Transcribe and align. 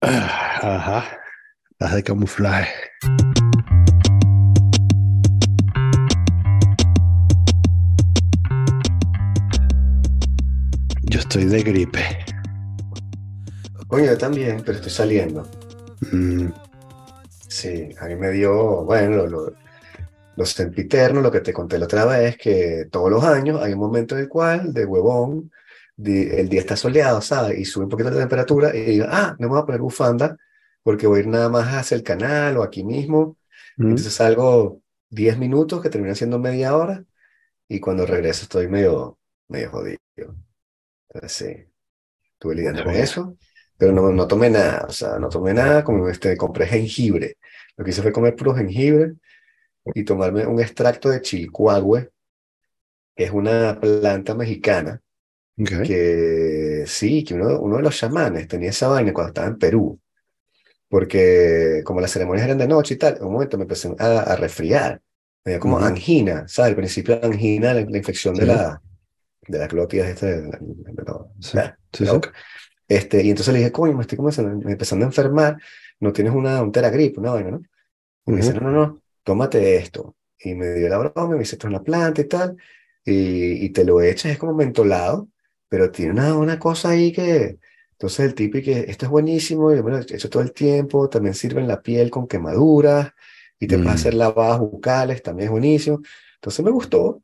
Ajá, 0.02 1.04
las 1.78 1.94
de 1.94 2.02
camuflaje. 2.02 2.72
Yo 11.02 11.20
estoy 11.20 11.44
de 11.44 11.62
gripe. 11.62 12.00
Coño, 13.88 14.06
yo 14.06 14.18
también, 14.18 14.62
pero 14.64 14.78
estoy 14.78 14.90
saliendo. 14.92 15.46
Mm, 16.12 16.48
Sí, 17.48 17.90
a 18.00 18.06
mí 18.06 18.14
me 18.16 18.30
dio, 18.30 18.84
bueno, 18.84 19.16
lo, 19.16 19.26
lo, 19.26 19.52
lo 20.36 20.46
sempiterno, 20.46 21.20
lo 21.20 21.30
que 21.32 21.40
te 21.40 21.52
conté 21.52 21.78
la 21.78 21.86
otra 21.86 22.04
vez, 22.06 22.36
que 22.38 22.86
todos 22.90 23.10
los 23.10 23.24
años 23.24 23.60
hay 23.60 23.72
un 23.74 23.80
momento 23.80 24.14
en 24.14 24.22
el 24.22 24.28
cual, 24.28 24.72
de 24.72 24.86
huevón, 24.86 25.50
el 26.04 26.48
día 26.48 26.60
está 26.60 26.76
soleado, 26.76 27.20
¿sabes? 27.20 27.58
Y 27.58 27.64
sube 27.64 27.84
un 27.84 27.90
poquito 27.90 28.10
la 28.10 28.18
temperatura 28.18 28.74
y 28.74 28.82
digo, 28.82 29.06
ah, 29.08 29.36
no 29.38 29.48
me 29.48 29.54
voy 29.54 29.62
a 29.62 29.66
poner 29.66 29.80
bufanda 29.80 30.36
porque 30.82 31.06
voy 31.06 31.18
a 31.18 31.22
ir 31.22 31.28
nada 31.28 31.48
más 31.48 31.68
hacia 31.74 31.96
el 31.96 32.02
canal 32.02 32.56
o 32.56 32.62
aquí 32.62 32.84
mismo. 32.84 33.36
mm. 33.76 33.82
Entonces 33.84 34.14
salgo 34.14 34.80
10 35.10 35.38
minutos, 35.38 35.82
que 35.82 35.90
termina 35.90 36.14
siendo 36.14 36.38
media 36.38 36.76
hora, 36.76 37.04
y 37.68 37.80
cuando 37.80 38.06
regreso 38.06 38.44
estoy 38.44 38.68
medio, 38.68 39.18
medio 39.48 39.70
jodido. 39.70 39.98
Entonces, 41.08 41.32
sí, 41.32 41.72
estuve 42.34 42.54
lidiando 42.54 42.84
con 42.84 42.94
eso, 42.94 43.36
pero 43.76 43.92
no, 43.92 44.10
no 44.12 44.26
tomé 44.26 44.50
nada, 44.50 44.86
o 44.88 44.92
sea, 44.92 45.18
no 45.18 45.28
tomé 45.28 45.54
nada, 45.54 45.84
como 45.84 46.08
este, 46.08 46.36
compré 46.36 46.66
jengibre. 46.66 47.38
Lo 47.76 47.84
que 47.84 47.90
hice 47.90 48.02
fue 48.02 48.12
comer 48.12 48.36
puro 48.36 48.54
jengibre 48.54 49.14
y 49.94 50.04
tomarme 50.04 50.46
un 50.46 50.60
extracto 50.60 51.10
de 51.10 51.20
chilcuagüe, 51.20 52.10
que 53.16 53.24
es 53.24 53.30
una 53.30 53.78
planta 53.80 54.34
mexicana, 54.34 55.00
Ok. 55.60 55.72
que 55.82 56.84
sí, 56.86 57.24
que 57.24 57.34
uno, 57.34 57.60
uno 57.60 57.76
de 57.78 57.82
los 57.82 57.96
chamanes 57.96 58.48
tenía 58.48 58.70
esa 58.70 58.88
vaina 58.88 59.12
cuando 59.12 59.28
estaba 59.30 59.48
en 59.48 59.58
Perú, 59.58 60.00
porque 60.88 61.82
como 61.84 62.00
las 62.00 62.12
ceremonias 62.12 62.46
eran 62.46 62.58
de 62.58 62.68
noche 62.68 62.94
y 62.94 62.98
tal, 62.98 63.16
en 63.18 63.24
un 63.24 63.32
momento 63.34 63.56
me 63.58 63.64
empecé 63.64 63.94
a, 63.98 64.20
a 64.22 64.36
resfriar, 64.36 65.02
me 65.44 65.52
dio 65.52 65.60
como 65.60 65.78
Ujú. 65.78 65.86
angina, 65.86 66.46
¿sabes? 66.48 66.70
Al 66.70 66.76
principio 66.76 67.18
la 67.20 67.26
angina, 67.28 67.74
la, 67.74 67.82
la 67.82 67.98
infección 67.98 68.36
de 68.36 68.46
Sí. 68.46 68.52
la, 68.52 68.82
de 69.48 69.58
las 69.58 69.68
glotias, 69.68 70.08
este, 70.08 70.26
de 70.42 70.48
la- 70.48 70.58
de 70.60 71.04
la- 71.04 71.26
Sí, 71.40 71.58
de 71.98 72.06
sí, 72.06 72.06
la. 72.06 72.20
Este, 72.88 73.22
y 73.24 73.30
entonces 73.30 73.52
le 73.54 73.60
dije, 73.60 73.72
coño, 73.72 73.94
me 73.94 74.02
estoy 74.02 74.16
comenzando, 74.18 74.56
me 74.66 74.72
empezando 74.72 75.04
a 75.06 75.08
enfermar, 75.08 75.58
no 76.00 76.12
tienes 76.12 76.34
una, 76.34 76.62
un 76.62 76.72
teragrip, 76.72 77.18
una 77.18 77.32
vaina, 77.32 77.50
¿no? 77.52 77.62
Y 78.26 78.32
me 78.32 78.38
dice, 78.38 78.54
no, 78.54 78.60
no, 78.62 78.70
no, 78.72 79.02
tómate 79.24 79.76
esto. 79.76 80.16
Y 80.38 80.54
me 80.54 80.72
dio 80.74 80.88
la 80.88 80.98
broma, 80.98 81.28
me 81.34 81.40
dice, 81.40 81.56
esto 81.56 81.66
es 81.68 81.72
una 81.74 81.82
planta 81.82 82.20
y 82.22 82.24
tal, 82.28 82.56
y, 83.04 83.64
y 83.66 83.70
te 83.70 83.84
lo 83.84 84.00
echas, 84.02 84.32
es 84.32 84.38
como 84.38 84.54
mentolado, 84.54 85.28
pero 85.70 85.92
tiene 85.92 86.12
una, 86.14 86.36
una 86.36 86.60
cosa 86.60 86.90
ahí 86.90 87.12
que, 87.12 87.60
entonces 87.92 88.20
el 88.26 88.34
tipo 88.36 88.58
y 88.58 88.64
que 88.64 88.80
esto 88.90 89.06
es 89.06 89.12
buenísimo, 89.12 89.72
y 89.72 89.78
yo 89.78 89.84
me 89.84 89.92
lo 89.92 89.98
he 90.00 90.02
hecho 90.02 90.30
todo 90.30 90.42
el 90.44 90.52
tiempo, 90.54 91.10
también 91.10 91.34
sirve 91.36 91.62
en 91.62 91.68
la 91.68 91.82
piel 91.82 92.10
con 92.10 92.28
quemaduras, 92.28 93.12
y 93.60 93.68
te 93.68 93.78
puedes 93.80 94.00
Mm. 94.00 94.02
hacer 94.02 94.14
lavadas 94.14 94.60
bucales, 94.60 95.22
también 95.24 95.46
es 95.48 95.52
buenísimo. 95.52 96.00
Entonces 96.36 96.64
me 96.66 96.72
gustó, 96.72 97.22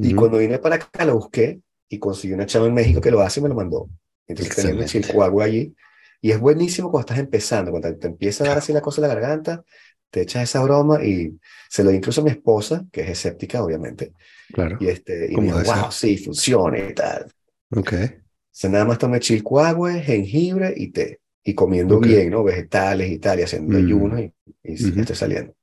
y 0.00 0.14
Ujú. 0.14 0.14
cuando 0.14 0.38
vine 0.38 0.58
para 0.58 0.76
acá 0.76 1.04
lo 1.04 1.16
busqué, 1.16 1.60
y 1.88 1.98
conseguí 2.00 2.34
una 2.34 2.46
chava 2.46 2.66
en 2.66 2.74
México 2.74 3.00
que 3.00 3.10
lo 3.12 3.20
hace 3.22 3.40
y 3.40 3.42
me 3.44 3.48
lo 3.50 3.54
mandó. 3.56 3.90
Entonces 4.28 4.54
tenía 4.54 4.74
un 4.74 4.84
chilcuagua 4.84 5.44
allí, 5.44 5.74
y 6.22 6.32
es 6.32 6.40
buenísimo 6.40 6.90
cuando 6.90 7.06
estás 7.06 7.18
empezando, 7.20 7.70
cuando 7.72 7.96
te 7.98 8.08
empieza 8.08 8.44
a 8.44 8.48
dar 8.48 8.58
así 8.58 8.72
la 8.72 8.80
cosa 8.82 9.00
en 9.02 9.08
la 9.08 9.14
garganta, 9.14 9.64
te 10.10 10.22
echas 10.22 10.44
esa 10.44 10.62
broma 10.62 11.04
y 11.04 11.38
se 11.70 11.84
lo 11.84 11.90
di 11.90 11.96
incluso 11.98 12.20
a 12.22 12.24
mi 12.24 12.30
esposa, 12.30 12.84
que 12.92 13.02
es 13.02 13.10
escéptica, 13.10 13.62
obviamente, 13.62 14.14
Claro. 14.52 14.78
y, 14.78 14.88
este, 14.88 15.32
y 15.32 15.38
me 15.38 15.46
dijo, 15.46 15.60
wow, 15.60 15.90
sí, 15.92 16.18
funciona 16.18 16.78
y 16.78 16.94
tal. 16.94 17.32
Ok. 17.70 17.92
O 17.92 18.58
sea, 18.58 18.70
nada 18.70 18.84
más 18.84 18.98
tomé 18.98 19.20
chilcuagüe, 19.20 20.00
jengibre 20.00 20.72
y 20.76 20.90
té, 20.90 21.20
y 21.44 21.54
comiendo 21.54 22.00
bien, 22.00 22.30
¿no? 22.30 22.42
Vegetales 22.42 23.10
y 23.10 23.18
tal, 23.18 23.40
y 23.40 23.42
haciendo 23.42 23.78
Mm. 23.78 23.84
ayunos, 23.84 24.20
y, 24.20 24.32
y 24.62 25.00
estoy 25.00 25.16
saliendo. 25.16 25.54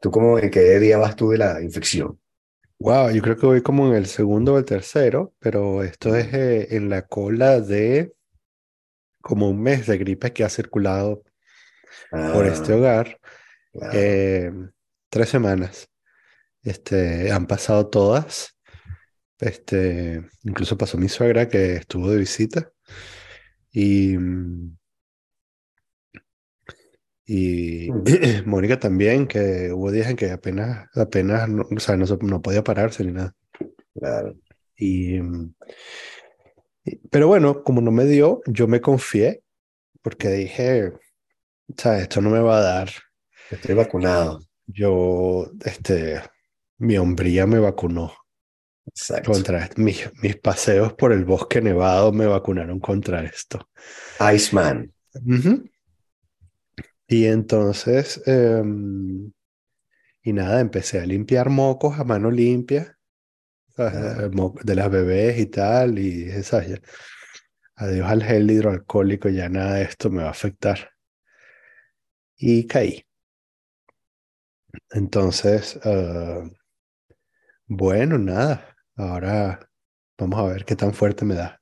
¿Tú 0.00 0.10
cómo, 0.10 0.38
en 0.38 0.50
qué 0.50 0.78
día 0.78 0.98
vas 0.98 1.16
tú 1.16 1.30
de 1.30 1.38
la 1.38 1.60
infección? 1.60 2.20
Wow, 2.80 3.10
yo 3.10 3.20
creo 3.22 3.36
que 3.36 3.46
voy 3.46 3.60
como 3.62 3.88
en 3.88 3.94
el 3.94 4.06
segundo 4.06 4.54
o 4.54 4.58
el 4.58 4.64
tercero, 4.64 5.34
pero 5.40 5.82
esto 5.82 6.14
es 6.14 6.32
eh, 6.32 6.76
en 6.76 6.88
la 6.88 7.02
cola 7.02 7.60
de 7.60 8.12
como 9.20 9.50
un 9.50 9.60
mes 9.60 9.86
de 9.88 9.98
gripe 9.98 10.32
que 10.32 10.44
ha 10.44 10.48
circulado 10.48 11.24
por 12.10 12.46
este 12.46 12.72
Ah, 12.72 12.76
hogar. 12.76 13.20
Eh, 13.92 14.52
tres 15.10 15.28
semanas. 15.28 15.88
Este, 16.62 17.32
han 17.32 17.46
pasado 17.46 17.88
todas. 17.88 18.56
Este, 19.40 20.22
incluso 20.44 20.76
pasó 20.78 20.98
mi 20.98 21.08
suegra 21.08 21.48
que 21.48 21.74
estuvo 21.76 22.10
de 22.10 22.18
visita. 22.18 22.72
Y, 23.72 24.16
mm, 24.18 24.76
y 27.26 27.92
Mm, 27.92 28.04
Mónica 28.46 28.78
también, 28.78 29.26
que 29.26 29.72
hubo 29.72 29.90
días 29.92 30.08
en 30.10 30.16
que 30.16 30.30
apenas, 30.30 30.88
apenas, 30.96 31.48
no, 31.48 31.64
o 31.74 31.80
sea, 31.80 31.96
no, 31.96 32.06
no 32.22 32.42
podía 32.42 32.64
pararse 32.64 33.04
ni 33.04 33.12
nada. 33.12 33.34
claro. 33.94 34.36
Y, 34.76 35.20
mm, 35.20 35.52
y- 36.84 36.96
pero 37.10 37.28
bueno, 37.28 37.62
como 37.62 37.80
no 37.80 37.90
me 37.90 38.04
dio, 38.04 38.40
yo 38.46 38.66
me 38.66 38.80
confié 38.80 39.42
porque 40.02 40.30
dije, 40.30 40.88
o 40.88 41.00
sea, 41.76 42.00
esto 42.00 42.22
no 42.22 42.30
me 42.30 42.40
va 42.40 42.58
a 42.58 42.62
dar. 42.62 42.90
Estoy 43.50 43.74
vacunado. 43.74 44.40
Yo, 44.66 45.50
este, 45.64 46.22
mi 46.78 46.98
hombría 46.98 47.46
me 47.46 47.58
vacunó 47.58 48.12
Exacto. 48.88 49.32
contra. 49.32 49.68
Mis, 49.76 50.10
mis 50.22 50.36
paseos 50.36 50.92
por 50.94 51.12
el 51.12 51.24
bosque 51.24 51.60
nevado 51.60 52.12
me 52.12 52.26
vacunaron 52.26 52.80
contra 52.80 53.22
esto. 53.24 53.68
Iceman. 54.34 54.92
Y 57.06 57.24
entonces, 57.24 58.22
em, 58.26 59.32
y 60.22 60.32
nada, 60.32 60.60
empecé 60.60 61.00
a 61.00 61.06
limpiar 61.06 61.48
mocos 61.48 61.98
a 61.98 62.04
mano 62.04 62.30
limpia, 62.30 62.98
¿sabes? 63.74 63.94
Eh, 63.94 64.50
de 64.62 64.74
las 64.74 64.90
bebés 64.90 65.38
y 65.38 65.46
tal, 65.46 65.98
y 65.98 66.24
dije, 66.24 66.42
¿sabes? 66.42 66.68
Ya, 66.68 66.80
Adiós 67.80 68.08
al 68.10 68.24
gel 68.24 68.50
hidroalcohólico, 68.50 69.28
ya 69.28 69.48
nada 69.48 69.74
de 69.74 69.84
esto 69.84 70.10
me 70.10 70.22
va 70.22 70.28
a 70.28 70.32
afectar. 70.32 70.90
Y 72.36 72.66
caí. 72.66 73.04
Entonces, 74.90 75.78
ah, 75.84 76.42
bueno, 77.66 78.18
nada, 78.18 78.76
ahora 78.98 79.60
vamos 80.18 80.40
a 80.40 80.44
ver 80.52 80.64
qué 80.64 80.76
tan 80.76 80.92
fuerte 80.94 81.24
me 81.24 81.34
da. 81.34 81.60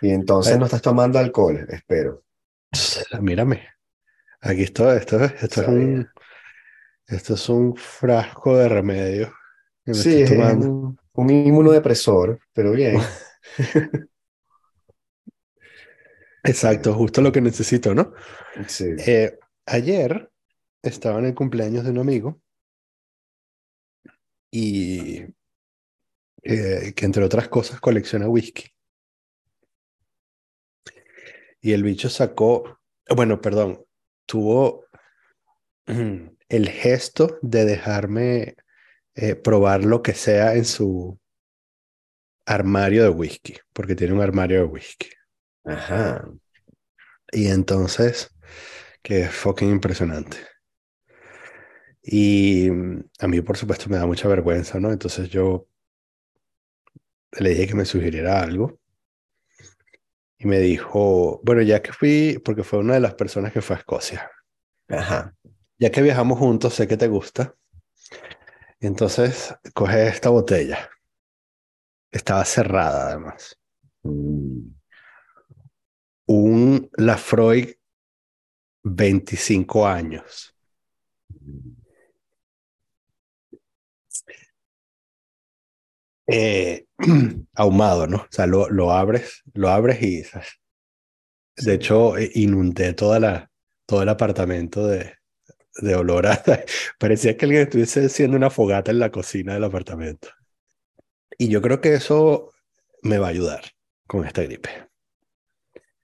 Y 0.00 0.10
entonces 0.10 0.58
no 0.58 0.64
estás 0.64 0.82
tomando 0.82 1.18
alcohol, 1.20 1.66
espero. 1.68 2.24
mírame, 3.20 3.68
aquí 4.40 4.62
esto, 4.64 4.92
esto, 4.92 5.24
es- 5.24 5.42
esto 5.42 5.62
es 5.62 5.68
un, 5.68 6.08
esto 7.06 7.34
es 7.34 7.48
un 7.48 7.76
frasco 7.76 8.56
de 8.56 8.68
remedio 8.68 9.32
me 9.86 9.92
Sí, 9.94 10.10
estoy 10.20 10.38
es, 10.38 10.52
un, 10.52 10.98
un 11.14 11.30
inmunodepresor, 11.30 12.40
pero 12.52 12.72
bien. 12.72 13.00
Exacto, 16.44 16.94
justo 16.94 17.20
lo 17.20 17.32
que 17.32 17.40
necesito, 17.40 17.94
¿no? 17.94 18.12
Sí. 18.68 18.86
Eh, 19.06 19.38
ayer 19.66 20.30
estaba 20.82 21.18
en 21.20 21.26
el 21.26 21.34
cumpleaños 21.34 21.84
de 21.84 21.90
un 21.90 21.98
amigo 21.98 22.40
y 24.50 25.24
eh, 26.50 26.94
que 26.96 27.04
entre 27.04 27.22
otras 27.22 27.46
cosas 27.48 27.78
colecciona 27.78 28.26
whisky. 28.26 28.64
Y 31.60 31.72
el 31.72 31.82
bicho 31.82 32.08
sacó, 32.08 32.80
bueno, 33.14 33.42
perdón, 33.42 33.84
tuvo 34.24 34.86
el 35.86 36.68
gesto 36.70 37.38
de 37.42 37.66
dejarme 37.66 38.56
eh, 39.14 39.34
probar 39.34 39.84
lo 39.84 40.02
que 40.02 40.14
sea 40.14 40.54
en 40.54 40.64
su 40.64 41.20
armario 42.46 43.02
de 43.02 43.10
whisky, 43.10 43.56
porque 43.74 43.94
tiene 43.94 44.14
un 44.14 44.22
armario 44.22 44.60
de 44.60 44.64
whisky. 44.64 45.10
Ajá. 45.64 46.30
Y 47.30 47.48
entonces, 47.48 48.34
que 49.02 49.20
es 49.20 49.30
fucking 49.34 49.68
impresionante. 49.68 50.38
Y 52.02 52.70
mm, 52.70 53.04
a 53.18 53.28
mí, 53.28 53.42
por 53.42 53.58
supuesto, 53.58 53.90
me 53.90 53.98
da 53.98 54.06
mucha 54.06 54.28
vergüenza, 54.28 54.80
¿no? 54.80 54.90
Entonces 54.90 55.28
yo 55.28 55.68
le 57.40 57.50
dije 57.50 57.68
que 57.68 57.74
me 57.74 57.84
sugiriera 57.84 58.40
algo 58.42 58.78
y 60.38 60.46
me 60.46 60.58
dijo, 60.60 61.40
bueno, 61.44 61.62
ya 61.62 61.82
que 61.82 61.92
fui, 61.92 62.40
porque 62.44 62.62
fue 62.64 62.78
una 62.78 62.94
de 62.94 63.00
las 63.00 63.14
personas 63.14 63.52
que 63.52 63.62
fue 63.62 63.76
a 63.76 63.78
Escocia, 63.80 64.30
Ajá. 64.88 65.34
ya 65.78 65.90
que 65.90 66.02
viajamos 66.02 66.38
juntos, 66.38 66.74
sé 66.74 66.86
que 66.86 66.96
te 66.96 67.08
gusta, 67.08 67.54
entonces 68.80 69.54
coge 69.74 70.08
esta 70.08 70.30
botella. 70.30 70.90
Estaba 72.10 72.44
cerrada 72.44 73.08
además. 73.08 73.58
Mm, 74.02 74.68
Un 76.26 76.88
Lafroig 76.96 77.76
25 78.84 79.86
años. 79.86 80.54
Eh, 86.28 86.86
ahumado, 87.54 88.06
¿no? 88.06 88.18
O 88.18 88.26
sea, 88.30 88.46
lo, 88.46 88.68
lo 88.70 88.92
abres, 88.92 89.42
lo 89.54 89.68
abres 89.70 90.02
y, 90.02 90.24
¿sabes? 90.24 90.48
de 91.56 91.74
hecho, 91.74 92.16
eh, 92.16 92.30
inundé 92.34 92.92
toda 92.94 93.20
la, 93.20 93.50
todo 93.86 94.02
el 94.02 94.08
apartamento 94.08 94.86
de, 94.86 95.14
de 95.82 95.94
olor 95.94 96.26
a... 96.26 96.42
Parecía 96.98 97.36
que 97.36 97.46
alguien 97.46 97.62
estuviese 97.62 98.06
haciendo 98.06 98.36
una 98.36 98.50
fogata 98.50 98.90
en 98.90 98.98
la 99.00 99.10
cocina 99.10 99.54
del 99.54 99.64
apartamento. 99.64 100.28
Y 101.38 101.48
yo 101.48 101.62
creo 101.62 101.80
que 101.80 101.94
eso 101.94 102.52
me 103.02 103.18
va 103.18 103.28
a 103.28 103.30
ayudar 103.30 103.62
con 104.06 104.26
esta 104.26 104.42
gripe. 104.42 104.88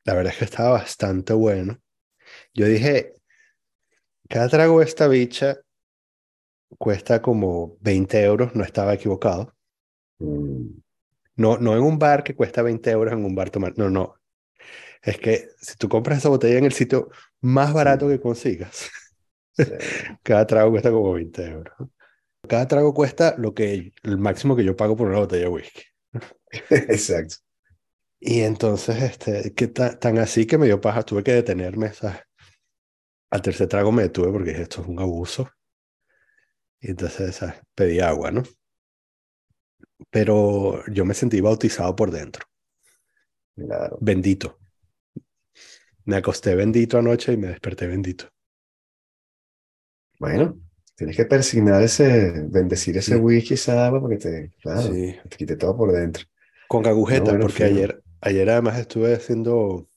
La 0.04 0.14
verdad 0.14 0.32
es 0.32 0.38
que 0.38 0.44
estaba 0.46 0.70
bastante 0.70 1.34
bueno. 1.34 1.78
Yo 2.54 2.66
dije, 2.66 3.14
cada 4.28 4.48
trago 4.50 4.80
de 4.80 4.84
esta 4.84 5.08
bicha 5.08 5.56
cuesta 6.78 7.20
como 7.22 7.76
20 7.80 8.22
euros, 8.22 8.54
no 8.54 8.64
estaba 8.64 8.94
equivocado. 8.94 9.53
Mm, 10.18 10.68
No, 11.36 11.58
no 11.58 11.74
en 11.76 11.82
un 11.82 11.98
bar 11.98 12.24
que 12.24 12.34
cuesta 12.36 12.62
20 12.62 12.90
euros 12.92 13.12
en 13.14 13.24
un 13.24 13.34
bar 13.34 13.50
tomar. 13.50 13.74
No, 13.78 13.90
no. 13.90 14.16
Es 15.02 15.18
que 15.18 15.48
si 15.60 15.76
tú 15.76 15.88
compras 15.88 16.18
esa 16.18 16.30
botella 16.30 16.58
en 16.58 16.64
el 16.66 16.72
sitio 16.72 17.10
más 17.42 17.72
barato 17.74 18.08
que 18.08 18.20
consigas, 18.20 18.90
sí. 19.56 19.64
cada 20.22 20.46
trago 20.46 20.70
cuesta 20.72 20.90
como 20.92 21.12
20 21.14 21.46
euros. 21.46 21.74
Cada 22.48 22.68
trago 22.68 22.94
cuesta 22.94 23.36
lo 23.38 23.54
que 23.54 23.92
el 24.04 24.18
máximo 24.18 24.56
que 24.56 24.64
yo 24.64 24.76
pago 24.76 24.96
por 24.96 25.08
una 25.08 25.18
botella 25.20 25.44
de 25.44 25.48
whisky. 25.50 25.82
Exacto. 26.70 27.36
Y 28.20 28.40
entonces, 28.42 29.02
este, 29.02 29.54
que 29.54 29.68
ta- 29.68 29.98
tan 30.00 30.18
así 30.18 30.46
que 30.46 30.58
me 30.58 30.66
dio 30.66 30.80
paja, 30.80 31.04
tuve 31.04 31.24
que 31.24 31.32
detenerme, 31.34 31.92
¿sabes? 31.94 32.20
Al 33.30 33.42
tercer 33.42 33.68
trago 33.68 33.92
me 33.92 34.04
detuve 34.04 34.32
porque 34.32 34.52
esto 34.62 34.80
es 34.80 34.88
un 34.88 34.98
abuso. 34.98 35.50
Y 36.80 36.90
entonces, 36.90 37.34
¿sabes? 37.36 37.56
Pedí 37.74 37.98
agua, 38.00 38.30
¿no? 38.30 38.42
Pero 40.10 40.82
yo 40.86 41.04
me 41.04 41.12
sentí 41.14 41.42
bautizado 41.42 41.94
por 41.94 42.10
dentro, 42.10 42.46
Claro. 43.56 44.04
bendito. 44.08 44.58
Me 46.06 46.16
acosté 46.16 46.54
bendito 46.54 46.96
anoche 46.96 47.34
y 47.34 47.36
me 47.36 47.48
desperté 47.48 47.86
bendito. 47.86 48.30
Bueno, 50.18 50.58
tienes 50.96 51.16
que 51.16 51.24
persignar 51.26 51.82
ese, 51.82 52.32
bendecir 52.48 52.96
ese 52.96 53.16
Sí. 53.16 53.16
whisky, 53.16 53.54
esa 53.54 53.86
agua, 53.86 54.00
porque 54.00 54.16
te, 54.16 54.52
claro, 54.60 54.94
Sí, 54.94 55.18
te 55.28 55.36
quite 55.36 55.56
todo 55.56 55.76
por 55.76 55.92
dentro. 55.92 56.24
con 56.66 56.86
agujetas, 56.86 57.36
bueno, 57.36 57.40
porque 57.40 57.64
fino. 57.64 57.64
ayer, 57.64 58.04
ayer 58.20 58.50
además 58.50 58.78
estuve 58.78 59.14
haciendo, 59.14 59.88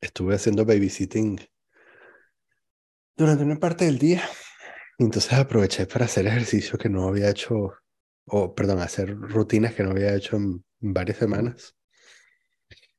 estuve 0.00 0.34
haciendo 0.34 0.64
babysitting 0.64 1.38
durante 3.16 3.44
una 3.44 3.58
parte 3.58 3.84
del 3.84 3.98
día. 3.98 4.22
Entonces 4.98 5.32
aproveché 5.32 5.86
para 5.86 6.04
hacer 6.04 6.26
ejercicio 6.26 6.76
que 6.78 6.90
no 6.90 7.08
había 7.08 7.30
hecho, 7.30 7.72
o 8.26 8.54
perdón, 8.54 8.80
hacer 8.80 9.16
rutinas 9.18 9.74
que 9.74 9.82
no 9.82 9.90
había 9.90 10.14
hecho 10.14 10.36
en 10.36 10.64
varias 10.80 11.18
semanas. 11.18 11.76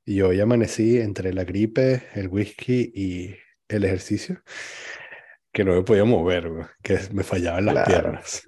Y 0.05 0.21
hoy 0.21 0.39
amanecí 0.39 0.97
entre 0.99 1.33
la 1.33 1.43
gripe, 1.43 2.03
el 2.15 2.29
whisky 2.29 2.91
y 2.95 3.35
el 3.67 3.83
ejercicio, 3.83 4.41
que 5.51 5.63
no 5.63 5.73
me 5.73 5.83
podía 5.83 6.05
mover, 6.05 6.49
que 6.83 6.99
me 7.13 7.23
fallaban 7.23 7.65
las 7.65 7.75
Claro. 7.75 7.87
piernas. 7.87 8.43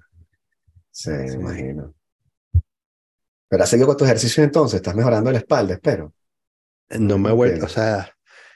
Sí, 0.92 1.10
me 1.12 1.34
imagino. 1.36 1.96
Pero 3.48 3.64
has 3.64 3.70
seguido 3.70 3.88
con 3.88 3.98
tus 3.98 4.08
ejercicios 4.08 4.44
entonces, 4.46 4.78
estás 4.78 4.96
mejorando 4.96 5.32
la 5.32 5.38
espalda, 5.40 5.74
espero. 5.76 6.14
No 6.90 7.18
me 7.18 7.30
ha 7.30 7.34
vuelto, 7.34 7.66
o 7.66 7.70
sea, 7.70 8.16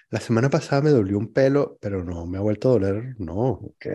la 0.09 0.19
semana 0.19 0.49
pasada 0.49 0.81
me 0.81 0.89
dolió 0.89 1.17
un 1.17 1.31
pelo, 1.33 1.77
pero 1.81 2.03
no 2.03 2.25
me 2.25 2.37
ha 2.37 2.41
vuelto 2.41 2.69
a 2.69 2.71
doler, 2.73 3.15
no. 3.19 3.61
Ok, 3.61 3.85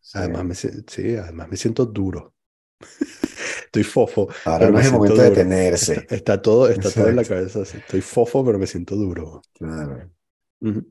sí. 0.00 0.20
Además 0.20 0.44
me, 0.44 0.54
sí, 0.54 1.16
además 1.16 1.48
me 1.48 1.56
siento 1.56 1.86
duro. 1.86 2.34
Estoy 3.70 3.84
fofo, 3.84 4.28
Ahora 4.44 4.68
no 4.70 4.78
es 4.80 4.86
el 4.86 4.92
momento 4.92 5.22
de 5.22 5.28
duro. 5.28 5.36
detenerse. 5.36 6.06
Está, 6.10 6.42
todo, 6.42 6.68
está 6.68 6.90
todo 6.90 7.08
en 7.08 7.16
la 7.16 7.24
cabeza. 7.24 7.62
así. 7.62 7.78
Estoy 7.78 8.00
fofo, 8.00 8.44
pero 8.44 8.58
me 8.58 8.66
siento 8.66 8.96
duro. 8.96 9.42
Claro, 9.54 10.10
Ujú. 10.60 10.86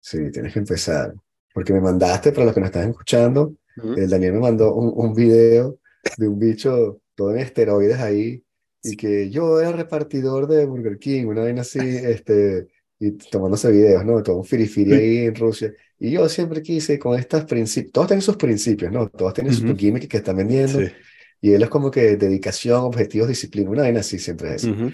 sí, 0.00 0.30
tienes 0.30 0.52
que 0.52 0.58
empezar. 0.60 1.14
Porque 1.52 1.72
me 1.72 1.80
mandaste, 1.80 2.32
para 2.32 2.46
los 2.46 2.54
que 2.54 2.60
nos 2.60 2.68
están 2.68 2.90
escuchando, 2.90 3.54
Ujú. 3.76 3.92
el 3.94 4.08
Daniel 4.10 4.34
me 4.34 4.40
mandó 4.40 4.74
un, 4.74 4.92
un 4.94 5.14
video 5.14 5.78
de 6.16 6.28
un 6.28 6.38
bicho 6.38 7.00
todo 7.14 7.32
en 7.32 7.38
esteroides 7.38 7.98
ahí 8.00 8.42
y 8.82 8.96
que 8.96 9.30
yo 9.30 9.60
era 9.60 9.72
repartidor 9.72 10.46
de 10.46 10.66
Burger 10.66 10.98
King, 10.98 11.26
una 11.26 11.42
vaina 11.42 11.62
así, 11.62 11.78
este, 11.80 12.68
y 12.98 13.12
tomándose 13.12 13.70
videos, 13.70 14.04
¿no? 14.04 14.22
Todo 14.22 14.38
un 14.38 14.44
firifiri 14.44 14.92
ahí 14.94 15.18
en 15.26 15.34
Rusia. 15.34 15.72
Y 15.98 16.10
yo 16.12 16.28
siempre 16.28 16.60
quise 16.62 16.98
con 16.98 17.18
estos 17.18 17.44
principios, 17.44 17.92
todos 17.92 18.08
tienen 18.08 18.22
sus 18.22 18.36
principios, 18.36 18.92
¿no? 18.92 19.08
Todos 19.08 19.34
tienen 19.34 19.52
su 19.54 19.64
Ujú. 19.64 19.76
gimmick 19.76 20.08
que 20.08 20.18
están 20.18 20.36
vendiendo. 20.36 20.80
Sí. 20.80 20.92
Y 21.40 21.52
él 21.52 21.62
es 21.62 21.68
como 21.68 21.90
que 21.90 22.16
dedicación, 22.16 22.80
objetivos, 22.84 23.28
disciplina, 23.28 23.70
una 23.70 23.82
vaina 23.82 24.00
así, 24.00 24.18
siempre 24.18 24.48
es 24.50 24.54
así. 24.56 24.70
Ujú. 24.70 24.92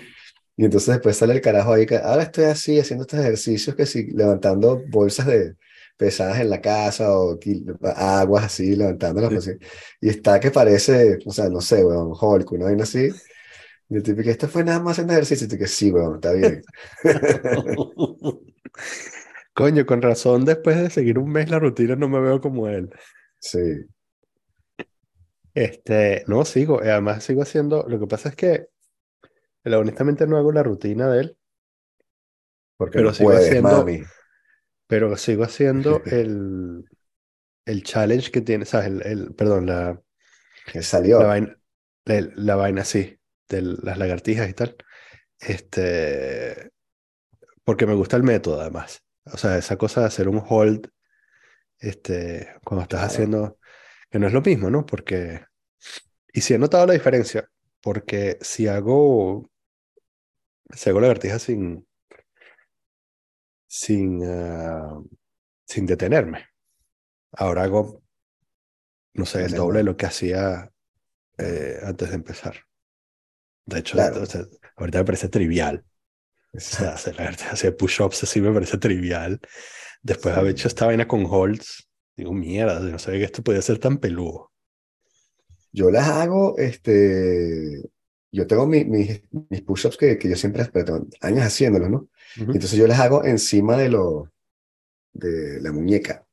Y 0.57 0.65
entonces 0.65 0.89
después 0.95 1.17
sale 1.17 1.35
el 1.35 1.41
carajo 1.41 1.73
ahí 1.73 1.87
que 1.87 1.97
ahora 1.97 2.25
estoy 2.25 2.45
así 2.45 2.79
haciendo 2.79 3.05
estos 3.05 3.21
ejercicios 3.21 3.75
que 3.77 3.87
sí, 3.87 4.09
levantando 4.13 4.83
bolsas 4.89 5.27
de 5.27 5.55
pesadas 5.97 6.41
en 6.41 6.51
la 6.51 6.61
casa 6.61 7.15
o 7.17 7.39
aguas 7.97 8.45
así, 8.45 8.75
levantándolas 8.77 9.45
Sí. 9.45 9.51
así. 9.53 9.59
Y 10.01 10.09
está 10.11 10.41
que 10.41 10.51
parece, 10.51 11.19
o 11.25 11.33
sea, 11.33 11.49
no 11.49 11.61
sé, 11.61 11.85
weón, 11.85 12.13
Hulk, 12.19 12.53
una 12.53 12.67
vaina 12.67 12.83
así. 12.85 13.09
Y 13.89 13.97
el 13.97 14.03
tipo 14.03 14.23
que 14.23 14.31
esto 14.31 14.49
fue 14.49 14.65
nada 14.65 14.81
más 14.81 14.93
haciendo 14.93 15.13
ejercicio. 15.15 15.47
Y 15.47 15.51
tú 15.51 15.59
que 15.59 15.67
sí, 15.67 15.91
weón, 15.91 16.17
está 16.17 16.33
bien. 16.33 16.63
Coño, 19.55 19.85
con 19.85 20.01
razón, 20.03 20.45
después 20.45 20.81
de 20.81 20.91
seguir 20.91 21.19
un 21.19 21.31
mes 21.31 21.51
la 21.51 21.59
rutina 21.59 21.97
no 21.97 22.09
me 22.09 22.21
veo 22.21 22.41
como 22.41 22.69
él. 22.69 22.91
Sí, 23.39 23.59
Este, 25.55 26.25
no, 26.29 26.45
sigo, 26.45 26.83
eh, 26.83 26.91
además 26.93 27.25
sigo 27.25 27.43
haciendo, 27.43 27.85
lo 27.89 27.99
que 28.01 28.07
pasa 28.07 28.29
es 28.31 28.37
que 28.37 28.69
eh, 29.65 29.75
honestamente 29.75 30.27
no 30.27 30.37
hago 30.39 30.53
la 30.53 30.63
rutina 30.63 31.09
de 31.11 31.21
él, 31.23 31.39
porque 32.77 33.01
Pero 33.01 33.03
no 33.03 33.13
sigo 33.15 33.35
puedes, 33.35 33.37
haciendo- 33.37 33.61
mami. 33.61 34.13
pero 34.87 35.17
sigo 35.17 35.45
haciendo 35.45 36.05
el, 36.07 36.89
el 37.67 37.85
challenge 37.85 38.31
que 38.33 38.43
tiene, 38.43 38.65
¿sabes? 38.67 38.89
El, 38.89 39.03
el- 39.07 39.35
perdón, 39.35 39.67
la, 39.67 40.03
Que 40.65 40.83
salió. 40.83 41.19
la 41.19 41.27
vaina, 41.27 41.59
la, 42.05 42.21
la 42.37 42.57
vaina 42.57 42.83
así, 42.83 43.19
de 43.49 43.63
las 43.63 43.99
lagartijas 43.99 44.49
y 44.49 44.55
tal. 44.55 44.77
Este, 45.41 46.73
porque 47.65 47.87
me 47.87 47.95
gusta 47.95 48.17
el 48.19 48.25
método 48.25 48.61
además. 48.63 49.05
O 49.27 49.39
sea, 49.39 49.59
esa 49.59 49.79
cosa 49.79 50.03
de 50.03 50.09
hacer 50.09 50.29
un 50.29 50.43
hold, 50.49 50.89
este, 51.81 52.51
cuando 52.65 52.85
estás 52.85 53.03
Claro. 53.03 53.05
haciendo, 53.05 53.60
que 54.11 54.19
no 54.19 54.27
es 54.27 54.33
lo 54.33 54.43
mismo, 54.43 54.71
¿no? 54.71 54.87
Porque, 54.87 55.45
y 56.33 56.41
sí 56.43 56.55
he 56.55 56.59
notado 56.59 56.87
la 56.87 56.95
diferencia, 56.95 57.49
porque 57.83 58.39
si 58.43 58.69
hago, 58.69 59.51
si 60.75 60.91
hago 60.91 61.01
lagartijas 61.01 61.43
sin, 61.43 61.87
sin, 63.67 64.23
ah, 64.25 65.01
sin 65.67 65.87
detenerme, 65.87 66.47
ahora 67.33 67.65
hago, 67.65 68.03
no 69.15 69.27
sé, 69.27 69.45
el 69.45 69.55
doble 69.55 69.79
de 69.79 69.85
lo 69.85 69.97
que 69.97 70.07
hacía 70.07 70.71
eh, 71.39 71.79
antes 71.85 72.11
de 72.11 72.17
empezar. 72.17 72.57
De 73.67 73.81
hecho, 73.81 73.95
Claro. 73.95 74.23
ahorita 74.77 74.99
me 74.99 75.05
parece 75.05 75.29
trivial. 75.29 75.85
O 76.55 76.61
sea, 76.61 76.91
hacer, 76.95 77.21
hacer 77.21 77.77
push-ups 77.77 78.25
así 78.25 78.41
me 78.41 78.53
parece 78.53 78.79
trivial. 78.79 79.41
Después 80.03 80.35
de 80.35 80.41
haber 80.41 80.53
hecho 80.53 80.69
esta 80.69 80.87
vaina 80.87 81.07
con 81.09 81.27
holds, 81.29 81.90
digo, 82.17 82.33
mierda, 82.33 82.79
no 82.81 82.99
sabía 83.01 83.19
que 83.21 83.25
esto 83.27 83.43
podía 83.43 83.63
ser 83.63 83.79
tan 83.79 83.99
peludo. 83.99 84.53
Yo 85.73 85.91
las 85.91 86.09
hago, 86.09 86.57
este, 86.59 87.83
yo 88.33 88.47
tengo 88.47 88.67
mi- 88.67 88.85
mis, 88.85 89.23
mis 89.51 89.63
push-ups 89.63 89.97
que, 89.97 90.19
que 90.19 90.29
yo 90.29 90.37
siempre, 90.37 90.65
pero 90.73 91.07
años 91.21 91.45
haciéndolos, 91.45 91.91
¿no? 91.91 92.09
Ujú. 92.37 92.53
Entonces 92.53 92.79
yo 92.79 92.87
las 92.87 92.99
hago 93.01 93.25
encima 93.25 93.77
de 93.77 93.89
lo, 93.89 94.33
de 95.15 95.61
la 95.63 95.73
muñeca. 95.73 96.27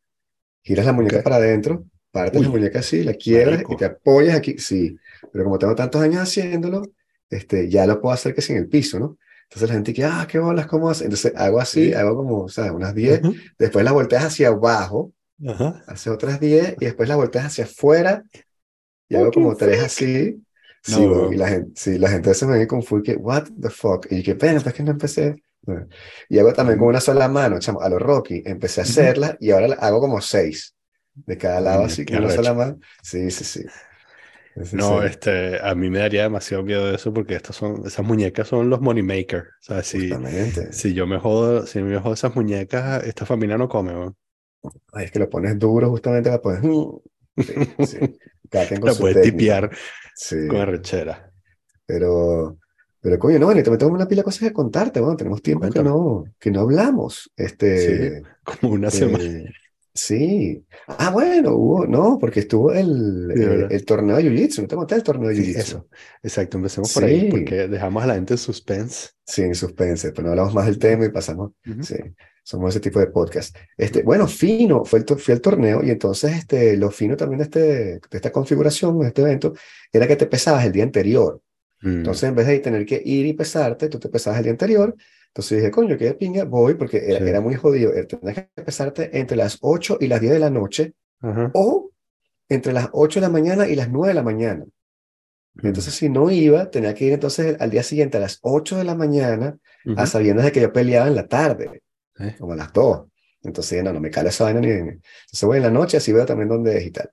Giras 0.64 0.86
la 0.86 0.94
muñeca 0.94 1.20
Ok. 1.20 1.24
para 1.24 1.38
adentro, 1.38 1.86
partes 2.12 2.42
la 2.44 2.50
Uy, 2.50 2.50
muñeca 2.50 2.80
así, 2.80 3.04
la 3.04 3.16
quiebras 3.16 3.66
y 3.70 3.76
te 3.78 3.86
apoyas 3.86 4.36
aquí, 4.38 4.58
sí. 4.60 4.98
Pero 5.32 5.46
como 5.46 5.60
tengo 5.60 5.76
tantos 5.76 6.02
años 6.02 6.22
haciéndolo, 6.24 6.84
este, 7.30 7.70
ya 7.70 7.88
lo 7.88 8.02
puedo 8.02 8.14
hacer 8.16 8.36
que 8.36 8.42
sin 8.44 8.58
el 8.58 8.70
piso, 8.70 9.00
¿no? 9.00 9.18
Entonces 9.46 9.70
la 9.70 9.76
gente 9.76 9.94
que, 9.94 10.06
ah, 10.06 10.28
qué 10.30 10.40
bolas, 10.40 10.68
¿cómo 10.68 10.90
haces? 10.90 11.04
Entonces 11.06 11.34
hago 11.36 11.60
así, 11.62 11.94
Sí. 11.94 11.94
hago 11.94 12.16
como, 12.18 12.44
o 12.46 12.50
sea, 12.50 12.74
unas 12.74 12.96
10, 12.96 13.22
Ujú. 13.22 13.42
después 13.60 13.86
las 13.86 13.94
volteas 13.94 14.26
hacia 14.26 14.50
abajo, 14.50 15.14
Ajá. 15.46 15.84
haces 15.88 16.08
otras 16.08 16.40
10 16.40 16.76
y 16.80 16.86
después 16.86 17.08
las 17.08 17.18
volteas 17.18 17.46
hacia 17.46 17.66
afuera 17.66 18.24
y 19.10 19.16
hago 19.16 19.32
como 19.32 19.56
tres 19.56 19.84
así. 19.84 20.44
No, 20.88 21.30
Sí, 21.30 21.34
y 21.34 21.38
la 21.38 21.48
gente, 21.50 21.72
sí, 21.76 21.98
la 21.98 22.10
gente 22.10 22.34
se 22.34 22.46
me 22.46 22.58
ve 22.58 22.68
confunde 22.68 23.04
que, 23.04 23.18
what 23.18 23.44
the 23.62 23.70
fuck, 23.70 24.08
y 24.10 24.24
que, 24.24 24.36
pena, 24.36 24.62
pues 24.62 24.74
que 24.74 24.84
no 24.84 24.92
empecé. 24.92 25.36
Y 26.30 26.40
hago 26.40 26.54
también 26.54 26.80
con 26.80 26.88
una 26.88 27.02
sola 27.02 27.28
mano, 27.28 27.60
chamo, 27.60 27.82
a 27.82 27.90
lo 27.90 28.00
Rocky, 28.00 28.42
empecé 28.46 28.82
a 28.82 28.84
hacerla 28.84 29.36
y 29.40 29.52
ahora 29.52 29.76
hago 29.80 30.00
como 30.00 30.22
seis, 30.22 30.76
de 31.14 31.38
cada 31.38 31.60
lado 31.60 31.84
así, 31.84 32.06
con 32.06 32.18
una 32.18 32.30
sola 32.30 32.54
mano. 32.54 32.80
Sí, 33.04 33.30
sí, 33.32 33.44
sí. 33.44 33.66
Ese 34.56 34.78
No, 34.78 35.02
sí, 35.02 35.08
este, 35.08 35.60
a 35.62 35.76
mí 35.76 35.90
me 35.90 36.00
daría 36.00 36.24
demasiado 36.24 36.64
miedo 36.64 36.94
eso 36.94 37.14
porque 37.14 37.36
estas 37.36 37.56
son, 37.56 37.86
esas 37.86 38.06
muñecas 38.06 38.48
son 38.48 38.70
los 38.70 38.80
money 38.80 39.04
maker. 39.04 39.42
O 39.42 39.64
sea, 39.64 39.84
si, 39.84 40.10
justamente. 40.10 40.72
si 40.72 40.94
yo 40.94 41.06
me 41.06 41.20
jodo, 41.20 41.68
si 41.68 41.82
me 41.82 42.00
jodo 42.00 42.14
esas 42.14 42.34
muñecas, 42.34 43.04
esta 43.04 43.26
familia 43.26 43.58
no 43.58 43.68
come, 43.68 43.94
weón. 43.94 44.16
Ay, 44.94 45.06
es 45.06 45.12
que 45.12 45.20
lo 45.20 45.30
pones 45.30 45.58
duro 45.60 45.90
justamente 45.90 46.30
la 46.30 46.42
pones. 46.42 46.62
Sí, 47.38 47.54
sí. 47.78 47.98
Cada 48.50 48.68
quien 48.68 48.82
con 48.82 48.90
La 48.90 48.94
su 48.94 49.02
puedes 49.02 49.16
técnica. 49.16 49.32
tipear 49.38 49.72
Sí, 50.14 50.36
con 50.48 50.58
arrechera. 50.62 51.32
pero 51.86 52.58
Pero 53.02 53.20
coño, 53.20 53.40
no, 53.40 53.52
y 53.52 53.56
también 53.64 53.78
tengo 53.80 53.94
una 53.94 54.08
pila 54.08 54.22
de 54.22 54.26
cosas 54.26 54.42
que 54.42 54.54
contarte, 54.54 55.00
bueno, 55.00 55.16
tenemos 55.18 55.42
tiempo 55.42 55.70
que 55.70 55.82
no, 55.82 56.26
que 56.40 56.52
no 56.52 56.62
hablamos. 56.62 57.32
Este, 57.36 58.24
como 58.44 58.74
una 58.74 58.92
semana. 58.92 59.24
eh, 59.24 59.46
sí. 59.94 60.66
Ah, 60.88 61.12
bueno, 61.12 61.54
hubo, 61.56 61.86
no, 61.88 62.18
porque 62.20 62.42
estuvo 62.42 62.72
el, 62.74 63.28
de 63.34 63.44
eh, 63.44 63.68
el 63.70 63.86
torneo 63.86 64.18
de 64.18 64.24
Jiu-Jitsu, 64.24 64.62
no 64.64 64.68
te 64.68 64.76
conté 64.76 64.96
el 64.96 65.04
torneo 65.04 65.30
de 65.30 65.36
Jiu-Jitsu. 65.36 65.60
eso. 65.60 65.88
Exacto, 66.24 66.58
empecemos 66.58 66.92
por 66.92 67.04
ahí 67.06 67.26
porque 67.30 67.68
dejamos 67.68 68.04
a 68.04 68.08
la 68.08 68.16
gente 68.16 68.34
en 68.34 68.38
suspense. 68.38 69.10
sí, 69.26 69.44
en 69.44 69.56
suspense, 69.56 70.12
pero 70.12 70.24
no 70.24 70.30
hablamos 70.32 70.54
más 70.54 70.66
del 70.66 70.80
tema 70.80 71.06
y 71.06 71.10
pasamos, 71.10 71.52
Ujú. 71.66 71.82
sí, 71.84 71.96
somos 72.48 72.70
ese 72.70 72.80
tipo 72.80 73.00
de 73.00 73.08
podcast. 73.08 73.56
Este, 73.78 74.04
bueno, 74.04 74.26
fino, 74.28 74.86
fue 74.86 75.00
el, 75.00 75.06
fui 75.20 75.34
al 75.34 75.42
torneo 75.42 75.84
y 75.84 75.90
entonces 75.92 76.32
este, 76.38 76.78
lo 76.78 76.90
fino 76.92 77.18
también 77.18 77.40
de, 77.40 77.44
este, 77.44 77.60
de 77.60 78.02
esta 78.12 78.32
configuración, 78.32 79.00
de 79.00 79.08
este 79.08 79.22
evento, 79.22 79.54
era 79.92 80.08
que 80.08 80.16
te 80.16 80.28
pesabas 80.28 80.66
el 80.66 80.72
día 80.72 80.84
anterior. 80.84 81.42
Mm, 81.82 81.98
Entonces, 81.98 82.24
en 82.30 82.36
vez 82.36 82.48
de 82.48 82.60
tener 82.60 82.86
que 82.86 83.02
ir 83.04 83.26
y 83.26 83.34
pesarte, 83.34 83.90
tú 83.90 84.00
te 84.00 84.08
pesabas 84.10 84.38
el 84.40 84.44
día 84.46 84.52
anterior. 84.54 84.96
Entonces 85.28 85.58
dije, 85.58 85.72
coño, 85.72 85.98
qué 85.98 86.06
de 86.06 86.14
pinga, 86.14 86.46
voy, 86.46 86.76
porque 86.76 86.98
era, 87.06 87.20
sí. 87.20 87.26
era 87.28 87.42
muy 87.42 87.56
jodido. 87.56 87.94
eh, 87.94 88.06
Tenías 88.06 88.36
que 88.56 88.64
pesarte 88.64 89.18
entre 89.20 89.36
las 89.38 89.58
8 89.62 89.98
y 90.00 90.08
las 90.08 90.22
10 90.22 90.32
de 90.34 90.40
la 90.40 90.50
noche 90.50 90.94
Ajá. 91.22 91.52
o 91.54 91.92
entre 92.50 92.72
las 92.74 92.88
8 92.94 93.20
de 93.20 93.26
la 93.28 93.32
mañana 93.32 93.68
y 93.68 93.76
las 93.76 93.90
9 93.90 94.08
de 94.10 94.14
la 94.14 94.24
mañana. 94.24 94.66
Mm, 95.56 95.68
Entonces, 95.68 95.94
si 95.96 96.10
no 96.10 96.32
iba, 96.32 96.70
tenía 96.72 96.94
que 96.94 97.06
ir 97.06 97.14
entonces 97.14 97.58
al 97.60 97.70
día 97.72 97.84
siguiente 97.84 98.18
a 98.18 98.22
las 98.22 98.40
8 98.42 98.78
de 98.78 98.84
la 98.86 98.96
mañana, 98.96 99.58
a 99.96 100.04
ujú. 100.04 100.08
sabiendas 100.08 100.46
de 100.46 100.52
que 100.54 100.62
yo 100.62 100.72
peleaba 100.74 101.08
en 101.08 101.16
la 101.16 101.28
tarde, 101.28 101.82
Sí. 102.18 102.26
como 102.40 102.54
a 102.54 102.56
las 102.56 102.74
2. 102.74 103.08
Entonces, 103.44 103.84
no, 103.84 103.94
no 103.94 104.00
me 104.00 104.10
cala 104.12 104.30
esa 104.30 104.46
vaina 104.46 104.60
ni. 104.60 104.70
Entonces, 104.70 105.44
voy 105.44 105.58
en 105.58 105.64
la 105.64 105.72
noche, 105.72 105.98
así 105.98 106.12
veo 106.12 106.26
también 106.26 106.50
dónde 106.50 106.78
es 106.78 106.86
y 106.88 106.92
tal. 106.92 107.12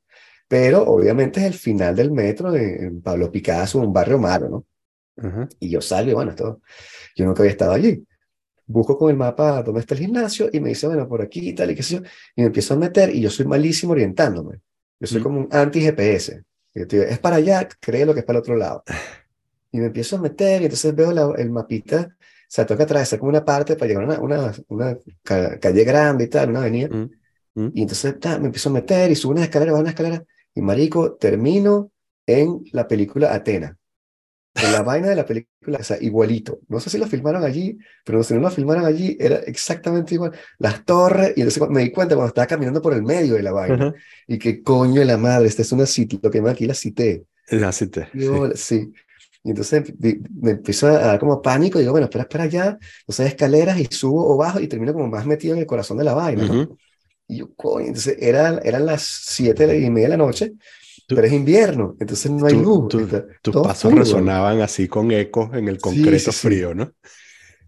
Pero 0.49 0.83
obviamente 0.85 1.41
es 1.41 1.47
el 1.47 1.55
final 1.55 1.95
del 1.97 2.11
metro 2.11 2.55
en, 2.55 2.85
en 2.85 3.03
Pablo 3.03 3.31
Picasso, 3.31 3.79
un 3.81 3.93
barrio 3.93 4.19
malo, 4.19 4.49
¿no? 4.49 4.67
Ajá. 5.29 5.49
Y 5.61 5.69
yo 5.71 5.81
salgo 5.81 6.11
y 6.11 6.15
bueno, 6.15 6.31
esto, 6.33 6.61
yo 7.17 7.25
nunca 7.25 7.43
había 7.43 7.53
estado 7.53 7.73
allí. 7.73 8.05
Busco 8.67 8.97
con 8.99 9.11
el 9.11 9.17
mapa 9.17 9.63
dónde 9.63 9.81
está 9.81 9.95
el 9.95 10.01
gimnasio 10.01 10.49
y 10.53 10.59
me 10.61 10.71
dice, 10.71 10.87
bueno, 10.87 11.07
por 11.07 11.21
aquí 11.23 11.51
y 11.51 11.53
tal 11.55 11.71
y 11.71 11.75
qué 11.75 11.83
sé 11.83 11.97
yo. 11.97 12.01
Y 12.35 12.41
me 12.43 12.47
empiezo 12.47 12.75
a 12.75 12.77
meter 12.79 13.15
y 13.15 13.21
yo 13.21 13.31
soy 13.31 13.47
malísimo 13.47 13.93
orientándome. 13.93 14.61
Yo 15.01 15.07
soy 15.07 15.21
Mm. 15.21 15.23
como 15.23 15.41
un 15.41 15.49
anti-GPS. 15.51 16.43
Y 16.75 16.81
yo 16.81 16.87
te 16.89 16.97
digo, 16.99 17.09
es 17.11 17.19
para 17.19 17.37
allá, 17.37 17.69
cree 17.81 18.07
lo 18.07 18.15
que 18.15 18.21
es 18.21 18.27
para 18.27 18.39
el 18.39 18.43
otro 18.43 18.57
lado. 18.57 18.83
Y 19.73 19.79
me 19.79 19.87
empiezo 19.87 20.17
a 20.17 20.21
meter 20.21 20.63
y 20.63 20.67
entonces 20.67 20.95
veo 20.95 21.11
la- 21.13 21.35
el 21.37 21.51
mapita. 21.51 22.17
Sea, 22.55 22.67
que 22.67 22.75
atravesar 22.75 23.19
como 23.19 23.31
una 23.31 23.45
parte 23.45 23.75
para 23.75 23.89
llegar 23.89 24.05
a 24.05 24.07
una, 24.07 24.21
una, 24.21 24.53
una 24.69 24.99
ca- 25.25 25.59
calle 25.59 25.83
grande 25.83 26.25
y 26.25 26.29
tal, 26.29 26.51
una 26.51 26.61
avenida. 26.61 26.89
Mm, 26.89 27.11
mm. 27.57 27.71
Y 27.75 27.83
entonces 27.83 28.19
ta, 28.21 28.39
me 28.39 28.47
empiezo 28.47 28.69
a 28.69 28.73
meter 28.73 29.11
y 29.11 29.17
subo 29.17 29.33
una 29.33 29.43
escalera, 29.43 29.73
bajo 29.73 29.81
una 29.83 29.91
escalera. 29.91 30.25
Y 30.55 30.63
marico, 30.63 31.15
termino 31.17 31.91
en 32.27 32.63
la 32.73 32.87
película 32.87 33.35
Atena. 33.35 33.77
En 34.55 34.71
la 34.71 34.83
vaina 34.83 35.09
de 35.09 35.17
la 35.17 35.27
película, 35.27 35.79
o 35.81 35.83
sea, 35.83 35.99
igualito. 36.01 36.61
No 36.69 36.79
sé 36.79 36.89
si 36.89 36.97
lo 36.97 37.09
filmaron 37.09 37.43
allí, 37.43 37.77
pero 38.05 38.23
si 38.23 38.35
no 38.35 38.41
lo 38.41 38.51
filmaron 38.53 38.85
allí, 38.85 39.17
era 39.19 39.39
exactamente 39.39 40.15
igual. 40.15 40.31
Las 40.59 40.85
torres, 40.85 41.33
y 41.37 41.41
entonces 41.41 41.69
me 41.71 41.81
di 41.83 41.91
cuenta 41.91 42.15
cuando 42.15 42.29
estaba 42.29 42.47
caminando 42.47 42.81
por 42.81 42.95
el 42.95 43.03
medio 43.03 43.35
de 43.35 43.43
la 43.43 43.51
vaina. 43.51 43.89
Ajá. 43.89 43.95
Y 44.29 44.39
que 44.39 44.63
coño 44.63 45.01
de 45.01 45.07
la 45.07 45.17
madre, 45.17 45.49
esta 45.49 45.63
es 45.63 45.73
una 45.73 45.87
cita, 45.87 46.19
lo 46.23 46.31
que 46.31 46.41
me 46.41 46.51
aquí 46.51 46.67
la 46.67 46.75
cité. 46.75 47.27
La 47.51 47.73
cité, 47.73 48.09
Y 48.13 48.21
sí. 48.21 48.27
yo, 48.27 48.51
sí. 48.55 48.93
Y 49.45 49.51
entonces 49.51 49.95
me 50.01 50.53
empezó 50.53 50.89
a 50.89 50.93
dar 50.99 51.21
como 51.21 51.43
pánico, 51.43 51.79
digo, 51.79 51.93
bueno, 51.93 52.07
espera, 52.07 52.23
espera 52.25 52.45
allá. 52.45 52.79
Entonces 53.01 53.29
escaleras 53.29 53.79
y 53.79 53.87
subo 53.87 54.27
o 54.35 54.37
bajo 54.39 54.61
y 54.61 54.69
termino 54.69 54.93
como 54.95 55.09
más 55.09 55.27
metido 55.27 55.55
en 55.55 55.61
el 55.61 55.67
corazón 55.67 55.99
de 55.99 56.05
la 56.05 56.15
vaina, 56.15 56.47
¿no? 56.47 56.63
Ujú. 56.63 56.79
Y 57.29 57.39
yo, 57.39 57.55
coño, 57.57 57.87
entonces 57.89 58.17
eran, 58.21 58.61
eran 58.65 58.87
las 58.87 59.03
siete 59.05 59.79
y 59.81 59.91
media 59.91 60.09
de 60.09 60.19
la 60.19 60.25
noche, 60.25 60.55
Tú- 61.07 61.17
pero 61.17 61.27
es 61.29 61.33
invierno, 61.35 61.97
entonces 62.01 62.31
no 62.31 62.47
hay 62.47 62.57
tu- 62.57 62.63
luz, 62.63 62.87
tu- 62.89 63.01
está 63.03 63.27
tus 63.43 63.57
pasos 63.59 63.95
oscuro. 63.95 63.95
resonaban 63.95 64.61
así 64.61 64.89
con 64.89 65.11
ecos 65.13 65.55
en 65.55 65.69
el 65.69 65.81
concreto 65.81 66.33
sí, 66.33 66.33
sí. 66.33 66.49
frío, 66.49 66.75
¿no? 66.75 66.93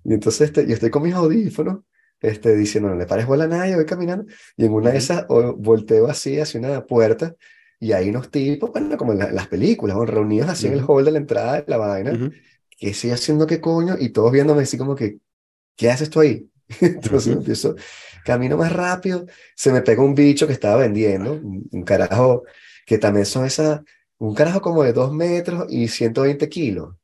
Y 0.05 0.15
entonces 0.15 0.43
este, 0.49 0.67
yo 0.67 0.75
estoy 0.75 0.91
con 0.91 1.03
mis 1.03 1.15
audífonos, 1.15 1.81
este, 2.21 2.57
diciendo, 2.57 2.89
no 2.91 2.97
le 2.97 3.07
pares 3.07 3.27
bola 3.27 3.45
a 3.45 3.47
nadie, 3.49 3.75
voy 3.75 3.87
caminando, 3.87 4.25
y 4.57 4.65
en 4.67 4.73
una 4.73 4.91
de 4.93 4.99
esas 4.99 5.25
o- 5.29 5.55
volteo 5.55 6.07
así 6.09 6.39
hacia 6.41 6.61
una 6.61 6.87
puerta, 6.87 7.35
y 7.81 7.93
hay 7.93 8.09
unos 8.11 8.31
tipos, 8.31 8.71
bueno, 8.73 8.97
como 8.97 9.13
en 9.13 9.19
la- 9.21 9.31
las 9.33 9.49
películas, 9.49 9.97
¿no? 9.97 10.05
reunidos 10.07 10.49
así 10.51 10.67
en 10.69 10.75
el 10.75 10.85
hall 10.87 11.05
de 11.05 11.13
la 11.13 11.19
entrada 11.19 11.61
de 11.63 11.65
la 11.69 11.77
vaina, 11.79 12.19
Ujú. 12.19 12.31
que 12.79 12.91
estoy 12.91 13.11
haciendo 13.11 13.47
qué 13.47 13.61
coño, 13.61 13.97
y 13.99 14.11
todos 14.11 14.33
viéndome 14.33 14.63
así 14.63 14.79
como 14.79 14.95
que, 14.97 15.19
¿qué 15.77 15.91
haces 15.91 16.11
tú 16.11 16.21
ahí? 16.21 16.51
Entonces 16.81 17.29
Ujú. 17.29 17.39
empiezo, 17.39 17.77
camino 18.25 18.57
más 18.57 18.73
rápido, 18.73 19.27
se 19.57 19.73
me 19.73 19.83
pega 19.83 20.03
un 20.03 20.15
bicho 20.15 20.47
que 20.47 20.53
estaba 20.55 20.77
vendiendo, 20.79 21.35
un, 21.35 21.69
un 21.71 21.83
carajo, 21.85 22.45
que 22.87 22.99
también 22.99 23.27
son 23.27 23.45
esas, 23.47 23.81
un 24.19 24.35
carajo 24.35 24.61
como 24.61 24.83
de 24.83 24.93
dos 24.93 25.13
metros 25.13 25.67
y 25.71 25.89
120 25.89 26.49
kilos. 26.49 26.95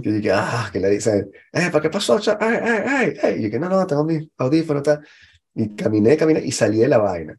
Que 0.00 0.12
dije, 0.12 0.30
ah, 0.32 0.70
que 0.72 0.78
le 0.80 0.90
dicen, 0.90 1.30
eh, 1.52 1.70
¿para 1.72 1.82
qué 1.82 1.90
pasó? 1.90 2.18
Ay, 2.40 2.56
ay, 2.62 2.82
ay, 2.86 3.14
ay. 3.22 3.34
Y 3.40 3.42
yo 3.44 3.50
que 3.50 3.58
no, 3.58 3.68
no, 3.68 3.84
tengo 3.86 4.04
mis 4.04 4.28
audífonos, 4.38 4.82
tal. 4.84 5.06
Y 5.54 5.74
caminé, 5.74 6.16
caminé 6.16 6.40
y 6.44 6.52
salí 6.52 6.78
de 6.78 6.88
la 6.88 6.98
vaina. 6.98 7.36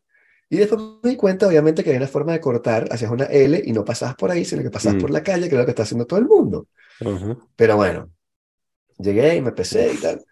Y 0.49 0.57
después 0.57 0.81
me 1.03 1.11
di 1.11 1.15
cuenta, 1.15 1.47
obviamente, 1.47 1.83
que 1.83 1.91
hay 1.91 1.97
una 1.97 2.07
forma 2.07 2.33
de 2.33 2.39
cortar, 2.41 2.87
hacías 2.91 3.11
una 3.11 3.25
L 3.25 3.61
y 3.65 3.71
no 3.71 3.85
pasabas 3.85 4.15
por 4.15 4.31
ahí, 4.31 4.45
sino 4.45 4.63
que 4.63 4.71
pasabas 4.71 4.97
Mm. 4.97 5.01
por 5.01 5.11
la 5.11 5.23
calle, 5.23 5.47
que 5.49 5.55
es 5.55 5.59
lo 5.59 5.65
que 5.65 5.71
está 5.71 5.83
haciendo 5.83 6.05
todo 6.07 6.19
el 6.19 6.25
mundo. 6.25 6.67
Ujú. 7.01 7.37
Pero 7.55 7.75
bueno, 7.77 8.11
llegué 8.99 9.35
y 9.37 9.41
me 9.41 9.51
pesé 9.51 9.91
y 9.93 9.97
tal. 9.97 10.23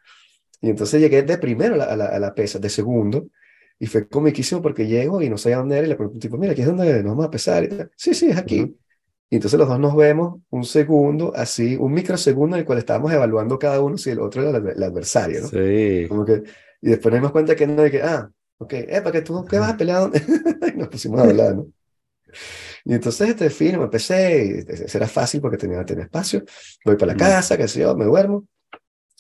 Y 0.62 0.70
entonces 0.72 1.02
llegué 1.02 1.24
de 1.24 1.38
primero 1.38 1.76
a 1.76 1.78
la, 1.78 1.86
a 1.86 1.96
la, 1.98 2.06
a 2.08 2.20
la 2.20 2.36
pesa, 2.36 2.60
de 2.60 2.70
segundo. 2.70 3.28
Y 3.80 3.88
fue 3.88 4.08
comiquísimo 4.10 4.62
porque 4.62 4.88
llego 4.88 5.22
y 5.22 5.30
no 5.30 5.38
sabía 5.38 5.58
dónde 5.58 5.78
era 5.78 5.88
y 5.88 5.90
le 5.90 5.96
pregunto, 5.96 6.20
tipo, 6.20 6.38
mira, 6.38 6.54
aquí 6.54 6.62
es 6.62 6.68
donde 6.68 6.86
nos 7.04 7.12
vamos 7.12 7.26
a 7.28 7.32
pesar 7.32 7.64
y 7.66 7.70
tal. 7.70 7.92
Sí, 7.96 8.14
sí, 8.14 8.30
es 8.30 8.38
aquí. 8.38 8.62
Ujú. 8.62 8.76
Y 9.30 9.36
entonces 9.36 9.60
los 9.60 9.68
dos 9.70 9.80
nos 9.80 9.96
vemos 9.96 10.42
un 10.50 10.64
segundo, 10.66 11.34
así, 11.36 11.76
un 11.78 11.94
microsegundo 11.94 12.56
en 12.56 12.62
el 12.62 12.66
cual 12.66 12.80
estábamos 12.80 13.12
evaluando 13.14 13.60
cada 13.60 13.82
uno 13.82 13.98
si 13.98 14.12
el 14.12 14.20
otro 14.22 14.42
era 14.48 14.58
el, 14.58 14.68
el 14.70 14.84
adversario, 14.84 15.42
¿no? 15.42 15.48
Sí. 15.50 16.06
Como 16.08 16.26
que, 16.26 16.44
y 16.82 16.90
después 16.90 17.12
nos 17.12 17.20
dimos 17.22 17.32
cuenta 17.32 17.56
que 17.56 17.68
no, 17.68 17.86
y 17.86 17.92
que, 17.92 18.02
ah, 18.02 18.32
ok, 18.60 18.74
eh, 18.74 19.02
¿para 19.02 19.12
que 19.12 19.22
tú 19.22 19.46
qué 19.46 19.60
vas 19.60 19.74
a 19.74 19.78
pelear? 19.78 20.12
Y 20.74 20.78
nos 20.78 20.90
pusimos 20.90 21.20
a 21.20 21.24
hablar, 21.24 21.56
¿no? 21.56 21.68
Y 22.86 22.94
entonces, 22.94 23.30
este 23.30 23.50
fin, 23.50 23.78
me 23.78 23.84
empecé, 23.86 24.66
y 24.68 24.72
ese 24.72 24.98
era 24.98 25.08
fácil 25.08 25.42
porque 25.42 25.58
tenía, 25.58 25.84
tenía 25.86 26.06
espacio. 26.06 26.44
Voy 26.86 26.96
para 26.96 27.14
la 27.14 27.18
casa, 27.18 27.58
qué 27.58 27.68
sé 27.68 27.82
yo, 27.82 27.96
me 27.96 28.06
duermo. 28.06 28.46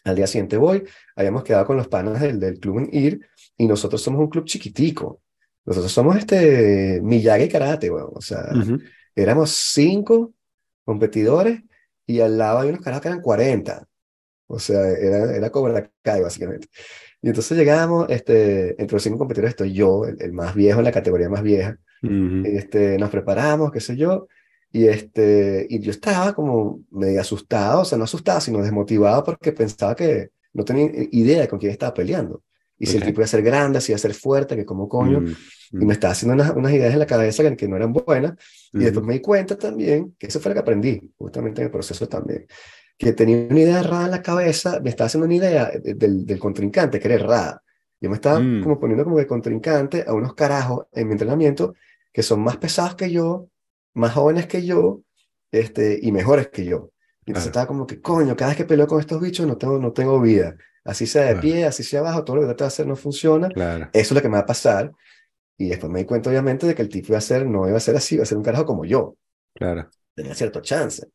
Al 0.06 0.16
día 0.16 0.28
siguiente 0.28 0.58
voy, 0.58 0.84
habíamos 1.16 1.44
quedado 1.44 1.66
con 1.66 1.78
los 1.78 1.88
panas 1.88 2.22
del, 2.22 2.40
del 2.40 2.60
club 2.60 2.80
en 2.80 2.90
ir, 2.94 3.28
y 3.58 3.68
nosotros 3.68 4.02
somos 4.02 4.22
un 4.22 4.30
club 4.30 4.46
chiquitico. 4.46 5.22
Nosotros 5.66 5.92
somos 5.92 6.16
este 6.18 7.02
Miyagi 7.04 7.50
Karate, 7.50 7.92
weón. 7.92 8.12
O 8.14 8.22
sea, 8.22 8.46
Ujú. 8.56 8.80
éramos 9.16 9.52
cinco 9.52 10.34
competidores 10.86 11.62
y 12.06 12.22
al 12.22 12.38
lado 12.38 12.60
hay 12.60 12.70
unos 12.70 12.82
carajos 12.82 13.02
que 13.02 13.08
eran 13.10 13.22
40. 13.22 13.86
O 14.48 14.60
sea, 14.60 14.88
era, 14.90 15.36
era 15.36 15.52
la 15.52 15.92
calle, 16.02 16.22
básicamente. 16.22 16.70
Y 17.28 17.30
entonces 17.30 17.58
llegamos, 17.58 18.06
este, 18.08 18.82
entre 18.82 18.96
los 18.96 19.04
cinco 19.04 19.18
competidores 19.18 19.50
estoy 19.50 19.74
yo, 19.74 20.06
el, 20.06 20.16
el 20.22 20.32
más 20.32 20.56
viejo 20.56 20.80
en 20.80 20.86
la 20.86 20.94
categoría 20.94 21.28
más 21.28 21.44
vieja. 21.44 21.78
Ujú. 22.02 22.44
Este, 22.46 22.98
nos 22.98 23.10
preparamos, 23.10 23.70
qué 23.70 23.82
sé 23.82 23.98
yo, 23.98 24.30
y, 24.72 24.88
este, 24.88 25.68
y 25.70 25.82
yo 25.82 25.92
estaba 25.92 26.34
como 26.34 26.80
medio 26.90 27.20
asustado, 27.20 27.82
o 27.82 27.86
sea, 27.86 27.98
no 27.98 28.06
asustado, 28.06 28.40
sino 28.40 28.62
desmotivado 28.62 29.26
porque 29.26 29.52
pensaba 29.52 29.94
que 29.94 30.30
no 30.54 30.64
tenía 30.64 30.90
idea 31.12 31.42
de 31.42 31.50
con 31.50 31.60
quién 31.60 31.74
estaba 31.74 31.94
peleando. 31.94 32.44
Y 32.80 32.86
si 32.86 32.96
el 32.96 33.04
tipo 33.04 33.20
iba 33.20 33.26
a 33.26 33.28
ser 33.28 33.42
grande, 33.42 33.82
si 33.82 33.92
iba 33.92 33.98
a 33.98 34.00
ser 34.00 34.14
fuerte, 34.14 34.56
que 34.56 34.64
como 34.64 34.88
coño, 34.88 35.22
Mm, 35.72 35.82
y 35.82 35.86
me 35.86 35.94
estaba 35.94 36.14
haciendo 36.14 36.34
unas, 36.34 36.56
unas 36.56 36.72
ideas 36.72 36.94
en 36.94 37.00
la 37.00 37.06
cabeza 37.06 37.44
que, 37.44 37.56
que 37.56 37.68
no 37.68 37.76
eran 37.76 37.94
buenas. 37.94 38.34
Y 38.74 38.80
después 38.80 39.06
me 39.06 39.14
di 39.14 39.22
cuenta 39.22 39.58
también, 39.58 40.16
que 40.18 40.28
eso 40.28 40.40
fue 40.40 40.50
lo 40.50 40.54
que 40.54 40.60
aprendí, 40.62 41.02
justamente 41.18 41.62
en 41.62 41.66
el 41.66 41.72
proceso 41.72 42.08
también, 42.08 42.46
que 42.98 43.14
tenía 43.14 43.48
una 43.50 43.60
idea 43.60 43.80
errada 43.80 44.06
en 44.06 44.12
la 44.12 44.22
cabeza, 44.24 44.80
me 44.82 44.90
estaba 44.90 45.08
haciendo 45.08 45.26
una 45.26 45.36
idea 45.36 45.70
de- 45.72 45.94
del, 45.96 46.26
del 46.26 46.40
contrincante, 46.40 47.00
que 47.00 47.08
era 47.08 47.16
errada. 47.16 47.64
Yo 48.02 48.10
me 48.10 48.16
estaba 48.16 48.40
Mm. 48.40 48.64
como 48.64 48.80
poniendo 48.80 49.04
como 49.04 49.18
de 49.18 49.28
contrincante 49.28 50.06
a 50.08 50.14
unos 50.14 50.34
carajos 50.36 50.86
en 50.94 51.08
mi 51.08 51.14
entrenamiento 51.14 51.74
que 52.14 52.24
son 52.24 52.42
más 52.42 52.58
pesados 52.58 52.96
que 52.96 53.12
yo, 53.12 53.50
más 53.94 54.14
jóvenes 54.14 54.48
que 54.48 54.66
yo, 54.66 55.02
este, 55.52 56.00
y 56.02 56.12
mejores 56.12 56.50
que 56.50 56.66
yo. 56.66 56.92
Y 57.26 57.32
entonces 57.32 57.48
Claro. 57.48 57.50
estaba 57.50 57.68
como 57.68 57.86
que, 57.88 58.02
coño, 58.02 58.36
cada 58.36 58.50
vez 58.52 58.58
que 58.58 58.66
peleo 58.66 58.88
con 58.88 59.00
estos 59.00 59.22
bichos 59.22 59.46
no 59.48 59.58
tengo, 59.58 59.78
no 59.80 59.92
tengo 59.94 60.20
vida. 60.22 60.56
Así 60.84 61.06
sea 61.08 61.24
de 61.26 61.36
Claro. 61.36 61.42
pie, 61.42 61.66
así 61.66 61.84
sea 61.84 62.00
abajo, 62.00 62.24
todo 62.24 62.38
lo 62.38 62.42
que 62.44 62.48
trato 62.48 62.64
de 62.64 62.68
hacer 62.70 62.88
no 62.88 62.96
funciona. 62.96 63.50
Claro, 63.50 63.90
Eso 63.94 64.00
es 64.00 64.12
lo 64.14 64.22
que 64.22 64.30
me 64.30 64.36
va 64.36 64.42
a 64.42 64.46
pasar. 64.46 64.92
Y 65.58 65.70
después 65.70 65.92
me 65.92 66.00
di 66.00 66.06
cuenta, 66.06 66.30
obviamente, 66.30 66.68
de 66.68 66.76
que 66.76 66.82
el 66.84 66.90
tipo 66.90 67.10
iba 67.10 67.18
a 67.20 67.22
ser, 67.22 67.46
no 67.48 67.68
iba 67.68 67.78
a 67.78 67.80
ser 67.82 67.96
así, 67.98 68.16
iba 68.16 68.24
a 68.24 68.28
ser 68.28 68.38
un 68.38 68.44
carajo 68.44 68.66
como 68.66 68.86
yo. 68.86 69.18
claro. 69.54 69.90
Tenía 70.16 70.36
cierto 70.36 70.62
chance. 70.62 71.08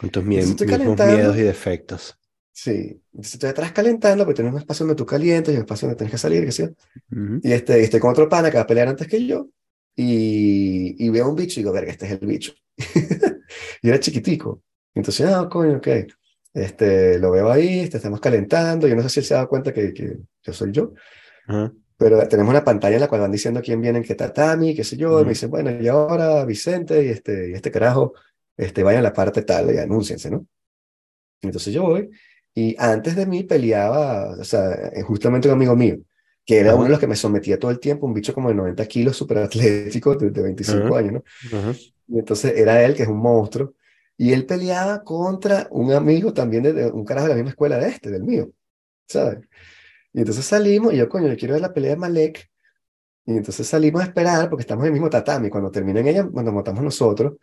Con 0.00 0.10
tus 0.10 0.24
mie- 0.24 0.38
mismos 0.46 0.98
miedos 1.06 1.36
y 1.36 1.42
defectos. 1.42 2.16
Sí. 2.52 3.00
Entonces 3.12 3.34
estoy 3.34 3.50
atrás 3.50 3.72
calentando, 3.72 4.24
porque 4.24 4.36
tienes 4.36 4.52
un 4.52 4.58
espacio 4.60 4.86
donde 4.86 4.98
tú 4.98 5.06
calientas 5.06 5.52
y 5.52 5.56
un 5.56 5.62
espacio 5.62 5.86
donde 5.88 5.98
tienes 5.98 6.12
que 6.12 6.18
salir, 6.18 6.44
que 6.44 6.52
sea. 6.52 6.68
Ujú. 7.12 7.40
Y 7.42 7.52
este, 7.52 7.80
y 7.80 7.84
estoy 7.84 8.00
con 8.00 8.10
otro 8.10 8.28
pana 8.28 8.50
que 8.50 8.56
va 8.56 8.62
a 8.64 8.66
pelear 8.66 8.88
antes 8.88 9.06
que 9.06 9.24
yo. 9.26 9.48
Y, 9.96 10.96
y 11.04 11.08
veo 11.10 11.28
un 11.28 11.36
bicho 11.36 11.60
y 11.60 11.62
digo, 11.62 11.72
verga, 11.72 11.90
este 11.92 12.06
es 12.06 12.12
el 12.12 12.26
bicho. 12.26 12.52
y 13.82 13.88
era 13.88 14.00
chiquitico. 14.00 14.62
Entonces, 14.94 15.26
ah, 15.26 15.48
coño, 15.50 15.76
ok. 15.78 15.88
Este, 16.52 17.18
lo 17.18 17.30
veo 17.30 17.50
ahí, 17.50 17.80
este, 17.80 17.98
estamos 17.98 18.20
calentando. 18.20 18.88
Yo 18.88 18.96
no 18.96 19.02
sé 19.02 19.08
si 19.08 19.20
él 19.20 19.26
se 19.26 19.34
ha 19.34 19.38
dado 19.38 19.48
cuenta 19.48 19.72
que, 19.72 19.92
que 19.92 20.16
yo 20.42 20.52
soy 20.52 20.72
yo. 20.72 20.92
Ajá. 21.46 21.72
Pero 21.96 22.26
tenemos 22.28 22.50
una 22.50 22.64
pantalla 22.64 22.96
en 22.96 23.00
la 23.02 23.08
cual 23.08 23.20
van 23.20 23.32
diciendo 23.32 23.60
quién 23.62 23.80
viene 23.80 23.98
en 23.98 24.04
qué 24.04 24.14
tatami, 24.14 24.74
qué 24.74 24.84
sé 24.84 24.96
yo. 24.96 25.10
y 25.10 25.14
Ujú. 25.16 25.24
me 25.24 25.28
dicen, 25.30 25.50
bueno, 25.50 25.70
y 25.80 25.86
ahora 25.88 26.44
Vicente 26.44 27.04
y 27.04 27.08
este, 27.10 27.50
y 27.50 27.52
este 27.52 27.70
carajo, 27.70 28.14
este, 28.60 28.82
vayan 28.82 29.00
a 29.00 29.08
la 29.08 29.12
parte 29.12 29.42
tal 29.42 29.74
y 29.74 29.78
anúnciense, 29.78 30.30
¿no? 30.30 30.46
Entonces 31.42 31.72
yo 31.72 31.82
voy 31.82 32.10
y 32.54 32.74
antes 32.78 33.16
de 33.16 33.26
mí 33.26 33.44
peleaba, 33.44 34.36
o 34.38 34.44
sea, 34.44 34.72
eh, 34.92 35.02
justamente 35.02 35.48
un 35.48 35.54
amigo 35.54 35.76
mío, 35.76 35.98
que 36.44 36.58
era 36.58 36.74
uno 36.74 36.84
de 36.84 36.90
los 36.90 36.98
que 36.98 37.06
me 37.06 37.16
sometía 37.16 37.58
todo 37.58 37.70
el 37.70 37.78
tiempo, 37.78 38.06
un 38.06 38.14
bicho 38.14 38.34
como 38.34 38.48
de 38.48 38.54
90 38.54 38.86
kilos, 38.86 39.16
súper 39.16 39.38
atlético, 39.38 40.16
de, 40.16 40.30
25 40.30 40.96
años, 40.96 41.12
¿no? 41.12 41.24
Y 42.08 42.18
entonces 42.18 42.54
era 42.56 42.82
él, 42.82 42.94
que 42.94 43.04
es 43.04 43.08
un 43.08 43.18
monstruo, 43.18 43.74
y 44.16 44.32
él 44.32 44.46
peleaba 44.46 45.04
contra 45.04 45.68
un 45.70 45.92
amigo 45.92 46.34
también 46.34 46.64
de, 46.64 46.90
un 46.90 47.04
carajo 47.04 47.28
de 47.28 47.30
la 47.30 47.36
misma 47.36 47.50
escuela 47.50 47.78
de 47.78 47.88
este, 47.88 48.10
del 48.10 48.24
mío, 48.24 48.50
¿sabes? 49.06 49.38
Y 50.12 50.18
entonces 50.18 50.44
salimos, 50.44 50.92
y 50.92 50.96
yo, 50.96 51.08
coño, 51.08 51.28
le 51.28 51.36
quiero 51.36 51.54
ver 51.54 51.62
la 51.62 51.72
pelea 51.72 51.90
de 51.90 51.96
Malek, 51.96 52.50
y 53.26 53.36
entonces 53.36 53.66
salimos 53.66 54.02
a 54.02 54.06
esperar, 54.06 54.50
porque 54.50 54.62
estamos 54.62 54.82
en 54.82 54.88
el 54.88 54.92
mismo 54.92 55.08
tatami, 55.08 55.50
cuando 55.50 55.70
terminen 55.70 56.08
ella, 56.08 56.26
cuando 56.26 56.50
montamos 56.50 56.82
nosotros, 56.82 57.34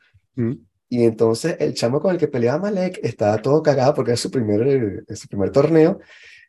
y 0.89 1.03
entonces 1.03 1.57
el 1.59 1.73
chamo 1.73 1.99
con 1.99 2.11
el 2.11 2.17
que 2.17 2.27
peleaba 2.27 2.59
Malek 2.59 2.99
estaba 3.03 3.41
todo 3.41 3.61
cagado 3.61 3.93
porque 3.93 4.11
era 4.11 4.17
su 4.17 4.31
primer, 4.31 5.03
su 5.15 5.27
primer 5.27 5.51
torneo 5.51 5.99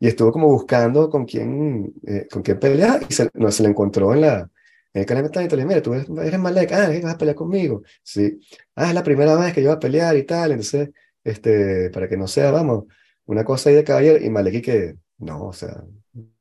y 0.00 0.09
estuvo 0.09 0.33
como 0.33 0.49
buscando 0.49 1.11
con 1.11 1.25
quién, 1.25 1.92
eh, 2.07 2.26
con 2.30 2.42
quién 2.42 2.59
pelear 2.59 3.02
y 3.09 3.12
se, 3.12 3.28
no, 3.35 3.50
se 3.50 3.62
le 3.62 3.71
encontró 3.71 4.14
en, 4.14 4.21
la, 4.21 4.49
en 4.92 5.00
el 5.00 5.07
canal 5.07 5.30
de 5.30 5.45
y 5.45 5.57
le 5.57 5.64
mira, 5.64 5.83
tú 5.83 5.95
eres, 5.95 6.38
Malek, 6.38 6.73
ah, 6.73 6.90
vas 7.02 7.14
a 7.14 7.18
pelear 7.18 7.37
conmigo. 7.37 7.83
Sí, 8.02 8.38
ah, 8.76 8.88
es 8.88 8.95
la 8.95 9.02
primera 9.02 9.35
vez 9.37 9.52
que 9.52 9.62
yo 9.62 9.68
voy 9.68 9.76
a 9.76 9.80
pelear 9.80 10.16
y 10.16 10.25
tal. 10.25 10.52
Entonces, 10.52 10.90
este, 11.25 11.90
para 11.90 12.09
que 12.09 12.16
no 12.16 12.28
sea, 12.28 12.50
vamos, 12.50 12.85
una 13.26 13.45
cosa 13.45 13.71
ahí 13.71 13.76
de 13.76 13.85
caballero 13.85 14.25
y 14.25 14.30
Malek 14.30 14.54
y 14.54 14.62
que, 14.62 14.95
no, 15.18 15.47
o 15.47 15.52
sea, 15.52 15.83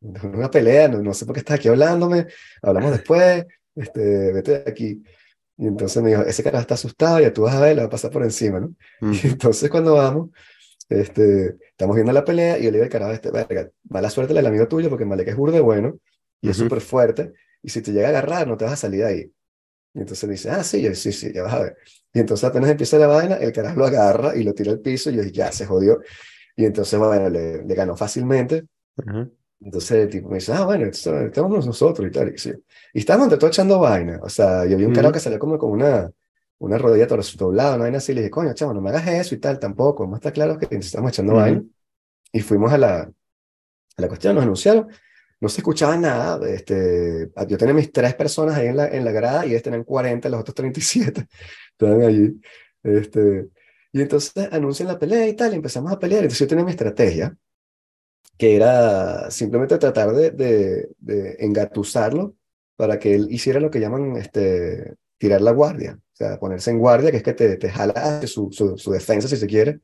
una 0.02 0.52
pelea, 0.52 0.88
no, 0.88 1.02
no 1.02 1.14
sé 1.14 1.26
por 1.26 1.34
qué 1.34 1.40
estás 1.40 1.58
aquí 1.58 1.68
hablándome, 1.68 2.28
hablamos 2.62 2.92
después, 2.92 3.46
este, 3.76 4.34
vete 4.34 4.60
de 4.60 4.72
aquí. 4.72 5.04
Y 5.58 5.68
entonces 5.68 6.02
me 6.04 6.10
dijo, 6.10 6.22
ese 6.22 6.44
cara 6.44 6.60
está 6.60 6.76
asustado, 6.76 7.20
ya 7.20 7.34
tú 7.34 7.44
vas 7.44 7.56
a 7.56 7.62
ver, 7.62 7.76
le 7.76 7.82
va 7.82 7.88
a 7.88 7.92
pasar 7.92 8.12
por 8.12 8.24
encima, 8.24 8.60
¿no? 8.60 8.76
Y 9.12 9.28
entonces 9.28 9.70
cuando 9.70 9.96
vamos, 9.96 10.30
este, 10.90 11.58
estamos 11.72 11.96
viendo 11.96 12.14
la 12.14 12.24
pelea 12.24 12.60
y 12.60 12.64
yo 12.64 12.72
le 12.72 12.78
digo 12.78 12.90
carajo, 12.90 13.12
este, 13.12 13.32
verga, 13.32 13.70
mala 13.90 14.10
suerte 14.10 14.34
del 14.34 14.46
amigo 14.46 14.68
tuyo 14.68 14.90
porque 14.90 15.06
Malek 15.06 15.30
es 15.30 15.36
burde 15.36 15.60
bueno 15.60 15.98
y 16.42 16.50
es 16.50 16.58
súper 16.58 16.80
fuerte 16.82 17.34
y 17.62 17.70
si 17.70 17.82
te 17.82 17.92
llega 17.92 18.08
a 18.08 18.10
agarrar 18.12 18.48
no 18.48 18.56
te 18.56 18.66
vas 18.66 18.74
a 18.74 18.78
salir 18.78 19.02
de 19.02 19.06
ahí. 19.08 19.32
Y 19.94 20.00
entonces 20.02 20.30
dice, 20.30 20.52
ah, 20.52 20.64
sí, 20.64 20.94
sí, 20.94 21.12
sí, 21.12 21.34
ya 21.34 21.44
vas 21.44 21.54
a 21.54 21.60
ver. 21.64 21.78
Y 22.14 22.20
entonces 22.20 22.44
apenas 22.48 22.70
empieza 22.70 23.00
la 23.00 23.08
vaina, 23.08 23.36
el 23.38 23.52
carajo 23.52 23.80
lo 23.80 23.86
agarra 23.88 24.36
y 24.36 24.44
lo 24.44 24.54
tira 24.54 24.72
al 24.72 24.80
piso 24.80 25.10
y 25.10 25.16
yo 25.16 25.24
ya 25.24 25.52
se 25.52 25.66
jodió. 25.66 26.00
Y 26.56 26.66
entonces, 26.66 27.00
bueno, 27.00 27.30
le, 27.30 27.64
le 27.64 27.76
ganó 27.76 27.98
fácilmente. 27.98 28.66
Entonces 29.60 29.92
el 29.92 30.10
tipo 30.10 30.30
me 30.30 30.36
dice, 30.36 30.54
ah, 30.54 30.66
bueno, 30.66 30.86
estamos 30.86 31.66
nosotros 31.66 32.08
y 32.08 32.12
tal. 32.12 32.34
Y, 32.34 32.38
sí. 32.38 32.54
Y 32.94 33.00
estábamos 33.00 33.26
entre 33.26 33.38
todo 33.40 33.50
echando 33.50 33.80
vaina. 33.80 34.20
O 34.24 34.30
sea, 34.30 34.66
yo 34.66 34.78
vi 34.78 34.86
un 34.86 34.94
carajo 34.94 35.14
que 35.14 35.20
salió 35.20 35.40
como 35.40 35.58
con 35.58 35.72
una, 35.72 36.12
una 36.60 36.78
rodilla 36.78 37.08
doblada, 37.08 37.76
una 37.76 37.84
vaina 37.84 37.98
así. 37.98 38.14
Le 38.14 38.22
dije, 38.22 38.32
coño, 38.32 38.54
chavo, 38.54 38.74
no 38.74 38.82
me 38.82 38.90
hagas 38.90 39.08
eso 39.08 39.36
y 39.36 39.40
tal, 39.40 39.60
tampoco. 39.60 40.08
Más 40.08 40.20
está 40.20 40.32
claro 40.32 40.58
que 40.58 40.68
estamos 40.76 41.12
echando 41.12 41.34
vaina. 41.34 41.64
Y 42.32 42.42
fuimos 42.42 42.72
a 42.72 42.78
la, 42.78 43.02
a 43.02 44.02
la 44.02 44.08
cuestión, 44.08 44.36
nos 44.36 44.44
anunciaron. 44.44 44.88
No 45.40 45.50
se 45.50 45.62
escuchaba 45.62 45.98
nada. 45.98 46.48
Este, 46.50 47.30
yo 47.48 47.58
tenía 47.58 47.74
mis 47.74 47.92
tres 47.92 48.16
personas 48.16 48.56
ahí 48.58 48.68
en 48.68 48.78
la, 48.78 48.88
en 48.88 49.06
la 49.06 49.12
grada 49.12 49.46
y 49.46 49.52
ellos 49.52 49.64
tenían 49.64 49.84
40, 49.84 50.30
los 50.30 50.42
otros 50.42 50.56
37 50.56 51.28
estaban 51.72 52.02
allí. 52.02 52.40
Este, 52.84 53.50
y 53.92 54.02
entonces 54.02 54.50
anuncian 54.52 54.88
la 54.88 55.00
pelea 55.00 55.28
y 55.28 55.34
tal, 55.34 55.54
y 55.54 55.56
empezamos 55.56 55.92
a 55.92 56.00
pelear. 56.00 56.24
Entonces 56.24 56.40
yo 56.40 56.48
tenía 56.48 56.66
mi 56.66 56.72
estrategia 56.72 57.36
que 58.38 58.56
era 58.56 59.32
simplemente 59.32 59.78
tratar 59.78 60.14
de, 60.14 60.32
de, 60.32 60.90
de, 61.00 61.38
engatusarlo 61.40 62.36
para 62.78 63.00
que 63.00 63.16
él 63.16 63.28
hiciera 63.30 63.60
lo 63.60 63.70
que 63.70 63.82
llaman 63.82 64.16
este, 64.16 64.96
tirar 65.18 65.42
la 65.42 65.52
guardia, 65.52 66.00
o 66.00 66.16
sea, 66.16 66.40
ponerse 66.40 66.72
en 66.72 66.80
guardia, 66.80 67.12
que 67.12 67.18
es 67.18 67.24
que 67.24 67.34
te, 67.34 67.58
te 67.58 67.70
jala 67.70 68.26
su, 68.26 68.50
su, 68.52 68.78
su, 68.78 68.92
defensa, 68.92 69.28
si 69.28 69.36
se 69.36 69.48
quiere, 69.48 69.82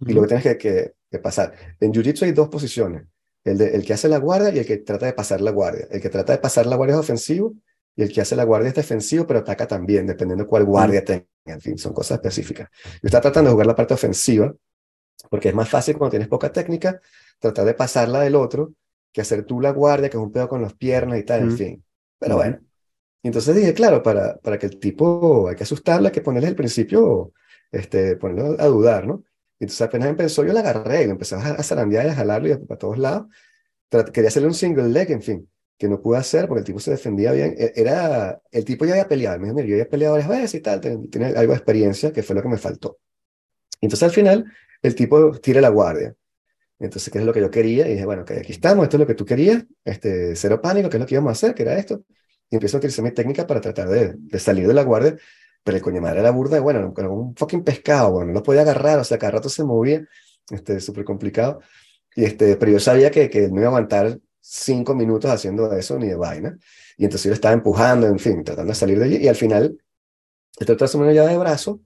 y 0.00 0.12
lo 0.12 0.22
que 0.22 0.28
tienes 0.28 0.44
que, 0.44 0.58
que, 0.58 0.92
que 1.10 1.18
pasar. 1.20 1.54
En 1.80 1.92
Jiu-Jitsu 1.92 2.24
hay 2.24 2.32
dos 2.32 2.48
posiciones, 2.48 3.04
el, 3.44 3.56
de, 3.56 3.68
el 3.68 3.84
que 3.84 3.94
hace 3.94 4.08
la 4.08 4.18
guardia 4.18 4.50
y 4.50 4.58
el 4.58 4.66
que 4.66 4.78
trata 4.78 5.06
de 5.06 5.12
pasar 5.12 5.40
la 5.40 5.52
guardia. 5.52 5.86
El 5.90 6.00
que 6.00 6.10
trata 6.10 6.32
de 6.32 6.38
pasar 6.38 6.66
la 6.66 6.76
guardia 6.76 6.94
es 6.94 7.00
ofensivo 7.00 7.54
y 7.94 8.02
el 8.02 8.12
que 8.12 8.20
hace 8.20 8.36
la 8.36 8.44
guardia 8.44 8.68
es 8.68 8.74
defensivo, 8.74 9.26
pero 9.26 9.40
ataca 9.40 9.66
también, 9.66 10.06
dependiendo 10.06 10.44
de 10.44 10.48
cuál 10.48 10.64
guardia 10.64 11.04
tenga. 11.04 11.26
En 11.44 11.60
fin, 11.60 11.78
son 11.78 11.92
cosas 11.92 12.16
específicas. 12.16 12.68
Yo 12.72 13.06
estaba 13.06 13.22
tratando 13.22 13.50
de 13.50 13.52
jugar 13.52 13.66
la 13.66 13.76
parte 13.76 13.94
ofensiva, 13.94 14.52
porque 15.30 15.48
es 15.48 15.54
más 15.54 15.68
fácil 15.68 15.96
cuando 15.96 16.10
tienes 16.10 16.28
poca 16.28 16.52
técnica 16.52 17.00
tratar 17.38 17.64
de 17.64 17.74
pasarla 17.74 18.20
del 18.20 18.34
otro 18.34 18.72
que 19.12 19.20
hacer 19.20 19.44
tú 19.44 19.60
la 19.60 19.70
guardia, 19.70 20.08
que 20.08 20.16
es 20.16 20.22
un 20.22 20.32
pedo 20.32 20.48
con 20.48 20.62
las 20.62 20.74
piernas 20.74 21.18
y 21.18 21.22
tal, 21.24 21.42
en 21.42 21.52
fin. 21.56 21.84
Pero 22.22 22.36
bueno. 22.36 22.60
Y 23.22 23.28
entonces 23.28 23.54
dije, 23.56 23.74
claro, 23.74 24.02
para, 24.02 24.36
para 24.38 24.58
que 24.58 24.66
el 24.66 24.78
tipo 24.78 25.48
hay 25.48 25.56
que 25.56 25.64
asustarla, 25.64 26.08
hay 26.08 26.12
que 26.12 26.20
ponerle 26.20 26.48
al 26.48 26.54
principio, 26.54 27.32
este, 27.70 28.16
ponerlo 28.16 28.56
a 28.60 28.66
dudar, 28.66 29.06
¿no? 29.06 29.24
Entonces 29.58 29.82
apenas 29.82 30.08
empezó, 30.08 30.44
yo 30.44 30.52
la 30.52 30.60
agarré 30.60 31.06
lo 31.06 31.12
empecé 31.12 31.36
a 31.36 31.62
zarandear 31.62 32.06
y 32.06 32.08
a 32.10 32.14
jalarlo 32.14 32.48
y 32.48 32.52
a, 32.52 32.60
para 32.60 32.78
todos 32.78 32.98
lados. 32.98 33.26
quería 34.12 34.28
hacerle 34.28 34.48
un 34.48 34.54
single 34.54 34.88
leg, 34.88 35.10
en 35.10 35.22
fin, 35.22 35.48
que 35.78 35.88
no 35.88 36.00
pude 36.00 36.18
hacer 36.18 36.48
porque 36.48 36.60
el 36.60 36.64
tipo 36.66 36.80
se 36.80 36.92
defendía 36.92 37.32
bien. 37.32 37.54
E, 37.58 37.72
era, 37.76 38.40
el 38.50 38.64
tipo 38.64 38.84
ya 38.84 38.92
había 38.92 39.08
peleado, 39.08 39.38
me 39.38 39.46
dijo, 39.46 39.56
mira, 39.56 39.68
yo 39.68 39.74
había 39.74 39.88
peleado 39.88 40.14
varias 40.14 40.30
veces 40.30 40.54
y 40.54 40.60
tal, 40.60 40.80
tiene 40.80 41.26
algo 41.26 41.52
de 41.52 41.58
experiencia, 41.58 42.12
que 42.12 42.22
fue 42.22 42.36
lo 42.36 42.42
que 42.42 42.48
me 42.48 42.58
faltó. 42.58 42.98
Entonces 43.80 44.04
al 44.04 44.12
final, 44.12 44.52
el 44.82 44.94
tipo 44.94 45.32
tira 45.40 45.60
la 45.60 45.68
guardia. 45.70 46.14
Entonces, 46.82 47.12
¿qué 47.12 47.20
es 47.20 47.24
lo 47.24 47.32
que 47.32 47.40
yo 47.40 47.50
quería? 47.50 47.86
Y 47.86 47.92
dije, 47.92 48.04
bueno, 48.04 48.24
que 48.24 48.40
aquí 48.40 48.50
estamos, 48.52 48.82
esto 48.82 48.96
es 48.96 49.00
lo 49.00 49.06
que 49.06 49.14
tú 49.14 49.24
querías, 49.24 49.64
este, 49.84 50.34
cero 50.34 50.60
pánico, 50.60 50.88
¿qué 50.88 50.96
es 50.96 51.00
lo 51.00 51.06
que 51.06 51.14
íbamos 51.14 51.30
a 51.30 51.32
hacer? 51.32 51.54
que 51.54 51.62
era 51.62 51.78
esto? 51.78 52.02
Y 52.50 52.56
empiezo 52.56 52.76
a 52.76 52.78
utilizar 52.78 53.04
mi 53.04 53.12
técnica 53.12 53.46
para 53.46 53.60
tratar 53.60 53.88
de, 53.88 54.14
de 54.16 54.38
salir 54.40 54.66
de 54.66 54.74
la 54.74 54.82
guardia, 54.82 55.16
pero 55.62 55.76
el 55.76 55.82
coño 55.82 56.00
madre 56.00 56.20
era 56.20 56.32
burda, 56.32 56.58
bueno, 56.60 56.92
como 56.92 57.14
un 57.14 57.36
fucking 57.36 57.62
pescado, 57.62 58.10
bueno, 58.10 58.28
no 58.28 58.34
lo 58.34 58.42
podía 58.42 58.62
agarrar, 58.62 58.98
o 58.98 59.04
sea, 59.04 59.16
cada 59.16 59.32
rato 59.32 59.48
se 59.48 59.62
movía, 59.62 60.04
este, 60.50 60.80
súper 60.80 61.04
complicado. 61.04 61.60
Y 62.16 62.24
este, 62.24 62.56
pero 62.56 62.72
yo 62.72 62.80
sabía 62.80 63.10
que, 63.12 63.30
que 63.30 63.42
no 63.48 63.58
iba 63.58 63.66
a 63.66 63.68
aguantar 63.68 64.18
cinco 64.40 64.94
minutos 64.94 65.30
haciendo 65.30 65.72
eso 65.74 65.98
ni 65.98 66.08
de 66.08 66.16
vaina. 66.16 66.58
Y 66.96 67.04
entonces 67.04 67.28
yo 67.28 67.34
estaba 67.34 67.54
empujando, 67.54 68.08
en 68.08 68.18
fin, 68.18 68.42
tratando 68.42 68.70
de 68.70 68.74
salir 68.74 68.98
de 68.98 69.04
allí. 69.04 69.16
Y 69.18 69.28
al 69.28 69.36
final, 69.36 69.78
estoy 70.58 70.76
tras 70.76 70.94
una 70.96 71.12
llave 71.12 71.30
de 71.30 71.38
brazo 71.38 71.80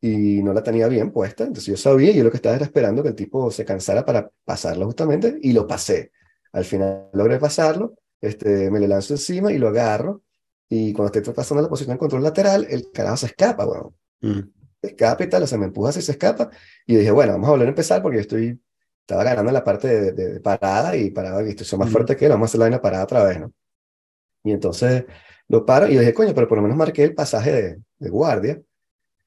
y 0.00 0.42
no 0.42 0.52
la 0.52 0.62
tenía 0.62 0.88
bien 0.88 1.10
puesta. 1.10 1.44
Entonces 1.44 1.66
yo 1.66 1.76
sabía, 1.76 2.10
y 2.10 2.16
yo 2.16 2.24
lo 2.24 2.30
que 2.30 2.38
estaba 2.38 2.56
era 2.56 2.64
esperando 2.64 3.02
que 3.02 3.10
el 3.10 3.14
tipo 3.14 3.50
se 3.50 3.64
cansara 3.64 4.04
para 4.04 4.30
pasarlo 4.44 4.86
justamente, 4.86 5.38
y 5.42 5.52
lo 5.52 5.66
pasé. 5.66 6.12
Al 6.52 6.64
final 6.64 7.10
logré 7.12 7.38
pasarlo, 7.38 7.94
este, 8.20 8.70
me 8.70 8.80
le 8.80 8.88
lanzo 8.88 9.14
encima 9.14 9.52
y 9.52 9.58
lo 9.58 9.68
agarro, 9.68 10.22
y 10.68 10.92
cuando 10.92 11.12
estoy 11.12 11.34
pasando 11.34 11.62
la 11.62 11.68
posición 11.68 11.96
de 11.96 11.98
control 11.98 12.22
lateral, 12.22 12.66
el 12.70 12.90
carajo 12.92 13.18
se 13.18 13.26
escapa, 13.26 13.64
bueno. 13.64 13.94
Mm. 14.22 14.40
escapa 14.82 15.24
y 15.24 15.28
tal, 15.28 15.42
o 15.42 15.46
sea, 15.46 15.58
me 15.58 15.66
empuja 15.66 15.90
así 15.90 16.02
se 16.02 16.12
escapa, 16.12 16.50
y 16.86 16.96
dije, 16.96 17.10
bueno, 17.10 17.32
vamos 17.32 17.48
a 17.48 17.52
volver 17.52 17.66
a 17.66 17.70
empezar 17.70 18.02
porque 18.02 18.16
yo 18.18 18.22
estoy, 18.22 18.60
estaba 19.00 19.24
ganando 19.24 19.50
en 19.50 19.54
la 19.54 19.64
parte 19.64 20.12
de, 20.12 20.40
parada, 20.40 20.96
y 20.96 21.10
parada, 21.10 21.42
y 21.46 21.50
estoy 21.50 21.78
más 21.78 21.90
fuerte 21.90 22.16
que 22.16 22.26
él, 22.26 22.32
vamos 22.32 22.46
a 22.46 22.50
hacer 22.50 22.58
la 22.58 22.64
vaina 22.64 22.80
parada 22.80 23.04
otra 23.04 23.24
vez, 23.24 23.40
¿no? 23.40 23.52
Y 24.44 24.52
entonces 24.52 25.04
lo 25.48 25.66
paro, 25.66 25.86
y 25.88 25.98
dije, 25.98 26.14
coño, 26.14 26.32
pero 26.34 26.48
por 26.48 26.58
lo 26.58 26.62
menos 26.62 26.76
marqué 26.76 27.04
el 27.04 27.14
pasaje 27.14 27.52
de, 27.52 27.78
de 27.98 28.10
guardia, 28.10 28.62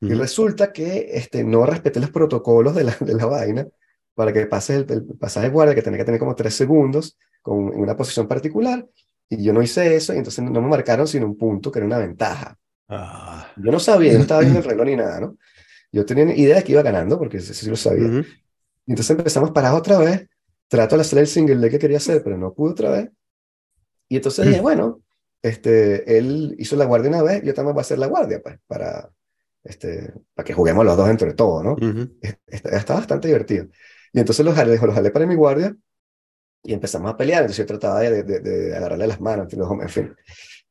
y 0.09 0.13
resulta 0.13 0.73
que 0.73 1.09
este, 1.13 1.43
no 1.43 1.65
respeté 1.65 1.99
los 1.99 2.09
protocolos 2.09 2.75
de 2.75 2.83
la, 2.83 2.97
de 2.99 3.13
la 3.13 3.25
vaina 3.25 3.67
para 4.15 4.33
que 4.33 4.45
pase 4.45 4.75
el, 4.75 4.85
el, 4.89 5.03
pasaje 5.17 5.47
de 5.47 5.53
guardia, 5.53 5.75
que 5.75 5.81
tenía 5.81 5.99
que 5.99 6.05
tener 6.05 6.19
como 6.19 6.35
tres 6.35 6.53
segundos 6.53 7.17
con, 7.41 7.73
en 7.73 7.79
una 7.79 7.95
posición 7.95 8.27
particular. 8.27 8.87
Y 9.29 9.43
yo 9.43 9.53
no 9.53 9.61
hice 9.61 9.95
eso, 9.95 10.13
y 10.13 10.17
entonces 10.17 10.43
no 10.43 10.61
me 10.61 10.67
marcaron 10.67 11.07
sino 11.07 11.25
un 11.25 11.37
punto, 11.37 11.71
que 11.71 11.79
era 11.79 11.85
una 11.85 11.97
ventaja. 11.97 12.57
Ah. 12.89 13.51
Yo 13.57 13.71
no 13.71 13.79
sabía, 13.79 14.13
no 14.13 14.19
estaba 14.19 14.41
viendo 14.41 14.59
el 14.59 14.65
reloj 14.69 14.85
ni 14.85 14.95
nada, 14.95 15.19
¿no? 15.19 15.37
Yo 15.91 16.05
tenía 16.05 16.35
idea 16.35 16.57
de 16.57 16.63
que 16.63 16.71
iba 16.71 16.81
ganando, 16.81 17.17
porque 17.17 17.37
eso 17.37 17.53
sí 17.53 17.69
lo 17.69 17.75
sabía. 17.75 18.23
Y 18.85 18.91
entonces 18.91 19.17
empezamos 19.17 19.51
parados 19.51 19.79
otra 19.79 19.99
vez. 19.99 20.27
Trato 20.67 20.95
de 20.95 21.01
hacer 21.01 21.19
el 21.19 21.27
single 21.27 21.55
leg 21.55 21.71
que 21.71 21.79
quería 21.79 21.97
hacer, 21.97 22.23
pero 22.23 22.37
no 22.37 22.53
pude 22.53 22.71
otra 22.71 22.89
vez. 22.89 23.09
Y 24.09 24.15
entonces 24.15 24.47
dije, 24.47 24.61
bueno, 24.61 25.01
este, 25.41 26.17
él 26.17 26.55
hizo 26.57 26.75
la 26.75 26.85
guardia 26.85 27.09
una 27.09 27.21
vez, 27.21 27.43
yo 27.43 27.53
también 27.53 27.73
voy 27.73 27.81
a 27.81 27.83
hacer 27.83 27.99
la 27.99 28.07
guardia, 28.07 28.41
pues, 28.41 28.57
para, 28.65 29.09
este, 29.63 30.13
para 30.33 30.45
que 30.45 30.53
juguemos 30.53 30.85
los 30.85 30.97
dos 30.97 31.09
entre 31.09 31.33
todos, 31.33 31.63
¿no? 31.63 31.75
está, 32.47 32.95
bastante 32.95 33.27
divertido. 33.27 33.67
Y 34.11 34.19
entonces 34.19 34.45
los 34.45 34.55
jalé, 34.55 34.77
los 34.77 34.95
jalé 34.95 35.11
para 35.11 35.25
mi 35.25 35.35
guardia 35.35 35.75
y 36.63 36.73
empezamos 36.73 37.11
a 37.11 37.17
pelear. 37.17 37.41
Entonces 37.41 37.57
yo 37.57 37.65
trataba 37.65 37.99
de, 38.01 38.23
de, 38.23 38.39
de 38.39 38.75
agarrarle 38.75 39.07
las 39.07 39.21
manos, 39.21 39.47
en 39.51 39.89
fin, 39.89 40.15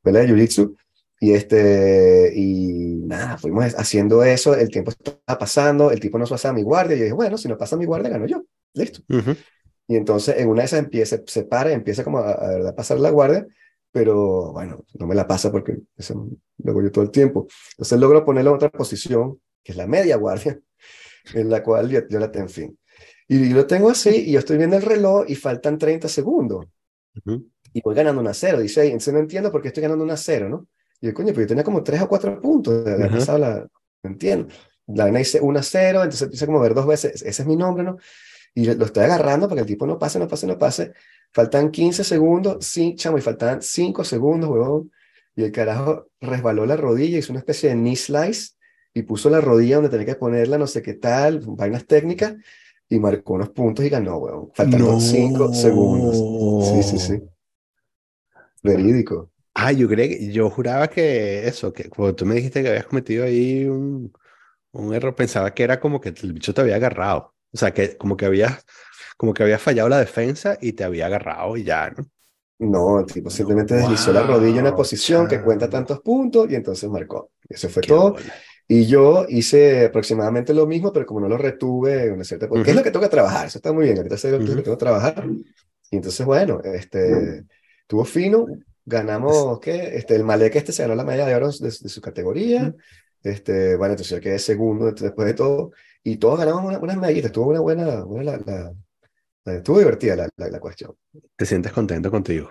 pelea 0.03 0.23
de 0.23 0.29
jiu-jitsu. 0.29 0.77
Y, 1.21 1.35
este, 1.35 2.33
y 2.35 2.97
nada, 3.05 3.39
fuimos 3.39 3.79
haciendo 3.79 4.25
eso, 4.25 4.57
el 4.57 4.69
tiempo 4.69 4.91
estaba 4.91 5.39
pasando, 5.39 5.93
el 5.93 6.01
tipo 6.01 6.19
no 6.19 6.27
pasa 6.27 6.49
a 6.49 6.53
mi 6.53 6.63
guardia, 6.63 6.97
y 6.97 6.99
yo 6.99 7.05
dije, 7.05 7.15
bueno, 7.15 7.39
si 7.39 7.47
no 7.47 7.57
pasa 7.57 7.77
a 7.77 7.79
mi 7.79 7.85
guardia, 7.85 8.11
gano 8.11 8.27
yo, 8.27 8.45
listo. 8.75 9.03
Y 9.87 9.95
entonces 9.95 10.37
en 10.39 10.49
una 10.49 10.63
de 10.63 10.67
esas 10.67 10.81
empieza, 10.81 11.19
se 11.25 11.45
para, 11.45 11.71
empieza 11.71 12.03
como 12.03 12.19
a, 12.19 12.33
a, 12.33 12.69
a 12.71 12.75
pasar 12.75 12.99
la 12.99 13.11
guardia, 13.11 13.47
pero 13.93 14.53
bueno, 14.53 14.85
no 14.95 15.07
me 15.07 15.15
la 15.15 15.27
pasa 15.27 15.53
porque 15.53 15.79
eso 15.97 16.29
lo 16.59 16.71
hago 16.71 16.83
yo 16.83 16.91
todo 16.91 17.05
el 17.05 17.11
tiempo. 17.11 17.47
Entonces 17.73 18.01
logro 18.01 18.25
ponerlo 18.25 18.51
en 18.51 18.57
otra 18.57 18.71
posición, 18.71 19.39
que 19.63 19.73
es 19.73 19.79
la 19.79 19.87
media 19.87 20.17
guardia, 20.17 20.59
en 21.35 21.51
la 21.51 21.63
cual 21.63 21.91
yo, 21.91 22.01
yo 22.09 22.19
la 22.19 22.33
tengo, 22.33 22.47
en 22.47 22.53
fin. 22.53 22.79
Y, 23.29 23.51
lo 23.51 23.67
tengo 23.67 23.91
así, 23.91 24.11
y 24.29 24.33
yo 24.33 24.39
estoy 24.41 24.57
viendo 24.57 24.77
el 24.77 24.83
reloj 24.83 25.25
y 25.29 25.35
faltan 25.35 25.79
30 25.79 26.09
segundos. 26.09 26.67
Y 27.73 27.81
voy 27.83 27.95
ganando 27.95 28.21
una 28.21 28.35
cero. 28.35 28.61
Dice, 28.61 28.85
entonces 28.85 29.15
no 29.15 29.21
entiendo 29.21 29.53
por 29.53 29.63
qué 29.63 29.69
estoy 29.69 29.83
ganando 29.83 30.05
una 30.05 30.17
cero, 30.17 30.49
¿no? 30.49 30.67
Y 31.01 31.07
yo, 31.07 31.15
coño, 31.15 31.29
pero 31.29 31.43
yo 31.43 31.47
tenía 31.47 31.65
como 31.65 31.83
3 31.83 32.03
o 32.03 32.09
4 32.09 32.41
puntos 32.41 32.85
de 32.85 32.93
haber 32.93 33.11
pasado 33.11 33.39
la... 33.39 33.69
No 34.05 34.11
entiendo. 34.11 34.49
la 34.89 35.05
vaina 35.05 35.21
dice 35.21 35.41
1 35.41 35.59
a 35.59 35.63
0, 35.63 36.03
entonces 36.03 36.23
empieza 36.23 36.47
como 36.47 36.59
a 36.59 36.63
ver 36.63 36.75
dos 36.75 36.87
veces, 36.87 37.23
ese 37.23 37.43
es 37.43 37.49
mi 37.49 37.57
nombre, 37.57 37.85
¿no? 37.85 37.97
Y 38.55 38.67
lo 38.75 38.85
estoy 38.85 39.05
agarrando 39.05 39.49
para 39.49 39.57
que 39.57 39.63
el 39.63 39.67
tipo 39.67 39.87
no 39.87 39.99
pase, 39.99 40.19
no 40.19 40.29
pase, 40.29 40.47
no 40.47 40.59
pase. 40.59 40.93
Faltan 41.33 41.71
15 41.71 42.05
segundos, 42.05 42.67
sí, 42.67 42.95
chamo, 42.95 43.17
y 43.17 43.23
faltaban 43.23 43.63
5 43.63 44.05
segundos, 44.05 44.51
huevón. 44.51 44.93
Y 45.35 45.45
el 45.45 45.53
carajo 45.53 46.09
resbaló 46.21 46.67
la 46.67 46.77
rodilla, 46.77 47.19
hizo 47.19 47.33
una 47.33 47.41
especie 47.41 47.71
de 47.71 47.77
knee 47.77 47.97
slice 47.97 48.53
y 48.93 49.03
puso 49.03 49.31
la 49.31 49.41
rodilla 49.41 49.77
donde 49.77 49.89
tenía 49.89 50.05
que 50.07 50.17
ponerla, 50.17 50.59
no 50.59 50.67
sé 50.67 50.83
qué 50.83 50.95
tal, 50.95 51.41
vainas 51.41 51.87
técnicas, 51.87 52.35
y 52.89 52.99
marcó 52.99 53.35
unos 53.35 53.49
puntos 53.49 53.85
y 53.87 53.89
ganó, 53.89 54.19
weón. 54.19 54.51
Faltando 54.53 55.01
5 55.01 55.55
segundos. 55.55 56.69
Sí, 56.69 56.83
sí, 56.83 56.99
sí. 56.99 57.23
Verídico. 58.63 59.31
Ah, 59.55 59.73
yo 59.73 59.89
creía 59.89 60.09
que, 60.09 60.33
yo 60.33 60.51
juraba 60.51 60.89
que 60.89 61.47
eso, 61.47 61.73
que 61.73 61.89
cuando 61.89 62.15
tú 62.15 62.27
me 62.27 62.35
dijiste 62.35 62.63
que 62.63 62.69
habías 62.69 62.87
cometido 62.87 63.25
ahí 63.25 63.65
un, 63.65 64.13
un 64.73 64.95
error, 64.95 65.15
pensaba 65.15 65.53
que 65.55 65.63
era 65.63 65.81
como 65.81 66.01
que 66.01 66.11
el 66.11 66.33
bicho 66.35 66.53
te 66.53 66.61
había 66.61 66.77
agarrado. 66.77 67.32
O 67.53 67.57
sea, 67.57 67.73
que 67.73 67.97
como 67.97 68.17
que 68.17 68.27
habías, 68.27 68.65
como 69.17 69.35
que 69.35 69.43
había 69.43 69.59
fallado 69.59 69.89
la 69.89 69.99
defensa 69.99 70.59
y 70.61 70.73
te 70.73 70.85
había 70.85 71.07
agarrado 71.07 71.57
y 71.57 71.65
ya, 71.65 71.91
¿no? 71.91 72.07
No, 72.59 73.01
el 73.01 73.07
tipo 73.07 73.29
simplemente 73.29 73.75
deslizó 73.75 74.13
la 74.13 74.23
rodilla 74.23 74.61
en 74.61 74.67
una 74.67 74.77
posición 74.77 75.27
que 75.27 75.43
cuenta 75.43 75.69
tantos 75.69 76.01
puntos 76.01 76.49
y 76.49 76.55
entonces 76.55 76.89
marcó. 76.89 77.33
Eso 77.49 77.69
fue 77.69 77.83
todo. 77.83 78.15
Y 78.69 78.87
yo 78.87 79.27
hice 79.29 79.87
aproximadamente 79.87 80.55
lo 80.55 80.67
mismo, 80.67 80.93
pero 80.93 81.05
como 81.05 81.21
no 81.21 81.29
lo 81.29 81.37
retuve, 81.37 82.11
una 82.11 82.25
cierta... 82.25 82.49
porque 82.49 82.71
es 82.71 82.77
lo 82.77 82.83
que 82.83 82.93
toca 82.93 83.09
trabajar, 83.09 83.47
eso 83.47 83.59
está 83.59 83.73
muy 83.73 83.85
bien, 83.85 83.97
ahorita 83.97 84.17
sé 84.17 84.31
lo 84.31 84.39
que 84.39 84.63
tengo 84.63 84.63
que 84.63 84.77
trabajar. 84.77 85.27
Y 85.91 85.97
entonces, 85.97 86.25
bueno, 86.25 86.61
este, 86.63 87.45
tuvo 87.87 88.05
fino, 88.05 88.47
ganamos, 88.85 89.59
¿qué? 89.61 89.97
Este, 89.97 90.15
el 90.15 90.25
Malek 90.25 90.55
este 90.57 90.73
se 90.73 90.83
ganó 90.83 90.95
la 90.95 91.05
medalla 91.05 91.27
de 91.27 91.35
oro 91.35 91.51
de, 91.51 91.71
su 91.71 92.01
categoría, 92.01 92.75
este, 93.23 93.77
bueno, 93.77 93.93
entonces 93.93 94.17
yo 94.17 94.23
quedé 94.23 94.39
segundo 94.39 94.93
después 94.93 95.27
de 95.27 95.35
todo, 95.35 95.73
y 96.05 96.17
todos 96.17 96.39
ganamos 96.39 96.65
unas 96.65 96.83
una 96.83 96.97
medallitas, 96.97 97.27
estuvo 97.27 97.49
una 97.49 97.61
buena, 97.61 98.03
buena 98.05 98.37
la, 98.37 98.75
la, 99.45 99.55
estuvo 99.55 99.79
divertida 99.79 100.17
la, 100.17 100.29
la, 100.37 100.61
cuestión. 100.61 100.95
¿Te 101.37 101.47
sientes 101.47 101.73
contento 101.73 102.11
contigo? 102.11 102.51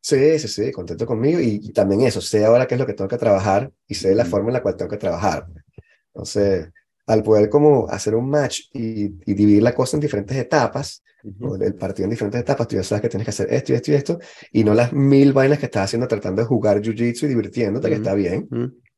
Sí, 0.00 0.38
sí, 0.38 0.48
sí, 0.48 0.72
contento 0.72 1.04
conmigo 1.04 1.40
y, 1.40 1.72
también 1.72 2.02
eso, 2.02 2.20
sé 2.20 2.44
ahora 2.44 2.66
qué 2.66 2.74
es 2.74 2.80
lo 2.80 2.86
que 2.86 2.94
tengo 2.94 3.08
que 3.08 3.18
trabajar 3.18 3.70
y 3.86 3.94
sé 3.94 4.14
la 4.14 4.24
forma 4.24 4.48
en 4.48 4.54
la 4.54 4.62
cual 4.62 4.76
tengo 4.76 4.90
que 4.90 4.96
trabajar. 4.96 5.46
Entonces, 6.14 6.70
al 7.06 7.22
poder 7.22 7.50
como 7.50 7.88
hacer 7.88 8.14
un 8.14 8.30
match 8.30 8.62
y, 8.72 9.04
y 9.04 9.34
dividir 9.34 9.62
la 9.62 9.74
cosa 9.74 9.96
en 9.96 10.00
diferentes 10.00 10.36
etapas, 10.36 11.02
el 11.22 11.74
partido 11.74 12.04
en 12.04 12.10
diferentes 12.10 12.40
etapas, 12.40 12.66
tú 12.66 12.76
ya 12.76 12.82
sabes 12.82 13.02
que 13.02 13.08
tienes 13.08 13.26
que 13.26 13.30
hacer 13.30 13.52
esto 13.52 13.72
y 13.72 13.76
esto 13.76 13.90
y 13.90 13.94
esto, 13.94 14.18
y 14.52 14.64
no 14.64 14.74
las 14.74 14.92
mil 14.92 15.32
vainas 15.32 15.58
que 15.58 15.66
estás 15.66 15.84
haciendo 15.84 16.08
tratando 16.08 16.42
de 16.42 16.48
jugar 16.48 16.80
jiu-jitsu 16.80 17.24
y 17.24 17.28
divirtiéndote, 17.28 17.88
que 17.88 17.96
está 17.96 18.14
bien, 18.14 18.48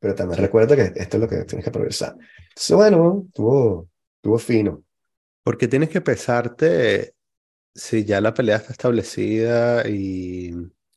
pero 0.03 0.15
también 0.15 0.41
recuerda 0.41 0.77
que 0.77 0.93
esto 1.01 1.17
es 1.17 1.21
lo 1.23 1.29
que 1.29 1.45
tienes 1.45 1.65
que 1.65 1.71
progresar. 1.71 2.15
Entonces, 2.51 2.77
bueno, 2.77 3.27
tuvo, 3.33 3.89
tuvo 4.21 4.39
fino. 4.39 4.83
Porque 5.43 5.67
tienes 5.67 5.89
que 5.89 6.03
pesarte 6.03 7.15
si 7.75 8.05
ya 8.05 8.21
la 8.21 8.35
pelea 8.35 8.57
está 8.57 8.73
establecida 8.73 9.89
y 9.89 10.53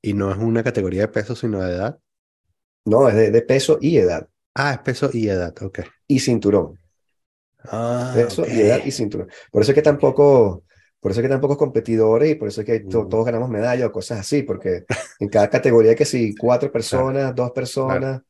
y 0.06 0.14
no 0.14 0.32
es 0.32 0.38
una 0.38 0.64
categoría 0.64 1.02
de 1.02 1.08
peso, 1.08 1.36
sino 1.36 1.62
de 1.62 1.74
edad. 1.74 1.98
No, 2.86 3.10
es 3.10 3.16
de, 3.16 3.42
peso 3.42 3.80
y 3.82 3.98
edad. 3.98 4.30
Ah, 4.54 4.74
es 4.74 4.80
peso 4.80 5.10
y 5.12 5.28
edad, 5.28 5.52
ok. 5.64 5.80
Y 6.08 6.20
cinturón. 6.20 6.80
Ah, 7.64 8.12
peso 8.14 8.46
y 8.48 8.62
edad 8.62 8.86
y 8.86 8.92
cinturón. 8.92 9.28
Por 9.52 9.64
eso 9.64 9.72
es 9.72 9.76
que 9.76 9.82
tampoco, 9.82 10.64
por 11.00 11.12
eso 11.12 11.22
es 11.22 11.24
que 11.24 11.30
tampoco 11.30 11.58
competidores 11.58 12.32
y 12.32 12.36
por 12.36 12.50
eso 12.50 12.62
es 12.62 12.68
que 12.68 12.82
mm. 12.82 13.10
todos 13.10 13.26
ganamos 13.26 13.50
medallas 13.50 13.88
o 13.88 13.92
cosas 13.92 14.20
así, 14.20 14.44
porque 14.44 14.86
en 15.20 15.28
cada 15.28 15.50
categoría 15.50 15.92
hay 15.92 15.98
que 15.98 16.06
si 16.06 16.36
cuatro 16.36 16.72
personas, 16.72 17.34
dos 17.34 17.50
personas. 17.50 18.22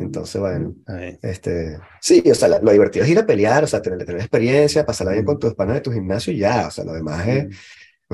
Entonces, 0.00 0.40
bueno, 0.40 0.74
este, 1.22 1.78
sí, 2.00 2.22
o 2.30 2.34
sea, 2.34 2.48
lo, 2.60 2.72
divertido 2.72 3.04
es 3.04 3.10
ir 3.10 3.18
a 3.18 3.26
pelear, 3.26 3.64
o 3.64 3.66
sea, 3.66 3.82
tener, 3.82 4.04
tener 4.04 4.20
experiencia, 4.20 4.84
pasarla 4.84 5.12
bien 5.12 5.24
con 5.24 5.36
mm. 5.36 5.40
tus 5.40 5.54
panas 5.54 5.74
de 5.74 5.80
tu 5.82 5.92
gimnasio 5.92 6.32
y 6.32 6.38
ya, 6.38 6.66
o 6.68 6.70
sea, 6.70 6.84
lo 6.84 6.94
demás 6.94 7.26
es, 7.28 7.44
mm 7.46 7.50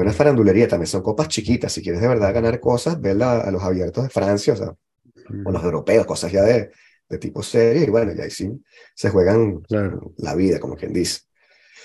una 0.00 0.12
farandulería, 0.12 0.68
también 0.68 0.87
son 0.87 1.02
copas 1.02 1.28
chiquitas. 1.28 1.72
Si 1.72 1.83
quieres 1.83 2.00
de 2.00 2.09
verdad 2.09 2.33
ganar 2.35 2.61
cosas, 2.61 3.00
verla 3.00 3.40
a 3.40 3.50
los 3.50 3.62
abiertos 3.62 4.04
de 4.04 4.11
Francia, 4.11 4.52
o 4.54 4.56
sea, 4.56 4.74
o 5.44 5.50
los 5.50 5.62
europeos, 5.62 6.06
cosas 6.06 6.33
ya 6.33 6.42
de, 6.42 6.70
de 7.09 7.18
tipo 7.18 7.42
serio, 7.42 7.83
y 7.85 7.90
bueno, 7.90 8.12
ya 8.12 8.24
ahí 8.24 8.30
sí 8.30 8.50
se 8.94 9.11
juegan 9.11 9.62
la 10.16 10.35
vida, 10.35 10.59
como 10.59 10.76
quien 10.76 10.92
dice. 10.92 11.20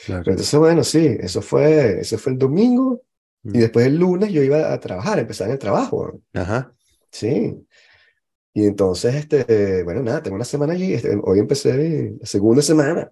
entonces, 0.08 0.60
bueno, 0.60 0.84
sí, 0.84 1.17
eso 1.19 1.41
fue, 1.41 2.00
eso 2.00 2.17
fue 2.17 2.34
el 2.34 2.39
domingo, 2.39 3.02
y 3.43 3.60
después 3.60 3.86
el 3.86 3.98
lunes 3.98 4.32
yo 4.32 4.41
iba 4.41 4.74
a 4.74 4.80
trabajar, 4.80 5.19
empezar 5.19 5.48
en 5.48 5.54
el 5.54 5.60
trabajo. 5.60 6.19
Ajá. 6.34 6.74
Sí. 7.12 7.56
Y 8.58 8.65
entonces, 8.65 9.13
este, 9.15 9.84
bueno, 9.84 10.02
nada, 10.02 10.24
tengo 10.24 10.38
una 10.38 10.46
semana 10.46 10.72
allí, 10.72 10.94
este, 10.94 11.20
hoy 11.22 11.39
empecé 11.39 12.15
la 12.18 12.26
segunda 12.26 12.62
semana. 12.62 13.12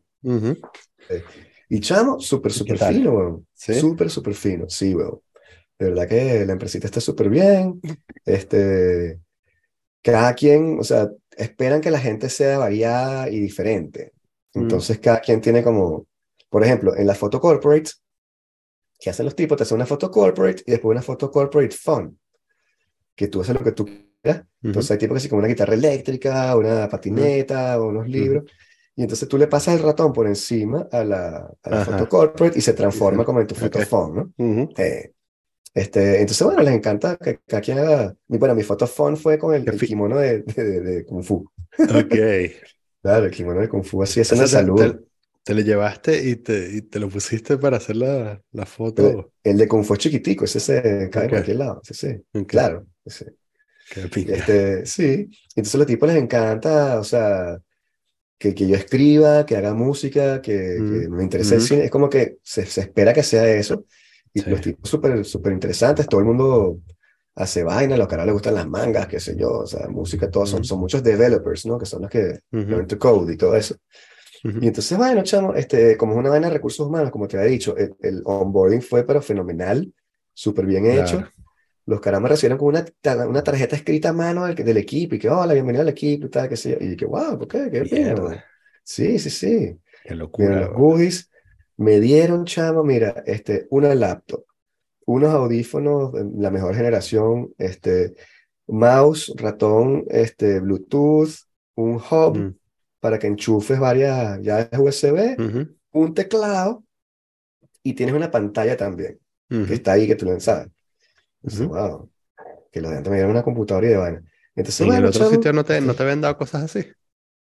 Y 1.68 1.82
chamo, 1.82 2.18
súper, 2.22 2.54
súper 2.54 2.78
fino, 2.78 3.12
weón. 3.12 3.48
Súper, 3.54 4.10
súper 4.10 4.36
fino, 4.36 4.70
sí, 4.70 4.96
weón. 4.96 5.20
De 5.78 5.90
verdad 5.90 6.08
que 6.08 6.46
la 6.46 6.54
empresita 6.54 6.88
está 6.88 7.02
súper 7.02 7.30
bien. 7.30 7.82
Este, 8.24 9.20
cada 10.02 10.34
quien, 10.34 10.80
o 10.80 10.84
sea, 10.86 11.10
esperan 11.36 11.82
que 11.82 11.92
la 11.92 12.00
gente 12.00 12.30
sea 12.30 12.58
variada 12.60 13.30
y 13.30 13.42
diferente. 13.42 14.14
Mm. 14.54 14.62
Entonces, 14.62 14.98
cada 15.00 15.20
quien 15.20 15.42
tiene 15.42 15.62
como, 15.62 16.08
por 16.50 16.64
ejemplo, 16.64 16.96
en 16.96 17.06
la 17.06 17.16
foto 17.16 17.42
corporate, 17.42 17.92
¿qué 18.98 19.10
hacen 19.10 19.26
los 19.26 19.36
tipos? 19.36 19.58
Te 19.58 19.64
hacen 19.64 19.76
una 19.76 19.86
foto 19.86 20.10
corporate 20.10 20.64
y 20.66 20.72
después 20.72 20.96
una 20.96 21.02
foto 21.02 21.30
corporate 21.30 21.76
fun. 21.76 22.18
Que 23.14 23.28
tú 23.28 23.42
haces 23.42 23.56
lo 23.56 23.62
que 23.62 23.74
tú 23.74 23.86
Entonces, 24.62 24.92
hay 24.92 24.98
tipos 24.98 25.16
que 25.16 25.22
sí, 25.22 25.30
como 25.30 25.40
una 25.40 25.50
guitarra 25.50 25.74
eléctrica, 25.74 26.56
una 26.56 26.88
patineta, 26.88 27.80
o 27.82 27.90
unos 27.90 28.08
libros. 28.08 28.46
Y 28.96 29.02
entonces 29.02 29.28
tú 29.28 29.38
le 29.38 29.48
pasas 29.48 29.76
el 29.76 29.84
ratón 29.84 30.14
por 30.14 30.28
encima 30.28 30.88
a 30.92 31.04
la, 31.04 31.52
a 31.64 31.70
la 31.70 31.84
foto 31.84 32.08
corporate 32.08 32.58
y 32.58 32.62
se 32.62 32.74
transforma 32.74 33.26
como 33.26 33.42
en 33.42 33.48
tu 33.48 33.56
foto 33.56 33.80
phone, 33.80 34.34
¿no? 34.38 34.70
Eh, 34.78 35.12
este, 35.74 36.22
entonces, 36.22 36.46
bueno, 36.46 36.62
les 36.62 36.76
encanta 36.76 37.18
que, 37.18 37.40
que 37.48 37.56
aquí 37.56 37.72
haga. 37.72 38.16
Bueno, 38.28 38.54
mi 38.54 38.62
foto 38.62 38.86
phone 38.86 39.18
fue 39.18 39.40
con 39.40 39.56
el, 39.56 39.66
kimono 39.80 40.18
de, 40.18 40.44
de, 40.44 40.82
de, 40.82 41.06
Kung 41.06 41.24
Fu. 41.24 41.50
Ok. 41.80 42.16
claro, 43.02 43.26
el 43.26 43.32
kimono 43.32 43.62
de 43.62 43.70
Kung 43.70 43.84
Fu, 43.84 44.04
así 44.04 44.20
es 44.20 44.32
una 44.32 44.46
salud. 44.46 44.80
Te, 44.80 45.00
te, 45.44 45.54
lo 45.56 45.62
llevaste 45.62 46.30
y 46.30 46.36
te, 46.36 46.70
y 46.76 46.82
te 46.84 47.00
lo 47.00 47.10
pusiste 47.10 47.58
para 47.58 47.78
hacer 47.78 47.96
la, 47.96 48.40
la 48.52 48.66
foto. 48.68 49.32
El, 49.44 49.58
de 49.58 49.68
Kung 49.68 49.84
Fu 49.84 49.94
es 49.94 50.00
chiquitico, 50.00 50.46
ese 50.46 50.60
se 50.60 51.10
cae 51.10 51.24
en 51.24 51.30
cualquier 51.32 51.58
lado. 51.58 51.82
Sí, 51.84 51.96
sí. 51.96 52.44
Claro. 52.46 52.86
Ese. 53.04 53.34
Este, 53.96 54.86
sí. 54.86 55.30
Entonces, 55.56 55.76
a 55.76 55.78
los 55.78 55.88
tipos 55.88 56.10
les 56.10 56.22
encanta, 56.22 57.00
o 57.00 57.04
sea 57.04 57.60
que, 58.38 58.54
que 58.54 58.68
yo 58.68 58.76
escriba, 58.76 59.46
que 59.46 59.56
haga 59.56 59.74
música, 59.74 60.42
que, 60.42 60.52
que 60.52 61.10
me 61.10 61.24
interese 61.24 61.56
el 61.56 61.62
cine. 61.62 61.86
Es 61.86 61.92
como 61.92 62.10
que 62.10 62.38
se, 62.44 62.66
se, 62.66 62.82
espera 62.82 63.14
que 63.14 63.24
sea 63.24 63.48
eso. 63.48 63.86
Y 64.34 64.42
los 64.42 64.62
tipos 64.62 64.90
súper 64.90 65.24
súper 65.24 65.54
interesantes, 65.54 66.08
todo 66.08 66.20
el 66.20 66.26
mundo 66.26 66.80
hace 67.36 67.64
vaina, 67.64 67.98
los 67.98 68.08
caras 68.08 68.26
les 68.26 68.34
gustan 68.34 68.56
las 68.56 68.68
mangas, 68.68 69.08
qué 69.08 69.20
sé 69.20 69.36
yo, 69.38 69.60
o 69.60 69.68
sea, 69.68 69.88
música, 69.88 70.30
todos 70.30 70.50
son, 70.50 70.64
son 70.64 70.80
muchos 70.80 71.04
developers, 71.04 71.66
¿no? 71.66 71.78
Que 71.78 71.86
son 71.86 72.02
los 72.02 72.12
que 72.12 72.40
uh 72.52 72.98
code 72.98 73.34
y 73.34 73.38
todo 73.38 73.56
eso. 73.56 73.76
Y 74.44 74.68
entonces, 74.68 74.98
bueno, 74.98 75.24
chamo, 75.24 75.54
este, 75.54 75.96
como 75.96 76.14
es 76.14 76.20
una 76.20 76.30
vaina 76.30 76.48
de 76.48 76.56
recursos 76.56 76.86
humanos, 76.86 77.12
como 77.12 77.30
te 77.30 77.38
había 77.38 77.50
dicho, 77.50 77.78
el, 77.78 77.96
el 78.02 78.22
onboarding 78.26 78.82
fue 78.82 79.06
pero 79.06 79.22
fenomenal, 79.22 79.94
súper 80.34 80.66
bien 80.66 80.86
hecho 80.86 81.26
los 81.86 82.00
caras 82.00 82.22
me 82.22 82.30
recibieron 82.30 82.58
con 82.58 82.70
una, 82.70 82.86
una 83.28 83.44
tarjeta 83.44 83.76
escrita 83.76 84.10
a 84.10 84.14
mano 84.14 84.46
del, 84.46 84.56
del, 84.56 84.78
equipo 84.78 85.16
y 85.16 85.20
que, 85.20 85.30
hola, 85.30 85.54
bienvenido 85.54 85.82
al 85.82 85.90
equipo 85.90 86.28
y 86.28 86.30
tal, 86.30 86.48
qué 86.48 86.56
sé 86.56 86.72
yo. 86.72 86.78
Y 86.80 86.96
que, 86.96 87.06
wow, 87.06 87.38
¿por 87.38 87.48
qué? 87.48 87.70
Qué 87.72 87.82
bien. 87.82 88.16
Sí, 88.84 89.20
sí, 89.20 89.30
sí. 89.30 89.78
Qué 90.04 90.16
locura. 90.16 90.62
los 90.62 90.74
goodies 90.74 91.30
me 91.78 92.00
dieron, 92.00 92.46
chamo, 92.46 92.84
mira, 92.84 93.24
este, 93.26 93.68
una 93.70 93.96
laptop, 93.96 94.46
unos 95.06 95.34
audífonos, 95.34 96.12
la 96.36 96.52
mejor 96.52 96.76
generación, 96.76 97.54
este, 97.58 98.16
mouse, 98.68 99.34
ratón, 99.38 100.06
este, 100.10 100.60
Bluetooth, 100.60 101.32
un 101.76 101.96
hub 101.96 102.38
mm. 102.38 102.56
para 103.00 103.20
que 103.20 103.28
enchufes 103.28 103.80
varias 103.80 104.40
llaves 104.42 104.70
USB, 104.78 105.70
un 105.92 106.14
teclado 106.14 106.84
y 107.82 107.94
tienes 107.94 108.16
una 108.16 108.32
pantalla 108.32 108.78
también, 108.78 109.20
que 109.50 109.74
está 109.74 109.94
ahí, 109.94 110.08
que 110.08 110.16
tú 110.16 110.26
lo 111.44 111.50
sabes 111.50 111.68
wow, 111.68 112.10
que 112.72 112.82
los 112.82 112.92
de 112.92 112.98
antes 112.98 113.12
me 113.12 113.18
dieron 113.18 113.32
una 113.32 113.44
computadora 113.44 113.88
y 113.88 113.90
de 113.90 113.98
vaina. 113.98 114.24
Entonces, 114.56 114.88
¿En 114.88 114.94
el 114.94 115.06
otro 115.06 115.30
sitio 115.30 115.54
no 115.54 115.64
te, 115.64 115.80
no 115.82 115.94
te 115.94 116.04
habían 116.04 116.22
dado 116.22 116.38
cosas 116.38 116.64
así? 116.64 116.88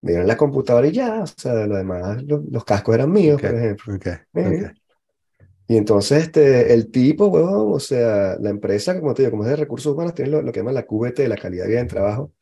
Me 0.00 0.12
dieron 0.12 0.26
la 0.26 0.36
computadora 0.36 0.86
y 0.86 0.92
ya, 0.92 1.22
o 1.22 1.26
sea, 1.26 1.66
lo 1.66 1.76
demás, 1.76 2.22
los, 2.24 2.64
cascos 2.64 2.94
eran 2.94 3.10
míos, 3.10 3.40
por 3.40 3.54
ejemplo. 3.54 3.94
Okay. 3.94 4.16
Y 5.66 5.76
entonces, 5.76 6.24
este, 6.24 6.74
el 6.74 6.90
tipo, 6.90 7.26
huevón, 7.26 7.72
o 7.74 7.80
sea, 7.80 8.36
la 8.38 8.50
empresa, 8.50 8.98
como 9.00 9.14
te 9.14 9.22
digo, 9.22 9.30
como 9.30 9.44
es 9.44 9.50
de 9.50 9.56
recursos 9.56 9.92
humanos, 9.92 10.14
tiene 10.14 10.30
lo, 10.30 10.52
que 10.52 10.60
llaman 10.60 10.74
la 10.74 10.86
QVT, 10.86 11.26
la 11.26 11.36
calidad 11.36 11.64
de 11.64 11.70
vida 11.70 11.80
en 11.80 11.88
trabajo, 11.88 12.32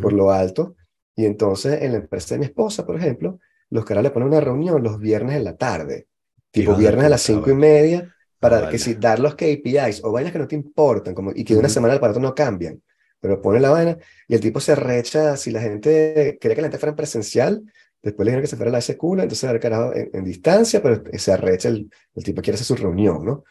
por 0.00 0.12
lo 0.12 0.30
alto. 0.30 0.76
Y 1.16 1.26
entonces, 1.26 1.82
en 1.82 1.92
la 1.92 1.98
empresa 1.98 2.34
de 2.34 2.38
mi 2.40 2.44
esposa, 2.44 2.86
por 2.86 2.96
ejemplo, 2.96 3.40
los 3.70 3.84
caras 3.84 4.04
le 4.04 4.10
ponen 4.10 4.28
una 4.28 4.40
reunión 4.40 4.82
los 4.82 5.00
viernes 5.00 5.36
en 5.36 5.44
la 5.44 5.56
tarde, 5.56 6.06
tipo 6.52 6.76
viernes 6.76 7.06
a 7.06 7.08
las 7.08 7.22
cinco 7.22 7.50
y 7.50 7.54
media, 7.54 8.14
para 8.38 8.68
que 8.68 8.78
si 8.78 8.94
dar 8.94 9.18
los 9.18 9.34
KPIs 9.34 10.02
o 10.04 10.12
vainas 10.12 10.32
que 10.32 10.38
no 10.38 10.48
te 10.48 10.54
importan 10.54 11.14
como, 11.14 11.32
y 11.34 11.44
que 11.44 11.54
de 11.54 11.60
una 11.60 11.68
semana 11.68 11.94
al 11.94 12.00
para 12.00 12.12
no 12.14 12.34
cambian, 12.34 12.80
pero 13.20 13.42
pone 13.42 13.60
la 13.60 13.70
vaina 13.70 13.98
y 14.28 14.34
el 14.34 14.40
tipo 14.40 14.60
se 14.60 14.74
recha 14.74 15.36
si 15.36 15.50
la 15.50 15.60
gente, 15.60 16.38
quería 16.40 16.54
que 16.54 16.62
la 16.62 16.68
gente 16.68 16.78
fuera 16.78 16.90
en 16.90 16.96
presencial, 16.96 17.62
Después 18.00 18.24
le 18.24 18.30
dijeron 18.30 18.42
que 18.42 18.48
se 18.48 18.56
fuera 18.56 18.70
a 18.70 18.72
la 18.72 18.80
SQ, 18.80 19.02
entonces 19.02 19.44
era 19.44 19.58
carajo 19.58 19.94
en, 19.94 20.10
en, 20.12 20.24
distancia, 20.24 20.80
pero 20.80 21.02
se 21.18 21.32
arrecha, 21.32 21.68
el, 21.68 21.90
el 22.14 22.22
tipo 22.22 22.40
quiere 22.40 22.54
hacer 22.54 22.66
su 22.66 22.76
reunión, 22.76 23.24
¿no? 23.24 23.44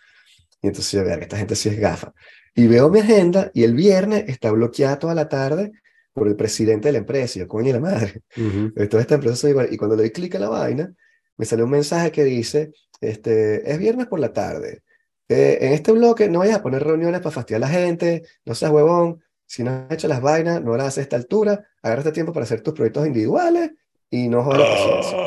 Y 0.62 0.68
entonces 0.68 0.92
yo 0.94 1.04
veo 1.04 1.18
que 1.18 1.24
esta 1.24 1.38
gente 1.38 1.56
sí 1.56 1.70
es 1.70 1.78
gafa. 1.80 2.14
Y 2.56 2.68
veo 2.68 2.90
mi 2.90 3.00
agenda 3.00 3.52
y 3.54 3.64
el 3.64 3.76
viernes 3.76 4.26
está 4.28 4.52
bloqueada 4.52 4.98
toda 4.98 5.14
la 5.14 5.30
tarde 5.30 5.74
por 6.14 6.28
el 6.28 6.36
presidente 6.36 6.88
de 6.88 6.94
la 6.94 6.98
empresa. 7.00 7.38
Y 7.38 7.42
yo, 7.42 7.48
coño, 7.48 7.74
la 7.74 7.80
madre. 7.80 8.24
Uh 8.38 8.42
-huh. 8.42 9.14
Empresas 9.14 9.40
son 9.40 9.50
iguales. 9.52 9.72
Y 9.72 9.78
cuando 9.78 9.96
le 9.96 10.04
doy 10.04 10.12
clic 10.12 10.34
a 10.36 10.40
la 10.40 10.50
vaina, 10.50 10.92
me 11.38 11.46
sale 11.46 11.62
un 11.62 11.70
mensaje 11.70 12.12
que 12.12 12.24
dice, 12.24 12.72
este, 13.02 13.72
es 13.72 13.78
viernes 13.80 14.08
por 14.08 14.20
la 14.20 14.34
tarde. 14.34 14.84
Eh, 15.30 15.58
en 15.62 15.74
este 15.74 15.92
bloque 15.92 16.30
no 16.30 16.40
vayas 16.40 16.58
a 16.58 16.64
poner 16.64 16.84
reuniones 16.84 17.20
para 17.22 17.32
fastidiar 17.32 17.64
a 17.64 17.68
la 17.68 17.72
gente, 17.72 18.24
no 18.46 18.56
seas 18.56 18.72
huevón. 18.72 19.24
Si 19.46 19.64
no 19.64 19.72
has 19.72 19.92
hecho 19.92 20.08
las 20.08 20.22
vainas, 20.22 20.62
no 20.62 20.76
las 20.76 20.88
haces 20.88 21.00
a 21.00 21.02
esta 21.02 21.16
altura, 21.16 21.68
agarra 21.82 22.02
este 22.02 22.12
tiempo 22.12 22.34
para 22.34 22.44
hacer 22.44 22.62
tus 22.62 22.74
proyectos 22.74 23.08
individuales 23.08 23.72
y 24.10 24.28
no 24.28 24.44
jodas 24.44 24.60
la 24.60 24.66
paciencia. 24.66 25.18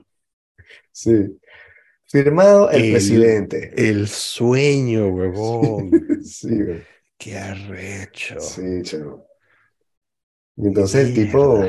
sí. 0.92 1.38
Firmado 2.06 2.70
el, 2.70 2.84
el, 2.84 2.90
presidente. 2.92 3.72
El 3.76 4.08
sueño, 4.08 5.08
huevón. 5.08 5.90
sí, 6.24 6.62
güey. 6.62 6.82
Qué 7.20 7.36
arrecho. 7.36 8.40
Sí, 8.40 8.82
chavo. 8.82 9.26
Y 10.56 10.66
entonces 10.66 11.08
el 11.08 11.14
tipo, 11.14 11.62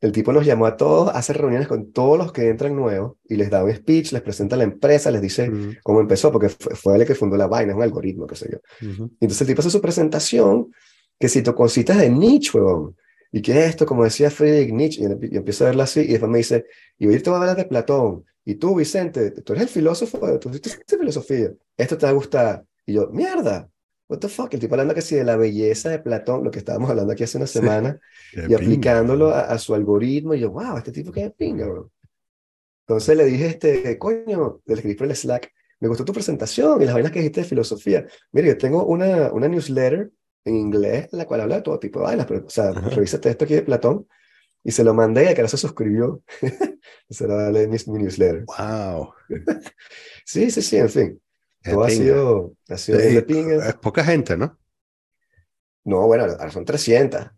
el 0.00 0.12
tipo 0.12 0.32
nos 0.32 0.44
llamó 0.44 0.66
a 0.66 0.76
todos, 0.76 1.10
hace 1.14 1.32
reuniones 1.32 1.68
con 1.68 1.92
todos 1.92 2.18
los 2.18 2.32
que 2.32 2.48
entran 2.48 2.76
nuevos 2.76 3.14
y 3.24 3.36
les 3.36 3.50
da 3.50 3.64
un 3.64 3.74
speech, 3.74 4.12
les 4.12 4.22
presenta 4.22 4.56
la 4.56 4.64
empresa, 4.64 5.10
les 5.10 5.22
dice 5.22 5.48
uh 5.48 5.52
-huh. 5.52 5.78
cómo 5.82 6.00
empezó, 6.00 6.30
porque 6.30 6.48
fue, 6.48 6.74
fue, 6.74 6.96
él 6.96 7.06
que 7.06 7.14
fundó 7.14 7.36
la 7.36 7.46
vaina, 7.46 7.72
es 7.72 7.76
un 7.76 7.82
algoritmo, 7.82 8.26
qué 8.26 8.36
sé 8.36 8.50
yo. 8.52 8.58
Uh 8.86 8.92
-huh. 8.92 9.10
Entonces 9.20 9.40
el 9.40 9.46
tipo 9.46 9.60
hace 9.60 9.70
su 9.70 9.80
presentación, 9.80 10.72
que 11.18 11.28
citó 11.28 11.54
cositas 11.54 11.98
de 11.98 12.10
Nietzsche. 12.10 12.58
¿Y 13.32 13.42
qué 13.42 13.52
es 13.52 13.70
esto? 13.70 13.86
Como 13.86 14.04
decía 14.04 14.30
Friedrich 14.30 14.72
Nietzsche, 14.72 15.02
y, 15.02 15.34
y 15.34 15.36
empiezo 15.36 15.64
a 15.64 15.68
verlo 15.68 15.82
así, 15.82 16.00
y 16.00 16.08
después 16.08 16.30
me 16.30 16.38
dice, 16.38 16.64
y 16.98 17.06
hoy 17.06 17.18
te 17.20 17.30
voy 17.30 17.38
a 17.38 17.40
hablar 17.40 17.56
de 17.56 17.64
Platón, 17.64 18.24
y 18.44 18.54
tú, 18.54 18.76
Vicente, 18.76 19.32
tú 19.42 19.52
eres 19.52 19.64
el 19.64 19.68
filósofo, 19.68 20.38
tú 20.38 20.50
hiciste 20.50 20.96
filosofía, 20.96 21.50
esto 21.76 21.98
te 21.98 22.06
va 22.06 22.10
a 22.10 22.14
gustar. 22.14 22.64
Y 22.86 22.94
yo, 22.94 23.08
mierda, 23.10 23.68
what 24.08 24.18
the 24.18 24.28
fuck, 24.28 24.52
el 24.54 24.60
tipo 24.60 24.74
hablando 24.74 24.94
que 24.94 25.02
sí 25.02 25.16
de 25.16 25.24
la 25.24 25.36
belleza 25.36 25.90
de 25.90 25.98
Platón, 25.98 26.44
lo 26.44 26.50
que 26.50 26.58
estábamos 26.58 26.90
hablando 26.90 27.12
aquí 27.12 27.24
hace 27.24 27.38
una 27.38 27.46
semana, 27.46 27.98
sí, 28.32 28.40
y 28.48 28.54
aplicándolo 28.54 29.30
a, 29.30 29.40
a, 29.40 29.58
su 29.58 29.74
algoritmo, 29.74 30.34
y 30.34 30.40
yo, 30.40 30.50
wow, 30.50 30.78
este 30.78 30.92
tipo 30.92 31.10
que 31.12 31.30
pinga, 31.30 31.66
bro. 31.66 31.90
Entonces 32.86 33.16
le 33.16 33.24
dije, 33.24 33.46
este, 33.46 33.98
coño, 33.98 34.60
le 34.64 34.74
escribí 34.74 34.94
por 34.94 35.08
el 35.08 35.16
Slack, 35.16 35.52
me 35.80 35.88
gustó 35.88 36.04
tu 36.04 36.12
presentación 36.12 36.80
y 36.80 36.84
las 36.84 36.94
vainas 36.94 37.12
que 37.12 37.18
dijiste 37.18 37.42
de 37.42 37.46
filosofía. 37.46 38.06
Mire, 38.32 38.48
yo 38.48 38.58
tengo 38.58 38.86
una, 38.86 39.32
una 39.32 39.48
newsletter 39.48 40.10
en 40.44 40.54
inglés 40.54 41.08
en 41.12 41.18
la 41.18 41.26
cual 41.26 41.40
habla 41.40 41.56
de 41.56 41.62
todo 41.62 41.78
tipo 41.78 41.98
de 41.98 42.04
vainas, 42.06 42.26
pero, 42.26 42.46
o 42.46 42.50
sea, 42.50 42.70
revísate 42.72 43.28
esto 43.30 43.44
aquí 43.44 43.54
de 43.54 43.62
Platón, 43.62 44.06
y 44.62 44.72
se 44.72 44.82
lo 44.82 44.94
mandé 44.94 45.24
y 45.24 45.28
el 45.28 45.34
cara 45.34 45.48
se 45.48 45.56
suscribió. 45.56 46.22
se 47.10 47.26
lo 47.26 47.36
dale 47.36 47.68
mi, 47.68 47.76
mi 47.86 47.98
newsletter. 48.00 48.44
Wow. 48.46 49.12
sí, 50.24 50.50
sí, 50.50 50.62
sí, 50.62 50.76
en 50.76 50.88
fin. 50.88 51.22
Todo 51.70 51.84
ha 51.84 51.90
sido, 51.90 52.54
ha 52.68 52.76
sido 52.76 53.00
sí, 53.00 53.14
de 53.14 53.22
pinga. 53.22 53.68
Es 53.68 53.74
poca 53.74 54.04
gente, 54.04 54.36
¿no? 54.36 54.58
No, 55.84 56.06
bueno, 56.06 56.24
ahora 56.24 56.50
son 56.50 56.64
300. 56.64 57.30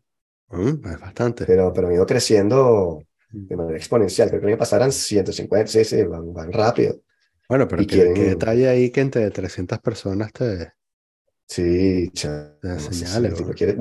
Mm, 0.51 0.87
es 0.87 1.01
bastante. 1.01 1.45
Pero, 1.45 1.73
pero 1.73 1.88
han 1.88 1.95
ido 1.95 2.07
creciendo 2.07 3.03
de 3.31 3.57
manera 3.57 3.77
exponencial. 3.77 4.29
Creo 4.29 4.41
que 4.41 4.47
el 4.47 4.53
año 4.53 4.59
pasado 4.59 4.83
eran 4.83 4.93
150, 4.93 5.67
sí, 5.67 5.85
sí, 5.85 6.03
van, 6.05 6.33
van 6.33 6.53
rápido. 6.53 7.01
Bueno, 7.49 7.67
pero 7.69 7.81
¿qué, 7.81 7.87
quieren... 7.87 8.14
¿qué, 8.14 8.25
detalle 8.25 8.69
ahí 8.69 8.91
que 8.91 9.01
entre 9.01 9.31
300 9.31 9.79
personas 9.81 10.33
te... 10.33 10.73
Sí, 11.47 12.11
te 12.11 12.79
señales, 12.79 13.33
el 13.33 13.35
tipo 13.35 13.53
quiere... 13.53 13.77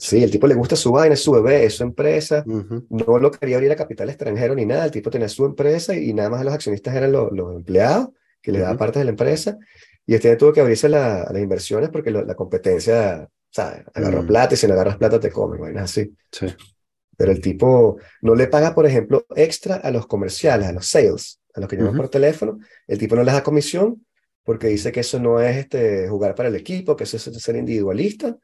Sí, 0.00 0.24
el 0.24 0.30
tipo 0.30 0.48
le 0.48 0.56
gusta 0.56 0.74
su 0.74 0.90
vaina, 0.90 1.14
es 1.14 1.22
su 1.22 1.30
bebé, 1.30 1.64
es 1.66 1.74
su 1.74 1.84
empresa. 1.84 2.42
Uh 2.44 2.62
-huh. 2.62 2.86
No 2.90 3.18
lo 3.18 3.30
quería 3.30 3.56
abrir 3.56 3.70
a 3.70 3.76
capital 3.76 4.08
extranjero 4.08 4.56
ni 4.56 4.66
nada. 4.66 4.86
El 4.86 4.90
tipo 4.90 5.08
tenía 5.08 5.28
su 5.28 5.44
empresa 5.44 5.94
y 5.94 6.12
nada 6.12 6.30
más 6.30 6.44
los 6.44 6.52
accionistas 6.52 6.94
eran 6.96 7.12
los, 7.12 7.30
los 7.30 7.54
empleados 7.54 8.08
que 8.40 8.50
le 8.50 8.58
uh 8.58 8.60
-huh. 8.60 8.64
daban 8.64 8.78
parte 8.78 8.98
de 8.98 9.04
la 9.04 9.12
empresa. 9.12 9.56
Y 10.06 10.14
este 10.14 10.36
tuvo 10.36 10.52
que 10.52 10.60
abrirse 10.60 10.88
la, 10.88 11.22
a 11.22 11.32
las 11.32 11.42
inversiones 11.42 11.90
porque 11.90 12.10
lo, 12.10 12.24
la 12.24 12.34
competencia, 12.34 13.28
¿sabes? 13.50 13.84
Agarró 13.94 14.22
mm. 14.22 14.26
plata 14.26 14.54
y 14.54 14.56
si 14.56 14.66
no 14.66 14.74
agarras 14.74 14.96
plata 14.96 15.20
te 15.20 15.30
comen, 15.30 15.60
vainas 15.60 15.84
así. 15.84 16.14
Sí. 16.30 16.46
Pero 17.16 17.30
el 17.30 17.40
tipo 17.40 17.98
no 18.22 18.34
le 18.34 18.48
paga, 18.48 18.74
por 18.74 18.86
ejemplo, 18.86 19.26
extra 19.36 19.76
a 19.76 19.90
los 19.90 20.06
comerciales, 20.06 20.68
a 20.68 20.72
los 20.72 20.86
sales, 20.86 21.40
a 21.54 21.60
los 21.60 21.68
que 21.68 21.76
llaman 21.76 21.92
uh 21.92 21.94
-huh. 21.94 22.00
por 22.00 22.08
teléfono. 22.08 22.58
El 22.86 22.98
tipo 22.98 23.14
no 23.14 23.22
les 23.22 23.34
da 23.34 23.42
comisión 23.42 24.04
porque 24.42 24.68
dice 24.68 24.90
que 24.90 25.00
eso 25.00 25.20
no 25.20 25.40
es 25.40 25.56
este, 25.56 26.08
jugar 26.08 26.34
para 26.34 26.48
el 26.48 26.56
equipo, 26.56 26.96
que 26.96 27.04
eso 27.04 27.16
es 27.16 27.22
ser 27.22 27.56
individualista. 27.56 28.36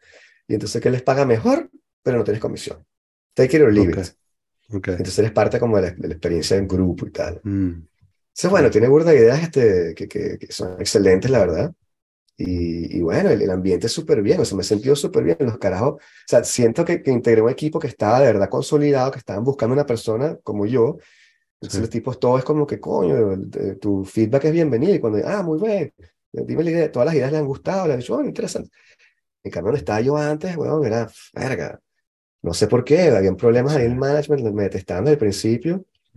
Y 0.46 0.54
entonces 0.54 0.80
que 0.80 0.90
les 0.90 1.02
paga 1.02 1.26
mejor, 1.26 1.70
pero 2.02 2.18
no 2.18 2.24
tienes 2.24 2.40
comisión. 2.40 2.84
Take 3.34 3.56
it 3.56 3.62
or 3.62 3.72
leave 3.72 3.92
okay. 3.92 4.02
it. 4.02 4.76
Okay. 4.76 4.92
Entonces 4.92 5.18
eres 5.18 5.32
parte 5.32 5.58
como 5.58 5.76
de 5.76 5.82
la, 5.82 5.90
de 5.90 6.08
la 6.08 6.14
experiencia 6.14 6.56
en 6.56 6.68
grupo 6.68 7.06
y 7.06 7.10
tal. 7.10 7.40
Mm. 7.42 7.72
Entonces, 8.38 8.52
bueno, 8.52 8.70
tiene 8.70 8.86
burda 8.86 9.10
de 9.10 9.16
ideas 9.18 9.42
este, 9.42 9.94
que, 9.96 10.06
que, 10.06 10.38
que, 10.38 10.52
son 10.52 10.80
excelentes, 10.80 11.28
la 11.28 11.40
verdad. 11.40 11.72
Y, 12.36 12.98
y 12.98 13.02
bueno, 13.02 13.30
el, 13.30 13.42
el, 13.42 13.50
ambiente 13.50 13.88
es 13.88 13.92
súper 13.92 14.22
bien, 14.22 14.40
o 14.40 14.44
sea, 14.44 14.56
me 14.56 14.62
he 14.62 14.64
sentido 14.64 14.94
súper 14.94 15.24
bien. 15.24 15.38
Los 15.40 15.58
carajos, 15.58 15.94
o 15.94 15.98
sea, 16.24 16.44
siento 16.44 16.84
que, 16.84 17.02
que, 17.02 17.10
integré 17.10 17.42
un 17.42 17.50
equipo 17.50 17.80
que 17.80 17.88
estaba 17.88 18.20
de 18.20 18.26
verdad 18.26 18.48
consolidado, 18.48 19.10
que 19.10 19.18
estaban 19.18 19.42
buscando 19.42 19.72
una 19.72 19.84
persona 19.86 20.38
como 20.44 20.66
yo. 20.66 20.98
Entonces, 21.54 21.78
sí. 21.78 21.80
los 21.80 21.90
tipos, 21.90 22.20
todo 22.20 22.38
es 22.38 22.44
como 22.44 22.64
que, 22.64 22.78
coño, 22.78 23.40
tu 23.80 24.04
feedback 24.04 24.44
es 24.44 24.52
bienvenido. 24.52 24.94
Y 24.94 25.00
cuando, 25.00 25.20
ah, 25.26 25.42
muy 25.42 25.58
bien, 25.60 25.92
dime 26.30 26.62
la 26.62 26.70
idea, 26.70 26.92
todas 26.92 27.06
las 27.06 27.16
ideas 27.16 27.32
le 27.32 27.38
han 27.38 27.46
gustado, 27.46 27.88
le 27.88 27.94
han 27.94 27.98
dicho, 27.98 28.14
oh, 28.14 28.22
interesante. 28.24 28.70
En 29.42 29.50
cambio, 29.50 29.70
donde 29.70 29.80
estaba 29.80 30.00
yo 30.00 30.16
antes, 30.16 30.54
bueno, 30.54 30.84
era, 30.84 31.10
verga, 31.32 31.80
no 32.42 32.54
sé 32.54 32.68
por 32.68 32.84
qué, 32.84 33.08
habían 33.08 33.36
problemas 33.36 33.74
ahí 33.74 33.86
en 33.86 33.92
el 33.92 33.98
management, 33.98 34.54
me 34.54 34.62
detestaban 34.64 35.06
desde 35.06 35.14
el 35.14 35.18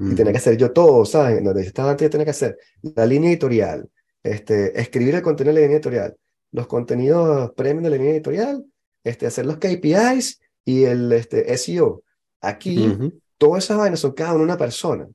y 0.02 0.16
tenía 0.16 0.32
que 0.32 0.40
hacer 0.40 0.58
yo 0.58 0.72
todo, 0.72 1.06
¿sabes? 1.06 1.44
Donde 1.44 1.62
estaba 1.62 1.92
antes, 1.92 2.06
yo 2.06 2.10
tenía 2.10 2.26
que 2.26 2.32
hacer 2.32 2.58
la 2.82 3.06
línea 3.06 3.30
editorial, 3.30 3.88
este, 4.24 4.80
escribir 4.80 5.16
el 5.16 5.22
contenido 5.22 5.54
de 5.54 5.62
la 5.62 5.66
línea 5.66 5.78
editorial, 5.78 6.18
los 6.52 6.68
contenidos 6.68 7.52
premium 7.52 7.84
de 7.84 7.90
la 7.92 7.98
línea 7.98 8.14
editorial, 8.14 8.66
este, 9.04 9.28
hacer 9.28 9.46
los 9.46 9.58
KPIs 9.58 10.40
y 10.66 10.84
el 10.84 11.12
este, 11.12 11.56
SEO. 11.58 12.04
Aquí, 12.42 12.88
uh 12.88 12.92
-huh. 12.92 13.22
todas 13.38 13.64
esas 13.64 13.78
vainas 13.78 14.00
son 14.00 14.14
cada 14.14 14.34
una 14.34 14.44
una 14.44 14.58
persona. 14.58 15.08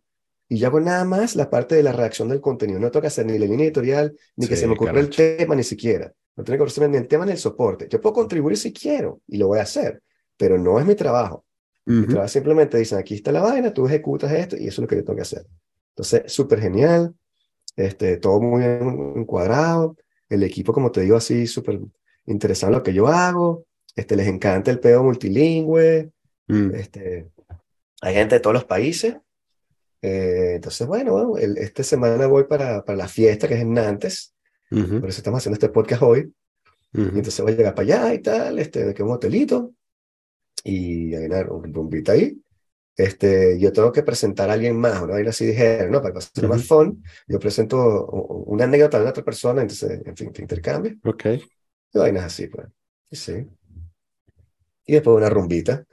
Y 0.49 0.59
yo 0.59 0.69
hago 0.69 0.81
nada 0.81 1.05
más 1.05 1.35
la 1.35 1.51
parte 1.51 1.75
de 1.75 1.83
la 1.83 1.93
redacción 1.93 2.29
del 2.29 2.41
contenido. 2.41 2.79
No 2.79 2.91
tengo 2.91 3.03
que 3.03 3.09
hacer 3.09 3.27
ni 3.27 3.39
la 3.39 3.47
línea 3.47 3.67
editorial, 3.67 4.17
ni 4.37 4.45
sí, 4.45 4.51
que 4.51 4.57
se 4.57 4.67
me 4.67 4.75
ocurra 4.75 5.01
el 5.01 5.11
tema, 5.11 5.57
ni 5.57 5.65
siquiera. 5.65 6.13
No 6.37 6.45
tengo 6.45 6.65
que 6.65 6.71
hacer 6.71 6.89
ni 6.89 6.99
el 6.99 7.09
tema 7.09 7.25
ni 7.27 7.33
el 7.33 7.39
soporte. 7.39 7.89
Yo 7.89 8.01
puedo 8.01 8.15
contribuir 8.15 8.57
si 8.57 8.73
quiero, 8.73 9.21
y 9.27 9.39
lo 9.39 9.49
voy 9.49 9.59
a 9.59 9.63
hacer, 9.63 10.03
pero 10.37 10.59
no 10.59 10.79
es 10.79 10.87
mi 10.87 10.95
trabajo. 10.95 11.46
Uh 11.87 11.93
-huh. 11.93 12.29
Simplemente 12.29 12.79
dicen, 12.79 12.99
aquí 12.99 13.15
está 13.15 13.31
la 13.31 13.43
vaina, 13.43 13.73
tú 13.73 13.87
ejecutas 13.87 14.33
esto, 14.33 14.57
y 14.57 14.67
eso 14.67 14.69
es 14.69 14.79
lo 14.79 14.87
que 14.89 14.97
yo 14.97 15.05
tengo 15.05 15.17
que 15.17 15.23
hacer. 15.23 15.47
Entonces, 15.91 16.33
súper 16.33 16.61
genial, 16.61 17.15
este, 17.77 18.17
todo 18.17 18.41
muy 18.41 18.65
encuadrado, 18.65 19.97
el 20.29 20.43
equipo, 20.43 20.73
como 20.73 20.91
te 20.91 21.03
digo, 21.03 21.17
así 21.17 21.47
súper 21.47 21.81
interesado 22.27 22.73
en 22.73 22.79
lo 22.79 22.83
que 22.83 22.93
yo 22.93 23.07
hago, 23.07 23.65
este, 23.95 24.17
les 24.17 24.27
encanta 24.27 24.71
el 24.71 24.81
pedo 24.81 25.05
multilingüe, 25.05 26.11
mm. 26.49 26.75
este, 26.75 27.29
hay 28.03 28.15
gente 28.15 28.35
de 28.35 28.41
todos 28.41 28.55
los 28.55 28.65
países, 28.65 29.17
eh, 30.03 30.55
entonces, 30.57 30.87
bueno, 30.87 31.13
bueno 31.13 31.37
el, 31.39 31.57
esta 31.59 31.83
semana 31.83 32.27
voy 32.27 32.45
para, 32.45 32.85
para 32.85 32.99
la 32.99 33.09
fiesta 33.09 33.47
que 33.47 33.55
es 33.55 33.61
en 33.61 33.73
Nantes, 33.73 34.35
uh 34.71 34.77
-huh. 34.77 35.01
por 35.01 35.09
eso 35.09 35.21
estamos 35.21 35.39
haciendo 35.39 35.55
este 35.55 35.69
podcast 35.69 36.03
hoy, 36.03 36.21
uh 36.95 36.99
-huh. 36.99 37.15
y 37.15 37.19
entonces 37.19 37.41
voy 37.41 37.53
a 37.53 37.57
llegar 37.57 37.75
para 37.75 37.87
allá 37.87 38.15
y 38.15 38.19
tal, 38.19 38.59
este, 38.59 38.93
quedo 38.93 39.07
un 39.07 39.13
hotelito, 39.13 39.73
y 40.67 41.15
hay 41.15 41.27
una 41.27 41.45
rumbita 41.45 42.13
ahí, 42.13 42.43
este, 42.97 43.59
yo 43.61 43.73
tengo 43.73 43.93
que 43.93 44.03
presentar 44.03 44.51
a 44.51 44.55
alguien 44.55 44.77
más, 44.77 45.01
una 45.01 45.15
vaina 45.15 45.31
así 45.31 45.47
dijeron, 45.47 45.93
¿no? 45.93 46.03
Para 46.03 46.15
que 46.15 46.21
sea 46.23 46.31
uh 46.35 46.47
-huh. 46.47 46.49
más 46.49 46.67
fun, 46.67 47.05
yo 47.29 47.39
presento 47.39 48.07
una 48.47 48.65
anécdota 48.65 48.99
de 48.99 49.09
otra 49.09 49.23
persona, 49.23 49.63
entonces, 49.63 50.01
en 50.05 50.17
fin, 50.17 50.33
te 50.33 50.43
intercambio. 50.43 50.97
Ok. 51.05 51.25
Y 51.93 51.99
vainas 51.99 52.25
así, 52.25 52.49
pues. 52.49 52.67
Sí. 53.13 53.47
Y 54.87 54.93
después 54.93 55.17
una 55.17 55.29
rumbita, 55.29 55.85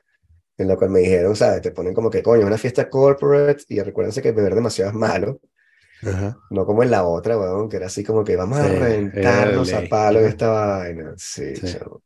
en 0.57 0.67
la 0.67 0.75
cual 0.75 0.89
me 0.89 1.01
dijeron, 1.01 1.35
¿sabes? 1.35 1.61
Te 1.61 1.71
ponen 1.71 1.93
como 1.93 2.09
que, 2.09 2.23
coño, 2.23 2.47
una 2.47 2.57
fiesta 2.57 2.89
corporate, 2.89 3.63
y 3.67 3.81
recuérdense 3.81 4.21
que 4.21 4.31
beber 4.31 4.55
demasiado 4.55 4.91
es 4.91 4.97
malo. 4.97 5.39
Uh 6.03 6.07
-huh. 6.07 6.37
No 6.49 6.65
como 6.65 6.83
en 6.83 6.91
la 6.91 7.05
otra, 7.05 7.37
weón, 7.37 7.69
que 7.69 7.77
era 7.77 7.87
así 7.87 8.03
como 8.03 8.23
que 8.23 8.35
vamos 8.35 8.57
sí, 8.57 8.63
a 8.63 8.67
reventarnos 8.67 9.73
a 9.73 9.81
palo 9.89 10.19
en 10.19 10.25
esta 10.25 10.49
vaina. 10.49 11.13
Sí, 11.17 11.55
sí. 11.55 11.67
Chavo. 11.67 12.01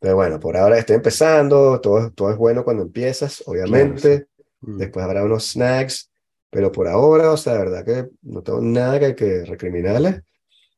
Pero 0.00 0.16
bueno, 0.16 0.40
por 0.40 0.56
ahora 0.56 0.78
estoy 0.78 0.96
empezando, 0.96 1.80
todo, 1.80 2.10
todo 2.10 2.30
es 2.30 2.36
bueno 2.36 2.64
cuando 2.64 2.82
empiezas, 2.82 3.42
obviamente. 3.46 4.00
Claro, 4.00 4.26
sí. 4.66 4.72
Después 4.78 5.04
habrá 5.04 5.24
unos 5.24 5.52
snacks, 5.52 6.10
pero 6.50 6.72
por 6.72 6.88
ahora, 6.88 7.30
o 7.30 7.36
sea, 7.36 7.52
de 7.52 7.58
verdad 7.58 7.84
que 7.84 8.08
no 8.22 8.42
tengo 8.42 8.60
nada 8.60 8.98
que, 8.98 9.14
que 9.14 9.44
recriminarles. 9.44 10.22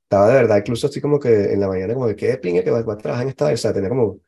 Estaba 0.03 0.29
de 0.29 0.35
verdad, 0.35 0.59
incluso 0.59 0.89
así 0.89 1.01
como 1.01 1.19
que 1.19 1.53
en 1.53 1.61
la 1.61 1.69
mañana, 1.69 1.95
como 1.95 2.07
que 2.09 2.17
qué 2.17 2.37
pinga 2.37 2.63
que 2.63 2.71
va, 2.71 2.83
va 2.83 2.95
a 2.95 2.99
trabajar 2.99 3.23
en 3.23 3.31
esta, 3.31 3.47
o 3.47 3.57
sea, 3.57 3.73
tenía 3.73 3.89
como 3.89 4.19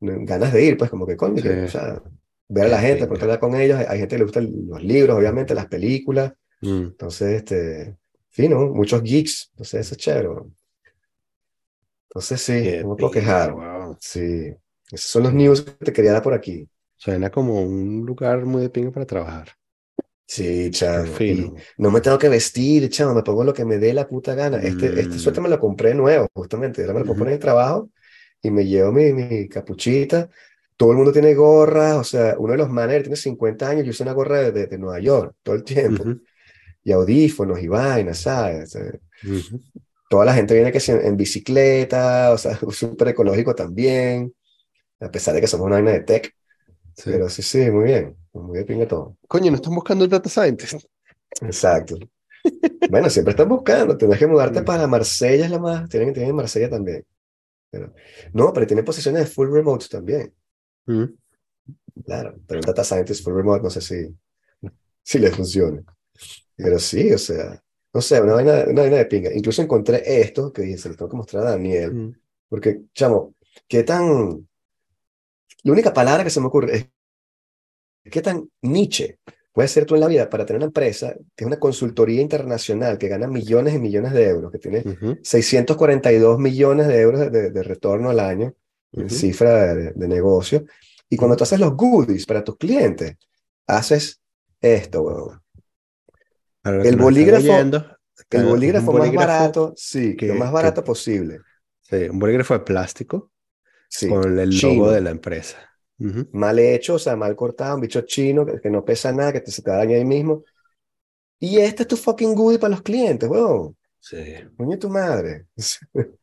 ganas 0.00 0.52
de 0.52 0.64
ir, 0.64 0.76
pues 0.76 0.90
como 0.90 1.06
que 1.06 1.16
coño, 1.16 1.36
sí. 1.36 1.42
que, 1.42 1.62
o 1.62 1.68
sea, 1.68 2.02
ver 2.50 2.66
a 2.66 2.68
la 2.68 2.80
gente, 2.80 3.06
porque 3.06 3.24
hablar 3.24 3.40
con 3.40 3.54
ellos. 3.54 3.78
Hay 3.88 3.98
gente 4.00 4.16
que 4.16 4.18
le 4.18 4.24
gustan 4.24 4.52
los 4.68 4.82
libros, 4.82 5.16
obviamente, 5.16 5.54
las 5.54 5.66
películas. 5.66 6.32
Mm. 6.60 6.82
Entonces, 6.82 7.36
este, 7.36 7.96
fino, 8.28 8.68
muchos 8.68 9.02
geeks. 9.02 9.50
Entonces, 9.52 9.86
eso 9.86 9.94
es 9.94 9.98
chévere. 9.98 10.28
Entonces, 12.08 12.40
sí, 12.40 12.78
no 12.82 12.90
me 12.90 12.96
puedo 12.96 13.10
quejar. 13.10 13.52
Wow. 13.52 13.79
Sí, 14.00 14.52
esos 14.90 15.10
son 15.10 15.22
los 15.24 15.32
news 15.34 15.62
que 15.62 15.72
te 15.86 15.92
quería 15.92 16.12
dar 16.12 16.22
por 16.22 16.34
aquí. 16.34 16.68
Suena 16.96 17.30
como 17.30 17.62
un 17.62 18.04
lugar 18.06 18.44
muy 18.46 18.62
de 18.62 18.70
pinga 18.70 18.90
para 18.92 19.06
trabajar. 19.06 19.50
Sí, 20.26 20.70
chamo. 20.70 21.20
Y 21.26 21.52
no 21.78 21.90
me 21.90 22.00
tengo 22.00 22.16
que 22.18 22.28
vestir, 22.28 22.88
chamo, 22.88 23.14
me 23.14 23.22
pongo 23.24 23.42
lo 23.44 23.52
que 23.52 23.64
me 23.64 23.78
dé 23.78 23.92
la 23.92 24.06
puta 24.06 24.34
gana. 24.34 24.58
Este, 24.58 25.00
este 25.00 25.18
Mm, 25.18 25.20
suéter 25.20 25.42
me 25.42 25.48
lo 25.48 25.58
compré 25.58 25.92
nuevo, 25.94 26.28
justamente. 26.34 26.82
Ahora 26.82 26.94
me 26.94 27.00
lo 27.00 27.06
poner 27.06 27.28
en 27.32 27.34
el 27.34 27.40
trabajo 27.40 27.90
y 28.40 28.50
me 28.50 28.64
llevo 28.64 28.92
mi, 28.92 29.12
mi 29.12 29.48
capuchita. 29.48 30.30
Todo 30.76 30.92
el 30.92 30.96
mundo 30.98 31.12
tiene 31.12 31.34
gorras, 31.34 31.96
o 31.96 32.04
sea, 32.04 32.36
uno 32.38 32.52
de 32.52 32.58
los 32.58 32.70
managers 32.70 33.04
tiene 33.04 33.16
50 33.16 33.68
años 33.68 33.86
y 33.86 33.90
usa 33.90 34.04
una 34.04 34.12
gorra 34.14 34.38
de, 34.38 34.52
de- 34.52 34.66
de 34.68 34.78
Nueva 34.78 35.00
York 35.00 35.34
todo 35.42 35.56
el 35.56 35.64
tiempo. 35.64 36.12
Y 36.84 36.92
audífonos 36.92 37.60
y 37.62 37.68
vainas, 37.68 38.18
¿sabes? 38.20 38.76
Ujú. 39.22 39.60
Toda 40.10 40.24
la 40.24 40.34
gente 40.34 40.54
viene 40.54 40.72
que 40.72 40.80
en 40.88 41.16
bicicleta, 41.16 42.32
o 42.32 42.36
sea, 42.36 42.58
súper 42.72 43.08
ecológico 43.08 43.54
también, 43.54 44.34
a 44.98 45.08
pesar 45.08 45.36
de 45.36 45.40
que 45.40 45.46
somos 45.46 45.66
una 45.66 45.76
vaina 45.76 45.92
de 45.92 46.00
tech. 46.00 46.34
Sí. 46.96 47.04
Pero 47.12 47.28
sí, 47.28 47.42
sí, 47.42 47.70
muy 47.70 47.84
bien. 47.84 48.16
Muy 48.32 48.54
bien, 48.54 48.66
pinga 48.66 48.88
todo. 48.88 49.16
Coño, 49.28 49.52
¿no 49.52 49.56
están 49.56 49.72
buscando 49.72 50.02
el 50.04 50.10
data 50.10 50.28
scientist? 50.28 50.84
Exacto. 51.42 51.96
Bueno, 52.90 53.08
siempre 53.08 53.30
están 53.30 53.48
buscando. 53.48 53.96
Tienes 53.96 54.18
que 54.18 54.26
mudarte 54.26 54.62
para 54.62 54.88
Marsella, 54.88 55.44
es 55.44 55.50
la 55.52 55.60
más. 55.60 55.88
Tienen 55.88 56.08
que 56.08 56.14
tener 56.14 56.30
en 56.30 56.36
Marsella 56.36 56.68
también. 56.68 57.06
Pero, 57.70 57.94
no, 58.32 58.52
pero 58.52 58.66
tienen 58.66 58.84
posiciones 58.84 59.20
de 59.22 59.30
full 59.30 59.48
remote 59.52 59.86
también. 59.88 60.34
mm. 60.86 61.04
Claro. 62.04 62.34
Pero 62.48 62.60
un 62.60 62.66
data 62.66 62.82
scientist 62.82 63.22
full 63.22 63.34
remote, 63.34 63.62
no 63.62 63.70
sé 63.70 63.80
si, 63.80 64.12
si 65.04 65.18
les 65.20 65.36
funciona. 65.36 65.84
Pero 66.56 66.80
sí, 66.80 67.12
o 67.12 67.18
sea, 67.18 67.62
no 67.94 68.00
sé, 68.00 68.20
una 68.20 68.34
vaina, 68.34 68.64
una 68.68 68.82
vaina 68.82 68.96
de 68.98 69.06
pinga. 69.06 69.32
Incluso 69.34 69.62
encontré 69.62 70.02
esto 70.22 70.52
que 70.52 70.62
dije, 70.62 70.78
se 70.78 70.88
lo 70.90 70.96
tengo 70.96 71.10
que 71.10 71.16
mostrar 71.16 71.46
a 71.46 71.50
Daniel. 71.52 71.92
Mm. 71.94 72.12
Porque, 72.48 72.82
chamo, 72.94 73.34
qué 73.68 73.82
tan. 73.84 74.46
La 75.62 75.72
única 75.72 75.94
palabra 75.94 76.22
que 76.22 76.28
se 76.28 76.38
me 76.40 76.48
ocurre 76.48 76.76
es 76.76 76.86
qué 78.10 78.22
tan 78.22 78.48
niche 78.62 79.18
puede 79.52 79.68
ser 79.68 79.84
tú 79.84 79.94
en 79.94 80.00
la 80.00 80.06
vida 80.08 80.28
para 80.30 80.46
tener 80.46 80.58
una 80.58 80.66
empresa 80.66 81.14
que 81.36 81.44
es 81.44 81.46
una 81.46 81.58
consultoría 81.58 82.20
internacional 82.22 82.98
que 82.98 83.08
gana 83.08 83.26
millones 83.26 83.74
y 83.74 83.78
millones 83.78 84.12
de 84.12 84.28
euros, 84.28 84.50
que 84.52 84.58
tiene 84.58 84.84
Ujú, 84.84 85.18
642 85.22 86.38
millones 86.38 86.86
de 86.88 87.00
euros 87.00 87.20
de, 87.20 87.30
de- 87.30 87.50
de 87.50 87.62
retorno 87.62 88.10
al 88.10 88.20
año 88.20 88.54
en 88.92 89.04
ujú, 89.06 89.14
cifra 89.14 89.74
de, 89.74 89.92
de 89.92 90.08
negocio. 90.08 90.64
Y 91.08 91.16
cuando 91.16 91.36
tú 91.36 91.44
haces 91.44 91.60
los 91.60 91.74
goodies 91.76 92.26
para 92.26 92.44
tus 92.44 92.56
clientes, 92.56 93.16
haces 93.66 94.20
esto, 94.60 95.02
weón. 95.02 95.40
Que 96.62 96.88
El 96.88 96.96
bolígrafo, 96.96 97.44
oyendo, 97.44 97.86
el 98.30 98.44
bolígrafo 98.44 98.92
más 98.92 99.10
bolígrafo 99.10 99.16
barato, 99.16 99.72
sí, 99.76 100.14
lo 100.14 100.16
que, 100.16 100.32
más 100.34 100.52
que, 100.54 100.54
barato 100.54 100.84
posible. 100.84 101.38
sí, 101.80 101.96
un 102.08 102.18
bolígrafo 102.18 102.54
de 102.54 102.60
plástico 102.60 103.32
Sí, 103.88 104.08
con 104.08 104.38
el 104.38 104.58
logo 104.60 104.90
de 104.90 105.00
la 105.00 105.10
empresa. 105.10 105.58
Mal 106.32 106.58
hecho, 106.58 106.94
o 106.94 106.98
sea, 106.98 107.16
mal 107.16 107.36
cortado, 107.36 107.74
un 107.74 107.80
bicho 107.82 108.02
chino 108.02 108.46
que, 108.46 108.60
que 108.60 108.70
no 108.70 108.84
pesa 108.84 109.12
nada, 109.12 109.32
que 109.32 109.40
te, 109.40 109.50
se 109.50 109.62
te 109.62 109.70
daña 109.70 109.96
ahí 109.96 110.04
mismo. 110.04 110.44
Y 111.40 111.58
este 111.58 111.82
es 111.82 111.88
tu 111.88 111.96
fucking 111.96 112.34
goodie 112.34 112.58
para 112.58 112.72
los 112.72 112.82
clientes, 112.82 113.28
weón. 113.28 113.76
Sí. 113.98 114.16
Coño, 114.56 114.78
tu 114.78 114.88
madre. 114.88 115.46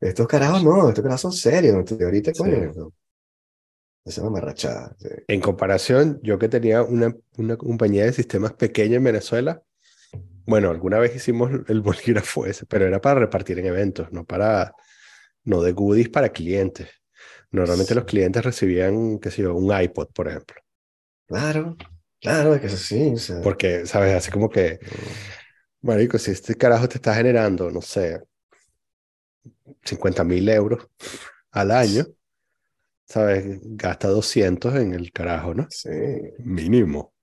Estos 0.00 0.26
carajos 0.26 0.62
no, 0.64 0.88
estos 0.88 1.02
carajos 1.02 1.20
son 1.22 1.32
serios. 1.32 1.74
Ahorita, 2.02 2.32
Sí. 2.32 2.42
coño, 2.42 2.92
no. 4.04 4.10
Esa 4.10 4.22
mamarrachada. 4.22 4.96
sí. 4.98 5.08
En 5.28 5.40
comparación, 5.40 6.20
yo 6.22 6.38
que 6.38 6.48
tenía 6.48 6.82
una, 6.82 7.14
una 7.36 7.56
compañía 7.56 8.04
de 8.04 8.12
sistemas 8.12 8.52
pequeña 8.54 8.96
en 8.96 9.04
Venezuela, 9.04 9.62
bueno, 10.44 10.70
alguna 10.70 10.98
vez 10.98 11.14
hicimos 11.16 11.50
el 11.68 11.80
bolígrafo 11.80 12.46
ese, 12.46 12.66
pero 12.66 12.86
era 12.86 13.00
para 13.00 13.20
repartir 13.20 13.58
en 13.58 13.66
eventos, 13.66 14.12
no 14.12 14.24
para, 14.24 14.74
no 15.44 15.62
de 15.62 15.72
goodies 15.72 16.08
para 16.08 16.30
clientes. 16.30 16.88
Normalmente 17.50 17.94
los 17.94 18.04
clientes 18.04 18.44
recibían, 18.44 19.18
qué 19.18 19.30
sé 19.30 19.42
yo, 19.42 19.54
un 19.54 19.78
iPod, 19.78 20.08
por 20.12 20.28
ejemplo, 20.28 20.56
Claro, 21.26 21.76
claro, 22.20 22.54
es 22.54 22.60
que 22.60 22.66
es 22.66 22.74
así. 22.74 23.12
O 23.14 23.16
sea, 23.16 23.40
porque, 23.40 23.86
¿sabes? 23.86 24.14
Así 24.14 24.30
como 24.30 24.50
que, 24.50 24.78
marico, 25.80 26.18
si 26.18 26.30
este 26.30 26.54
carajo 26.56 26.88
te 26.88 26.96
está 26.96 27.14
generando, 27.14 27.70
no 27.70 27.80
sé, 27.80 28.20
50 29.84 30.24
mil 30.24 30.48
euros 30.48 30.88
al 31.50 31.70
año, 31.70 32.06
¿sabes? 33.06 33.58
Gasta 33.62 34.08
200 34.08 34.74
en 34.76 34.94
el 34.94 35.12
carajo, 35.12 35.54
¿no? 35.54 35.68
sí. 35.68 35.90
Mínimo. 36.38 37.14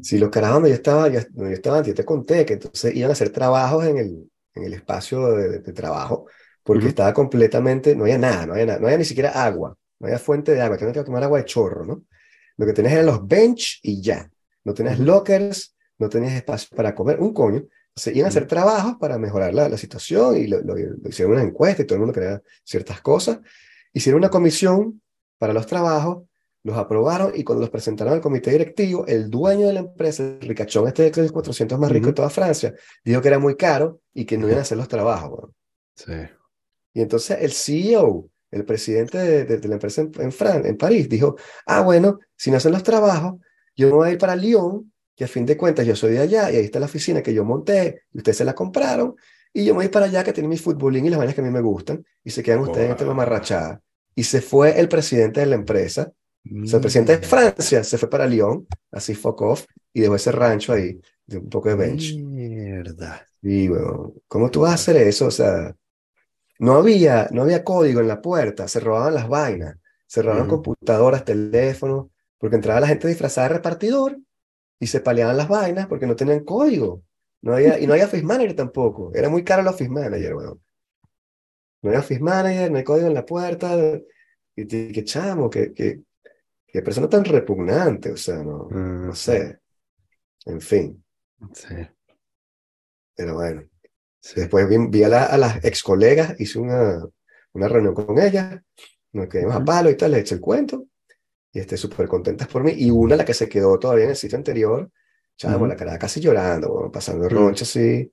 Si 0.00 0.18
los 0.18 0.30
carajos 0.30 0.56
donde 0.56 0.68
yo 0.70 0.74
estaba, 0.76 1.08
ya, 1.08 1.24
donde 1.30 1.50
yo 1.52 1.56
estaba 1.56 1.78
antes, 1.78 1.90
yo 1.92 1.96
te 1.96 2.04
conté 2.04 2.44
que 2.46 2.54
entonces 2.54 2.94
iban 2.94 3.10
a 3.10 3.12
hacer 3.14 3.30
trabajos 3.30 3.84
en 3.86 3.98
el, 3.98 4.30
en 4.54 4.64
el 4.64 4.72
espacio 4.74 5.28
de, 5.32 5.60
de 5.60 5.72
trabajo, 5.72 6.26
porque 6.62 6.86
Ujú. 6.86 6.88
estaba 6.88 7.12
completamente, 7.14 7.96
no 7.96 8.04
había 8.04 8.18
nada, 8.18 8.46
no 8.46 8.52
había 8.52 8.66
nada, 8.66 8.78
no 8.78 8.86
había 8.86 8.98
ni 8.98 9.04
siquiera 9.04 9.30
agua, 9.44 9.76
no 9.98 10.06
había 10.06 10.18
fuente 10.18 10.52
de 10.52 10.60
agua, 10.60 10.76
tenías 10.76 10.96
que 10.96 11.04
tomar 11.04 11.22
agua 11.24 11.38
de 11.38 11.44
chorro, 11.44 11.84
¿no? 11.84 12.04
Lo 12.56 12.66
que 12.66 12.72
tenías 12.72 12.94
eran 12.94 13.06
los 13.06 13.26
bench 13.26 13.80
y 13.82 14.00
ya, 14.02 14.30
no 14.64 14.74
tenías 14.74 14.98
lockers, 14.98 15.74
no 15.98 16.08
tenías 16.08 16.34
espacio 16.34 16.76
para 16.76 16.94
comer, 16.94 17.20
un 17.20 17.32
coño. 17.34 17.64
Entonces 17.90 18.14
iban 18.16 18.26
a 18.26 18.28
hacer 18.28 18.46
trabajos 18.46 18.96
para 19.00 19.18
mejorar 19.18 19.54
la, 19.54 19.68
la 19.68 19.78
situación 19.78 20.36
y 20.36 20.46
lo, 20.46 20.60
lo- 20.62 20.74
lo 20.76 21.08
hicieron 21.08 21.34
una 21.34 21.42
encuesta 21.42 21.82
y 21.82 21.86
todo 21.86 21.96
el 21.96 22.00
mundo 22.00 22.12
quería 22.14 22.40
ciertas 22.64 23.00
cosas. 23.00 23.40
Hicieron 23.92 24.18
una 24.20 24.28
comisión 24.30 25.00
para 25.38 25.52
los 25.52 25.66
trabajos, 25.66 26.24
los 26.62 26.76
aprobaron 26.76 27.32
y 27.34 27.44
cuando 27.44 27.60
los 27.60 27.70
presentaron 27.70 28.12
al 28.14 28.20
comité 28.20 28.50
directivo, 28.50 29.06
el 29.06 29.30
dueño 29.30 29.68
de 29.68 29.72
la 29.74 29.80
empresa, 29.80 30.24
el 30.24 30.40
ricachón 30.48 30.88
este 30.88 31.10
de 31.10 31.22
los 31.22 31.32
400 31.32 31.78
más 31.78 31.92
rico 31.92 32.08
de 32.08 32.12
toda 32.14 32.28
Francia, 32.30 32.74
dijo 33.04 33.20
que 33.22 33.28
era 33.28 33.38
muy 33.38 33.56
caro 33.56 34.00
y 34.12 34.24
que 34.24 34.36
no 34.36 34.46
iban 34.46 34.58
a 34.58 34.62
hacer 34.62 34.76
los 34.78 34.88
trabajos. 34.88 35.50
Sí. 35.94 36.12
Y 36.94 37.02
entonces 37.02 37.38
el 37.40 37.52
CEO, 37.52 38.28
el 38.50 38.64
presidente 38.64 39.18
de, 39.18 39.44
de- 39.44 39.58
de 39.58 39.68
la 39.68 39.74
empresa 39.74 40.00
en, 40.00 40.10
en, 40.18 40.32
Fran- 40.32 40.66
en 40.66 40.76
París, 40.76 41.08
dijo, 41.08 41.36
ah, 41.66 41.82
bueno, 41.82 42.18
si 42.36 42.50
no 42.50 42.56
hacen 42.56 42.72
los 42.72 42.82
trabajos, 42.82 43.34
yo 43.76 43.88
me 43.88 43.92
voy 43.94 44.08
a 44.08 44.12
ir 44.12 44.18
para 44.18 44.34
Lyon, 44.34 44.92
que 45.14 45.24
a 45.24 45.28
fin 45.28 45.46
de 45.46 45.56
cuentas 45.56 45.86
yo 45.86 45.94
soy 45.94 46.12
de 46.12 46.20
allá 46.20 46.50
y 46.50 46.56
ahí 46.56 46.64
está 46.64 46.80
la 46.80 46.86
oficina 46.86 47.22
que 47.22 47.32
yo 47.32 47.44
monté 47.44 48.02
y 48.12 48.18
ustedes 48.18 48.38
se 48.38 48.44
la 48.44 48.54
compraron, 48.54 49.14
y 49.52 49.64
yo 49.64 49.72
me 49.74 49.78
voy 49.84 49.88
para 49.88 50.06
allá 50.06 50.24
que 50.24 50.32
tiene 50.32 50.48
mi 50.48 50.56
futbolín 50.58 51.06
y 51.06 51.10
las 51.10 51.18
vainas 51.18 51.34
que 51.34 51.40
a 51.42 51.44
mí 51.44 51.50
me 51.50 51.60
gustan, 51.60 52.04
y 52.24 52.30
se 52.30 52.42
quedan 52.42 52.60
ustedes 52.60 52.86
en 52.86 52.90
esta 52.92 53.04
mamarrachada. 53.06 53.80
Y 54.16 54.24
se 54.24 54.40
fue 54.40 54.80
el 54.80 54.88
presidente 54.88 55.40
de 55.40 55.46
la 55.46 55.54
empresa, 55.54 56.10
o 56.44 56.66
sea, 56.66 56.78
el 56.78 56.80
presidente 56.80 57.12
de 57.12 57.18
Mierda. 57.18 57.36
Francia 57.36 57.84
se 57.84 57.98
fue 57.98 58.10
para 58.10 58.26
Lyon, 58.26 58.66
así 58.90 59.14
fuck 59.14 59.42
off, 59.42 59.66
y 59.92 60.00
dejó 60.00 60.16
ese 60.16 60.32
rancho 60.32 60.72
ahí, 60.72 60.98
de 61.26 61.38
un 61.38 61.48
poco 61.48 61.68
de 61.68 61.74
bench. 61.74 62.16
Mierda. 62.16 63.26
Y, 63.42 63.68
bueno, 63.68 64.14
¿cómo 64.26 64.50
tú 64.50 64.62
vas 64.62 64.72
a 64.72 64.74
hacer 64.74 64.96
eso? 64.96 65.26
O 65.26 65.30
sea, 65.30 65.76
no 66.58 66.74
había, 66.74 67.28
no 67.30 67.42
había 67.42 67.62
código 67.62 68.00
en 68.00 68.08
la 68.08 68.22
puerta, 68.22 68.66
se 68.68 68.80
robaban 68.80 69.14
las 69.14 69.28
vainas, 69.28 69.76
se 70.06 70.22
robaban 70.22 70.48
computadoras, 70.48 71.24
teléfonos, 71.24 72.06
porque 72.38 72.56
entraba 72.56 72.80
la 72.80 72.88
gente 72.88 73.08
disfrazada 73.08 73.48
de 73.48 73.54
repartidor 73.54 74.18
y 74.80 74.86
se 74.86 75.00
paleaban 75.00 75.36
las 75.36 75.48
vainas 75.48 75.86
porque 75.86 76.06
no 76.06 76.16
tenían 76.16 76.44
código. 76.44 77.02
No 77.42 77.54
había, 77.54 77.78
y 77.78 77.86
no 77.86 77.92
había 77.92 78.06
Office 78.06 78.24
Manager 78.24 78.54
tampoco. 78.56 79.12
Era 79.14 79.28
muy 79.28 79.44
caro 79.44 79.62
el 79.62 79.68
Office 79.68 79.90
Manager, 79.90 80.34
weón. 80.34 80.60
No 81.86 81.90
había 81.92 82.00
Office 82.00 82.20
Manager, 82.20 82.70
no 82.72 82.78
hay 82.78 82.84
código 82.84 83.08
en 83.08 83.14
la 83.14 83.26
puerta. 83.26 83.76
Y 84.56 84.66
te- 84.66 84.92
qué 84.92 85.04
chamo, 85.04 85.50
qué, 85.50 85.72
qué 85.74 86.82
persona 86.82 87.08
tan 87.08 87.24
repugnante, 87.24 88.12
o 88.12 88.16
sea, 88.16 88.36
no, 88.42 88.76
no 89.04 89.14
Ujú. 89.14 89.14
sé. 89.14 89.60
En 90.46 90.60
fin, 90.60 91.04
Sí, 91.52 91.74
pero 93.14 93.34
bueno. 93.34 93.64
sí. 94.20 94.40
Después 94.40 94.68
vi, 94.68 94.76
vi 94.88 95.04
a, 95.04 95.08
la- 95.08 95.24
a 95.26 95.38
las 95.38 95.64
ex 95.64 95.82
colegas, 95.82 96.34
hice 96.40 96.58
una, 96.58 97.04
una 97.54 97.68
reunión 97.68 97.94
con 97.94 98.18
ellas, 98.18 98.60
nos 99.12 99.28
quedamos 99.28 99.56
a 99.56 99.58
Ujú. 99.58 99.64
palo 99.64 99.90
y 99.90 99.96
tal, 99.96 100.12
les 100.12 100.22
eché 100.22 100.36
el 100.36 100.40
cuento, 100.42 100.86
y 101.52 101.60
esté 101.60 101.76
súper 101.76 102.08
contentas 102.08 102.48
por 102.48 102.64
mí. 102.64 102.72
Y 102.76 102.90
una, 102.90 103.16
la 103.16 103.24
que 103.24 103.34
se 103.34 103.48
quedó 103.48 103.78
todavía 103.78 104.04
en 104.06 104.10
el 104.12 104.16
sitio 104.16 104.38
anterior, 104.38 104.90
chamo, 105.38 105.66
Ujú. 105.66 105.68
la 105.68 105.76
cara 105.76 105.98
casi 105.98 106.20
llorando, 106.20 106.70
bueno, 106.72 106.92
pasando 106.92 107.28
Mm. 107.30 107.30
roncha 107.30 107.64
así. 107.64 108.12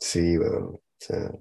Sí, 0.00 0.36
bueno, 0.38 0.68
o 0.70 0.82
sea, 0.98 1.32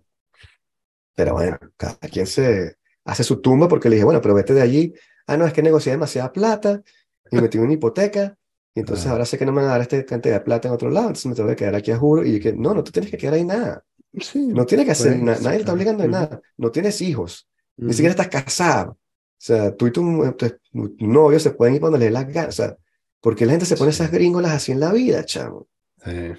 pero 1.18 1.34
bueno, 1.34 1.58
cada 1.78 1.96
quien 1.98 2.28
se 2.28 2.78
hace 3.06 3.24
su 3.26 3.42
tumba 3.42 3.68
porque 3.68 3.90
le 3.90 3.96
dije, 3.98 4.06
bueno, 4.06 4.22
pero 4.22 4.36
vete 4.36 4.54
de 4.54 4.62
allí. 4.62 4.94
Ah, 5.28 5.38
no, 5.38 5.48
es 5.48 5.54
que 5.54 5.64
negocié 5.64 5.94
demasiada 5.94 6.32
plata 6.32 6.84
y 7.32 7.38
metí 7.42 7.58
una 7.58 7.74
hipoteca. 7.74 8.38
Y 8.76 8.82
entonces 8.82 9.06
Claro. 9.06 9.16
ahora 9.16 9.26
sé 9.26 9.38
que 9.40 9.46
no 9.48 9.52
me 9.54 9.62
van 9.62 9.70
a 9.72 9.74
dar 9.74 9.82
esta 9.82 10.06
cantidad 10.06 10.36
de 10.36 10.42
plata 10.42 10.68
en 10.70 10.76
otro 10.76 10.92
lado, 10.92 11.08
entonces 11.08 11.26
me 11.28 11.36
tengo 11.36 11.50
que 11.50 11.56
quedar 11.58 11.76
aquí 11.76 11.92
a 11.92 11.98
juro. 11.98 12.24
Y 12.26 12.34
yo 12.38 12.42
que, 12.44 12.54
no, 12.54 12.76
no 12.76 12.84
te 12.84 12.92
tienes 12.92 13.10
que 13.12 13.18
quedar 13.18 13.34
ahí 13.36 13.44
nada. 13.46 13.84
Sí, 14.22 14.48
No 14.48 14.66
tienes 14.66 14.86
que 14.86 14.92
hacer 14.94 15.14
puede 15.14 15.26
nada, 15.26 15.40
nadie 15.42 15.58
te 15.58 15.62
está 15.64 15.74
obligando 15.74 16.04
de 16.04 16.10
Ujú. 16.10 16.18
nada. 16.20 16.42
No 16.58 16.72
tienes 16.72 17.02
hijos, 17.02 17.50
ni 17.78 17.94
siquiera 17.94 18.12
estás 18.12 18.30
casado. 18.30 18.92
O 18.94 18.98
sea, 19.40 19.76
tú 19.76 19.88
y 19.88 19.92
tu, 19.92 20.02
tu- 20.38 20.96
tu 20.96 21.08
novio 21.08 21.40
se 21.40 21.52
pueden 21.52 21.76
ir 21.76 21.82
cuando 21.82 21.98
les 22.00 22.08
dé 22.10 22.12
las 22.14 22.28
ganas. 22.28 22.50
O 22.60 22.64
sea, 22.64 22.78
porque 23.22 23.46
la 23.46 23.52
gente 23.54 23.66
se 23.66 23.78
pone 23.78 23.92
Sí. 23.92 24.02
esas 24.02 24.12
gringolas 24.12 24.52
así 24.54 24.72
en 24.72 24.80
la 24.80 24.92
vida, 24.94 25.24
chamo. 25.26 25.68
Sí. 26.06 26.34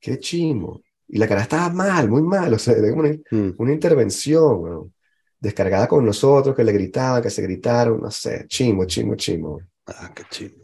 Qué 0.00 0.18
chimo. 0.20 0.83
Y 1.08 1.18
la 1.18 1.28
cara 1.28 1.42
estaba 1.42 1.68
mal, 1.70 2.08
muy 2.10 2.22
mal. 2.22 2.52
O 2.54 2.58
sea, 2.58 2.74
era 2.74 2.88
como 2.90 3.02
una, 3.02 3.10
Mm. 3.30 3.54
una 3.58 3.72
intervención. 3.72 4.92
Descargada 5.40 5.86
con 5.88 6.06
nosotros, 6.06 6.56
que 6.56 6.64
le 6.64 6.72
gritaban, 6.72 7.22
que 7.22 7.28
se 7.28 7.42
gritaron, 7.42 8.00
no 8.00 8.10
sé, 8.10 8.46
chimo, 8.48 8.86
chimo, 8.86 9.14
chimo. 9.14 9.60
Ah, 9.86 10.10
qué 10.14 10.22
chido. 10.30 10.54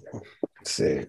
Sí. 0.64 1.06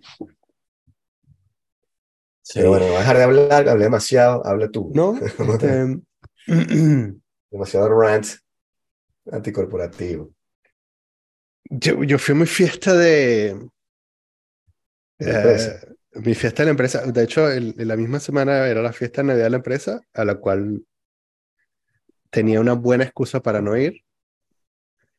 Sí. 2.42 2.60
Pero 2.60 2.70
bueno, 2.72 2.86
voy 2.88 2.96
a 2.96 3.00
dejar 3.00 3.18
de 3.18 3.24
hablar, 3.24 3.70
hablé 3.70 3.84
demasiado, 3.86 4.46
habla 4.46 4.70
tú. 4.70 4.92
No, 4.94 5.18
este, 5.22 6.02
Demasiado 7.52 7.90
rant 7.90 8.26
anticorporativo. 9.32 10.32
Yo, 11.70 12.04
yo 12.04 12.18
fui 12.20 12.34
a 12.34 12.38
mi 12.40 12.46
fiesta 12.46 12.94
de... 12.94 13.70
Eh, 15.20 15.80
mi 16.16 16.34
fiesta 16.36 16.64
de 16.64 16.66
la 16.68 16.72
empresa. 16.72 17.02
De 17.12 17.24
hecho, 17.24 17.50
el- 17.50 17.76
en 17.78 17.88
la 17.88 17.96
misma 17.98 18.20
semana 18.20 18.68
era 18.68 18.82
la 18.82 18.94
fiesta 18.94 19.22
de 19.22 19.28
Navidad 19.30 19.46
de 19.46 19.50
la 19.52 19.58
empresa, 19.58 20.02
a 20.14 20.26
la 20.26 20.36
cual 20.36 20.84
tenía 22.30 22.60
una 22.60 22.74
buena 22.74 23.04
excusa 23.04 23.42
para 23.42 23.62
no 23.62 23.78
ir. 23.78 24.04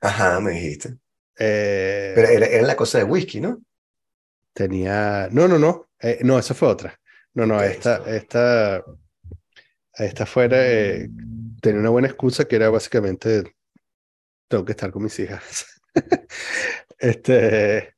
Ajá, 0.01 0.41
me 0.41 0.53
dijiste. 0.53 0.99
Eh, 1.39 2.13
Pero 2.15 2.29
era, 2.29 2.47
era 2.47 2.67
la 2.67 2.77
cosa 2.77 2.99
de 2.99 3.05
whisky, 3.05 3.41
¿no? 3.41 3.63
tenía... 4.55 5.29
No, 5.33 5.49
no, 5.49 5.59
no. 5.59 5.89
Eh, 6.01 6.21
no, 6.25 6.39
esa 6.39 6.55
fue 6.55 6.69
otra. 6.69 6.99
No, 7.35 7.47
no, 7.47 7.63
esta, 7.63 7.99
esta, 8.09 8.85
esta 9.95 10.27
fuera... 10.27 10.57
eh, 10.61 11.09
tenía 11.61 11.81
una 11.81 11.91
buena 11.91 12.09
excusa 12.09 12.45
que 12.47 12.57
era 12.57 12.71
básicamente... 12.71 13.55
Tengo 14.49 14.65
que 14.65 14.73
estar 14.73 14.91
con 14.93 15.05
mis 15.05 15.19
hijas. 15.19 15.67
Este... 16.99 17.95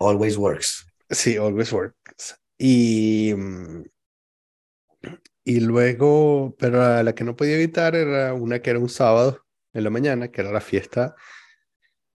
Always 0.00 0.36
works. 0.38 0.86
Sí, 1.10 1.36
always 1.36 1.72
works. 1.72 1.96
Y, 2.58 3.34
mm, 3.36 3.84
y 5.44 5.60
luego, 5.60 6.54
pero 6.58 6.82
a 6.82 7.02
la 7.02 7.14
que 7.14 7.24
no 7.24 7.36
podía 7.36 7.54
evitar 7.54 7.94
era 7.94 8.34
una 8.34 8.60
que 8.60 8.70
era 8.70 8.78
un 8.78 8.88
sábado 8.88 9.46
en 9.72 9.84
la 9.84 9.90
mañana, 9.90 10.28
que 10.28 10.40
era 10.40 10.50
la 10.50 10.60
fiesta, 10.60 11.14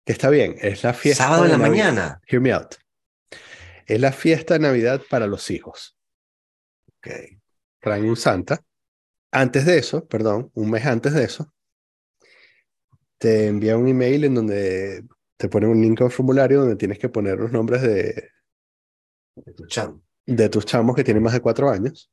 que 0.05 0.13
está 0.13 0.31
bien, 0.31 0.57
es 0.61 0.85
la 0.85 0.93
fiesta 0.95 1.25
Sábado 1.25 1.45
en 1.47 1.51
la 1.53 1.59
Navidad. 1.59 1.69
mañana. 1.69 2.21
Hear 2.29 2.41
me 2.41 2.53
out. 2.53 2.75
Es 3.87 4.01
la 4.01 4.13
fiesta 4.13 4.55
de 4.55 4.61
Navidad 4.61 5.03
para 5.09 5.27
los 5.27 5.51
hijos. 5.51 5.99
Ok. 6.99 7.09
Traen 7.81 8.05
un 8.05 8.17
Santa. 8.17 8.63
Antes 9.33 9.67
de 9.67 9.79
eso, 9.79 10.07
perdón, 10.07 10.51
un 10.55 10.71
mes 10.71 10.87
antes 10.87 11.13
de 11.13 11.25
eso, 11.25 11.53
te 13.19 13.49
envía 13.49 13.77
un 13.77 13.89
email 13.89 14.25
en 14.25 14.35
donde 14.35 15.05
te 15.37 15.49
pone 15.49 15.67
un 15.67 15.81
link 15.81 16.01
a 16.01 16.05
un 16.05 16.11
formulario 16.11 16.61
donde 16.61 16.77
tienes 16.77 16.99
que 16.99 17.09
poner 17.09 17.39
los 17.39 17.53
nombres 17.53 17.83
de, 17.83 18.31
De 19.35 19.53
tu 19.53 19.67
chamo. 19.67 20.06
De 20.27 20.49
tus 20.49 20.67
chamos 20.67 20.97
que 20.97 21.05
tienen 21.05 21.23
más 21.23 21.33
de 21.33 21.41
cuatro 21.41 21.71
años. 21.71 22.11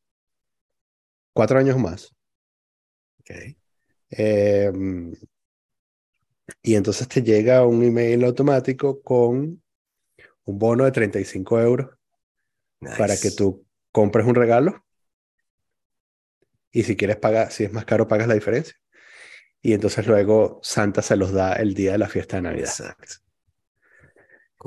Cuatro 1.33 1.57
años 1.57 1.77
más. 1.77 2.15
Ok. 3.19 3.31
Eh, 4.11 4.71
y 6.61 6.75
entonces 6.75 7.07
te 7.07 7.23
llega 7.23 7.65
un 7.65 7.83
email 7.83 8.23
automático 8.23 9.01
con 9.01 9.63
un 10.45 10.59
bono 10.59 10.85
de 10.85 10.91
35 10.91 11.59
euros 11.59 11.89
para 12.97 13.17
que 13.17 13.31
tú 13.31 13.65
compres 13.91 14.25
un 14.25 14.35
regalo. 14.35 14.85
Y 16.71 16.83
si 16.83 16.95
quieres 16.95 17.17
pagar, 17.17 17.51
si 17.51 17.63
es 17.63 17.71
más 17.71 17.85
caro, 17.85 18.07
pagas 18.07 18.27
la 18.27 18.33
diferencia. 18.33 18.75
Y 19.61 19.73
entonces 19.73 20.05
luego 20.05 20.59
Santa 20.61 21.01
se 21.01 21.15
los 21.15 21.31
da 21.31 21.53
el 21.53 21.73
día 21.73 21.93
de 21.93 21.97
la 21.97 22.09
fiesta 22.09 22.35
de 22.35 22.41
Navidad. 22.43 22.69
Exacto. 22.69 23.23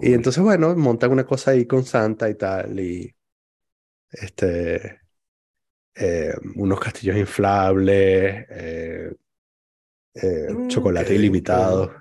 Y 0.00 0.12
entonces, 0.12 0.42
bueno, 0.42 0.74
montan 0.76 1.10
una 1.10 1.24
cosa 1.24 1.52
ahí 1.52 1.66
con 1.66 1.84
Santa 1.84 2.28
y 2.28 2.34
tal, 2.34 2.78
y 2.78 3.14
este, 4.20 5.00
eh, 5.94 6.34
unos 6.56 6.80
castillos 6.80 7.16
inflables, 7.16 8.46
eh, 8.50 9.12
eh, 10.14 10.46
chocolate 10.68 11.14
ilimitado, 11.14 11.94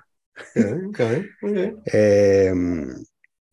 eh, 0.54 2.52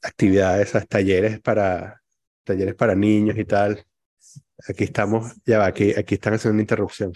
actividades, 0.01 0.69
esas, 0.69 0.87
talleres 0.87 1.39
para, 1.39 2.01
talleres 2.43 2.75
para 2.75 2.95
niños 2.95 3.37
y 3.37 3.45
tal. 3.45 3.85
Aquí 4.67 4.85
estamos, 4.85 5.33
ya 5.45 5.59
va, 5.59 5.67
aquí, 5.67 5.93
aquí 5.97 6.15
están 6.15 6.33
haciendo 6.33 6.53
una 6.53 6.61
interrupción. 6.61 7.13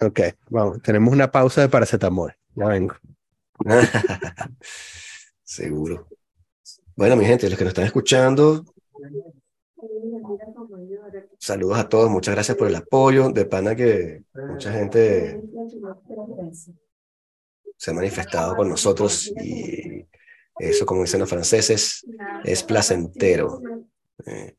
Ok, 0.00 0.20
vamos, 0.48 0.82
tenemos 0.82 1.12
una 1.12 1.30
pausa 1.30 1.60
de 1.60 1.68
paracetamol. 1.68 2.34
Ya 2.54 2.66
vengo. 2.66 2.96
Seguro. 5.42 6.08
Bueno, 6.96 7.16
mi 7.16 7.24
gente, 7.24 7.48
los 7.48 7.58
que 7.58 7.64
nos 7.64 7.72
están 7.72 7.86
escuchando, 7.86 8.64
saludos 11.38 11.78
a 11.78 11.88
todos, 11.88 12.10
muchas 12.10 12.34
gracias 12.34 12.56
por 12.56 12.68
el 12.68 12.76
apoyo. 12.76 13.30
De 13.30 13.44
pana 13.44 13.74
que 13.74 14.22
mucha 14.34 14.72
gente 14.72 15.40
se 17.76 17.90
ha 17.90 17.94
manifestado 17.94 18.56
con 18.56 18.68
nosotros 18.68 19.32
y 19.42 20.06
eso, 20.58 20.84
como 20.84 21.02
dicen 21.02 21.20
los 21.20 21.30
franceses, 21.30 22.04
es 22.44 22.62
placentero. 22.62 23.60
Eh, 24.26 24.56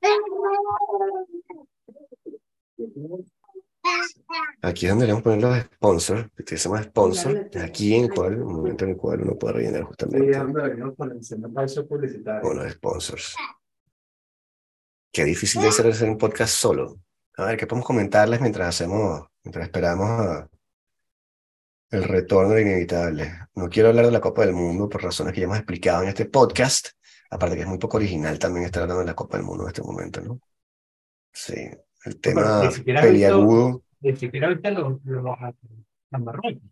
Aquí 4.62 4.86
es 4.86 4.92
donde 4.92 5.08
le 5.08 5.14
vamos 5.14 5.22
a 5.22 5.24
poner 5.24 5.42
los 5.42 5.58
sponsors, 5.76 6.32
que 6.36 6.44
utilizamos 6.44 6.82
sponsor, 6.84 7.50
aquí 7.62 7.96
en 7.96 8.06
el 8.06 8.14
cual, 8.14 8.42
un 8.42 8.54
momento 8.54 8.86
en 8.86 8.92
el 8.92 8.98
cual 8.98 9.22
uno 9.22 9.38
puede 9.38 9.54
rellenar 9.56 9.84
justamente 9.84 10.32
con 12.42 12.58
los 12.58 12.72
sponsors. 12.72 13.36
Qué 15.12 15.26
difícil 15.26 15.64
es 15.66 15.80
hacer 15.80 16.10
un 16.10 16.18
podcast 16.18 16.54
solo. 16.54 16.98
A 17.36 17.46
ver, 17.46 17.58
¿qué 17.58 17.68
podemos 17.68 17.86
comentarles 17.86 18.40
mientras 18.40 18.70
hacemos, 18.70 19.28
mientras 19.44 19.66
esperamos 19.66 20.10
a 20.10 20.50
el 21.90 22.04
retorno 22.04 22.54
de 22.54 22.62
inevitable? 22.62 23.32
No 23.56 23.68
quiero 23.68 23.90
hablar 23.90 24.06
de 24.06 24.12
la 24.12 24.22
Copa 24.22 24.46
del 24.46 24.54
Mundo 24.54 24.88
por 24.88 25.04
razones 25.04 25.34
que 25.34 25.42
ya 25.42 25.46
hemos 25.46 25.58
explicado 25.58 26.04
en 26.04 26.10
este 26.10 26.26
podcast, 26.26 26.90
aparte 27.30 27.56
que 27.56 27.64
es 27.64 27.68
muy 27.68 27.78
poco 27.78 27.98
original 27.98 28.40
también 28.40 28.66
estar 28.66 28.84
hablando 28.84 29.02
de 29.02 29.08
la 29.08 29.16
Copa 29.16 29.38
del 29.38 29.46
Mundo 29.46 29.64
en 29.64 29.70
este 29.70 29.82
momento, 29.82 30.22
¿no? 30.22 30.40
Sí, 31.34 31.70
el 32.06 32.20
tema 32.22 32.70
peliagudo. 32.86 33.84
Ni 34.00 34.16
siquiera 34.16 34.50
los, 34.50 35.04
los, 35.04 35.24
los 35.24 36.22
Marruecos, 36.22 36.64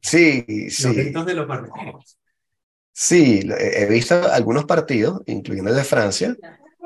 Sí, 0.00 0.44
los 0.48 0.74
sí. 0.74 0.94
gritos 0.94 1.26
de 1.26 1.34
los 1.34 1.46
marroquíes. 1.46 2.18
Sí, 2.92 3.40
he 3.58 3.86
visto 3.86 4.14
algunos 4.30 4.64
partidos, 4.64 5.22
incluyendo 5.26 5.70
el 5.70 5.76
de 5.76 5.84
Francia, 5.84 6.36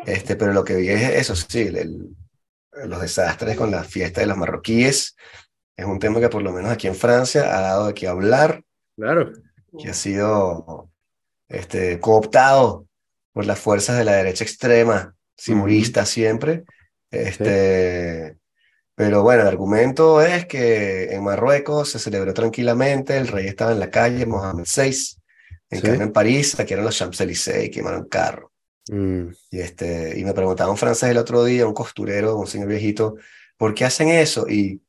este, 0.07 0.37
pero 0.37 0.53
lo 0.53 0.65
que 0.65 0.77
vi 0.77 0.89
es 0.91 1.03
eso, 1.15 1.35
sí, 1.37 1.61
el- 1.63 2.17
los 2.87 3.01
desastres 3.01 3.57
con 3.57 3.71
la 3.71 3.83
fiesta 3.85 4.21
de 4.21 4.27
los 4.29 4.37
marroquíes. 4.37 5.17
Es 5.77 5.85
un 5.87 5.99
tema 5.99 6.21
que 6.21 6.29
por 6.29 6.43
lo 6.43 6.53
menos 6.53 6.71
aquí 6.71 6.87
en 6.87 6.95
Francia 6.95 7.57
ha 7.57 7.61
dado 7.61 7.87
de 7.89 7.95
qué 7.95 8.07
hablar, 8.09 8.63
Claro. 8.97 9.33
que 9.79 9.91
ha 9.91 9.95
sido 9.95 10.91
este, 11.49 11.99
cooptado 11.99 12.87
por 13.33 13.47
las 13.47 13.59
fuerzas 13.59 13.97
de 13.97 14.05
la 14.05 14.13
derecha 14.17 14.45
extrema, 14.45 15.15
simurista 15.37 16.05
siempre. 16.05 16.65
Este, 17.11 18.37
Pero 18.95 19.23
bueno, 19.23 19.43
el 19.43 19.49
argumento 19.49 20.21
es 20.21 20.45
que 20.47 21.05
en 21.15 21.23
Marruecos 21.23 21.91
se 21.93 22.01
celebró 22.01 22.35
tranquilamente, 22.35 23.17
el 23.17 23.29
rey 23.29 23.47
estaba 23.47 23.71
en 23.73 23.79
la 23.79 23.91
calle, 23.91 24.27
Mohamed 24.27 24.65
VI. 24.67 25.17
En 25.71 25.79
Sí. 25.81 25.87
cambio, 25.87 26.03
en 26.03 26.13
París 26.13 26.51
saquearon 26.51 26.85
los 26.85 26.97
Champs-Élysées 26.99 27.65
y 27.67 27.71
quemaron 27.71 28.09
carro. 28.09 28.51
Mm, 28.89 29.33
Y, 29.51 29.61
este, 29.61 30.19
y 30.19 30.25
me 30.25 30.35
preguntaba 30.35 30.71
un 30.71 30.77
francés 30.77 31.11
el 31.11 31.19
otro 31.19 31.45
día, 31.45 31.67
un 31.67 31.75
costurero, 31.75 32.37
un 32.37 32.47
señor 32.47 32.69
viejito, 32.69 33.17
¿por 33.57 33.75
qué 33.75 33.85
hacen 33.87 34.09
eso? 34.09 34.47
Y 34.49 34.83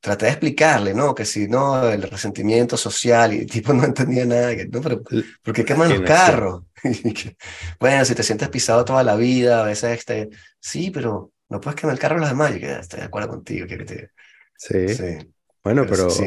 traté 0.00 0.26
de 0.26 0.32
explicarle, 0.32 0.94
¿no? 0.94 1.14
Que 1.14 1.24
si 1.24 1.48
no, 1.48 1.88
el 1.88 2.02
resentimiento 2.02 2.76
social, 2.76 3.32
y 3.34 3.38
el 3.40 3.46
tipo 3.50 3.72
no 3.72 3.84
entendía 3.84 4.24
nada, 4.26 4.56
que 4.56 4.66
no, 4.66 4.80
pero 4.80 5.02
¿por 5.42 5.54
qué 5.54 5.64
queman 5.64 5.90
los 5.90 6.02
carros? 6.02 6.64
Bueno, 7.80 8.04
si 8.04 8.14
te 8.14 8.22
sientes 8.24 8.48
pisado 8.48 8.84
toda 8.84 9.04
la 9.04 9.14
vida, 9.16 9.62
a 9.62 9.66
veces, 9.66 9.98
este, 9.98 10.30
sí, 10.60 10.90
pero 10.90 11.32
no 11.48 11.60
puedes 11.60 11.80
quemar 11.80 11.94
el 11.94 12.00
carro 12.00 12.16
a 12.16 12.20
los 12.20 12.28
demás. 12.30 12.52
Yo 12.54 12.58
que 12.60 12.72
estoy 12.80 13.00
de 13.00 13.06
acuerdo 13.06 13.28
contigo, 13.28 13.66
que 13.68 13.76
te, 13.78 14.10
sí. 14.56 14.78
sí, 14.86 15.04
Bueno, 15.62 15.86
pero 15.86 16.08
pero, 16.08 16.10
sí. 16.10 16.26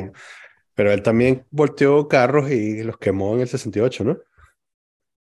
pero 0.76 0.92
él 0.94 1.04
también 1.04 1.46
volteó 1.52 2.08
carros 2.08 2.52
y 2.52 2.84
los 2.84 2.98
quemó 2.98 3.36
en 3.36 3.42
el 3.42 3.48
68, 3.48 4.04
¿no? 4.04 4.20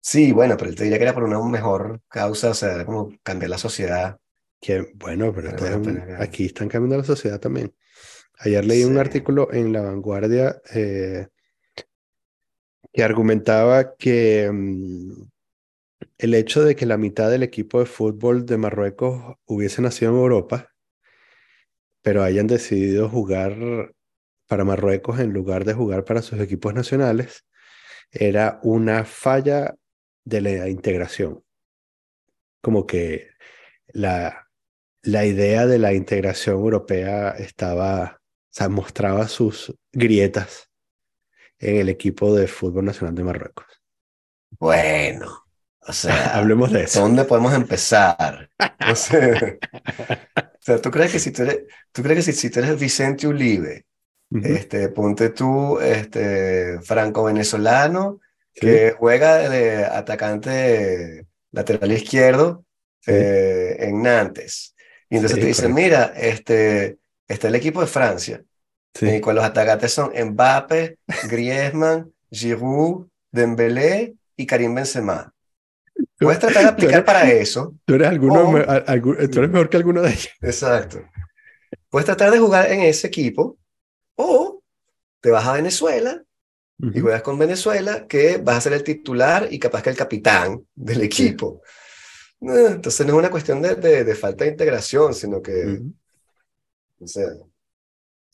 Sí, 0.02 0.32
bueno, 0.32 0.56
pero 0.56 0.70
él 0.70 0.76
te 0.76 0.84
diría 0.84 0.98
que 0.98 1.04
era 1.04 1.14
por 1.14 1.24
una 1.24 1.40
mejor 1.42 2.00
causa, 2.08 2.50
o 2.50 2.54
sea, 2.54 2.74
era 2.74 2.86
como 2.86 3.10
cambiar 3.22 3.50
la 3.50 3.58
sociedad. 3.58 4.18
Que, 4.60 4.92
bueno, 4.94 5.32
pero 5.34 5.48
Pero 5.48 5.50
esto 5.50 5.64
es 5.66 5.70
bueno, 5.70 5.76
un- 5.76 5.84
pero 5.84 6.06
que- 6.06 6.12
aquí 6.22 6.46
están 6.46 6.68
cambiando 6.68 6.96
la 6.98 7.04
sociedad 7.04 7.40
también. 7.40 7.74
Ayer 8.40 8.64
leí 8.64 8.84
un 8.84 8.98
artículo 8.98 9.52
en 9.52 9.72
La 9.72 9.82
Vanguardia 9.82 10.60
eh, 10.74 11.28
que 12.92 13.02
argumentaba 13.02 13.94
que 13.96 14.50
mm, 14.52 15.22
el 16.18 16.34
hecho 16.34 16.62
de 16.64 16.76
que 16.76 16.86
la 16.86 16.96
mitad 16.98 17.30
del 17.30 17.42
equipo 17.42 17.80
de 17.80 17.86
fútbol 17.86 18.46
de 18.46 18.56
Marruecos 18.58 19.36
hubiese 19.46 19.82
nacido 19.82 20.12
en 20.12 20.18
Europa, 20.18 20.70
pero 22.02 22.22
hayan 22.22 22.46
decidido 22.46 23.08
jugar 23.08 23.92
para 24.48 24.64
Marruecos 24.64 25.20
en 25.20 25.32
lugar 25.32 25.64
de 25.64 25.74
jugar 25.74 26.04
para 26.04 26.22
sus 26.22 26.40
equipos 26.40 26.74
nacionales, 26.74 27.46
era 28.12 28.60
una 28.62 29.04
falla 29.04 29.76
de 30.24 30.40
la 30.40 30.68
integración. 30.68 31.42
Como 32.62 32.86
que 32.86 33.28
la, 33.88 34.48
la 35.02 35.24
idea 35.24 35.66
de 35.66 35.78
la 35.78 35.92
integración 35.94 36.56
europea 36.56 37.30
estaba, 37.30 38.20
o 38.20 38.48
sea, 38.50 38.68
mostraba 38.68 39.28
sus 39.28 39.74
grietas 39.92 40.70
en 41.58 41.76
el 41.76 41.88
equipo 41.88 42.34
de 42.34 42.46
fútbol 42.46 42.84
nacional 42.84 43.14
de 43.14 43.24
Marruecos. 43.24 43.66
Bueno, 44.58 45.44
o 45.86 45.92
sea, 45.92 46.36
Hablemos 46.38 46.72
de 46.72 46.84
eso. 46.84 47.00
¿dónde 47.00 47.24
podemos 47.24 47.54
empezar? 47.54 48.50
O 48.90 48.94
sea, 48.94 49.58
o 49.98 50.58
sea, 50.60 50.80
¿tú 50.80 50.90
crees 50.90 51.12
que 51.12 51.18
si 51.18 51.30
tú 51.32 51.42
eres, 51.42 51.60
tú 51.92 52.02
crees 52.02 52.26
que 52.26 52.32
si, 52.32 52.38
si 52.38 52.50
tú 52.50 52.60
eres 52.60 52.78
Vicente 52.78 53.26
Ulibe, 53.26 53.86
Ujú. 54.30 54.46
este, 54.46 54.88
ponte 54.90 55.30
tú, 55.30 55.80
este, 55.80 56.78
que 58.60 58.92
juega 58.98 59.48
de 59.48 59.84
atacante 59.84 61.26
lateral 61.52 61.92
izquierdo 61.92 62.64
Sí. 63.02 63.12
eh, 63.14 63.76
en 63.80 64.02
Nantes. 64.02 64.74
Y 65.08 65.16
entonces 65.16 65.36
Sí, 65.36 65.40
te 65.40 65.46
dicen, 65.48 65.72
correcto. 65.72 65.96
mira, 65.96 66.12
este, 66.16 66.98
está 67.26 67.48
el 67.48 67.54
equipo 67.54 67.80
de 67.80 67.86
Francia, 67.86 68.44
y 69.00 69.20
con 69.20 69.34
los 69.34 69.42
atacantes 69.44 69.92
son 69.92 70.12
Mbappé, 70.14 70.98
Griezmann, 71.28 72.12
Giroud, 72.30 73.06
Dembélé 73.32 74.14
y 74.36 74.46
Karim 74.46 74.74
Benzema. 74.74 75.32
Puedes 76.18 76.38
tratar 76.40 76.62
de 76.64 76.68
aplicar 76.68 77.04
para 77.04 77.22
eso. 77.32 77.74
Tú 77.86 77.94
eres, 77.94 78.08
alguno, 78.08 78.42
O- 78.48 78.52
me- 78.52 78.60
a- 78.60 78.84
tú 79.00 79.12
eres 79.38 79.50
mejor 79.50 79.70
que 79.70 79.76
alguno 79.78 80.02
de 80.02 80.10
ellos. 80.10 80.28
Exacto. 80.42 81.00
Puedes 81.88 82.04
tratar 82.06 82.30
de 82.30 82.38
jugar 82.38 82.70
en 82.70 82.82
ese 82.82 83.06
equipo 83.06 83.58
o 84.16 84.62
te 85.22 85.30
vas 85.30 85.46
a 85.46 85.54
Venezuela 85.54 86.22
y 86.82 86.86
Ujú. 86.88 87.00
juegas 87.02 87.22
con 87.22 87.38
Venezuela, 87.38 88.06
que 88.06 88.38
vas 88.38 88.56
a 88.56 88.60
ser 88.62 88.72
el 88.74 88.84
titular 88.84 89.48
y 89.50 89.58
capaz 89.58 89.82
que 89.82 89.90
el 89.90 89.96
capitán 89.96 90.66
del 90.74 91.02
equipo. 91.02 91.62
Eh, 92.42 92.68
Entonces 92.70 93.06
no 93.06 93.12
es 93.14 93.18
una 93.18 93.30
cuestión 93.30 93.60
de, 93.60 93.74
de- 93.74 94.04
de 94.04 94.14
falta 94.14 94.44
de 94.44 94.50
integración, 94.50 95.12
sino 95.14 95.42
que, 95.42 95.66
Ujú. 95.66 95.94
o 97.00 97.06
sea, 97.06 97.24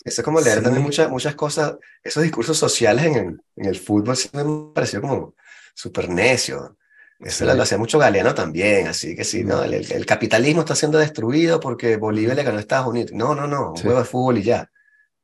eso 0.04 0.20
es 0.20 0.24
como 0.24 0.40
leer 0.40 0.58
Sí. 0.58 0.64
también 0.64 0.84
muchas, 0.84 1.10
muchas 1.10 1.34
cosas, 1.34 1.76
esos 2.02 2.22
discursos 2.22 2.56
sociales 2.56 3.06
en 3.06 3.14
el, 3.16 3.40
en 3.56 3.64
el 3.66 3.76
fútbol 3.76 4.16
siempre 4.16 4.44
me 4.44 4.72
pareció 4.72 5.00
como 5.00 5.34
súper 5.74 6.08
necio. 6.08 6.76
Eso 7.18 7.48
Sí. 7.50 7.56
lo 7.56 7.62
hacía 7.62 7.78
mucho 7.78 7.98
Galeano 7.98 8.34
también, 8.34 8.86
así 8.88 9.16
que 9.16 9.24
sí, 9.24 9.42
no, 9.42 9.64
el, 9.64 9.74
el- 9.74 9.90
el 9.92 10.06
capitalismo 10.06 10.60
está 10.60 10.74
siendo 10.76 10.98
destruido 10.98 11.58
porque 11.58 11.96
Bolivia 11.96 12.34
le 12.34 12.42
ganó 12.44 12.58
a 12.58 12.60
Estados 12.60 12.86
Unidos. 12.88 13.12
No, 13.12 13.34
no, 13.34 13.46
no, 13.48 13.70
un 13.70 13.76
Sí. 13.76 13.82
juego 13.84 13.98
de 14.00 14.04
fútbol 14.04 14.38
y 14.38 14.42
ya. 14.44 14.70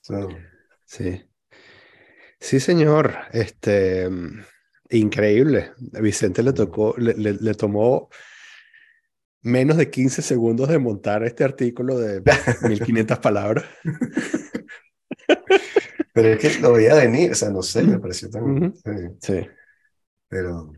So, 0.00 0.28
Sí. 0.86 1.22
Sí, 2.42 2.60
señor. 2.60 3.14
Este, 3.32 4.08
increíble. 4.90 5.72
A 5.94 6.00
Vicente 6.00 6.42
le 6.42 6.52
tocó, 6.52 6.94
le, 6.98 7.14
le- 7.14 7.34
le 7.34 7.54
tomó 7.54 8.08
menos 9.42 9.76
de 9.76 9.90
15 9.90 10.22
segundos 10.22 10.68
de 10.68 10.78
montar 10.78 11.24
este 11.24 11.44
artículo 11.44 11.98
de 11.98 12.22
1500 12.60 13.18
palabras. 13.18 13.64
Pero 16.12 16.28
es 16.28 16.38
que 16.38 16.60
lo 16.60 16.72
veía 16.72 16.94
venir, 16.94 17.32
o 17.32 17.34
sea, 17.34 17.50
no 17.50 17.62
sé, 17.62 17.82
me 17.84 17.98
pareció 17.98 18.28
tan... 18.30 18.62
Sí. 19.20 19.46
pero, 20.28 20.72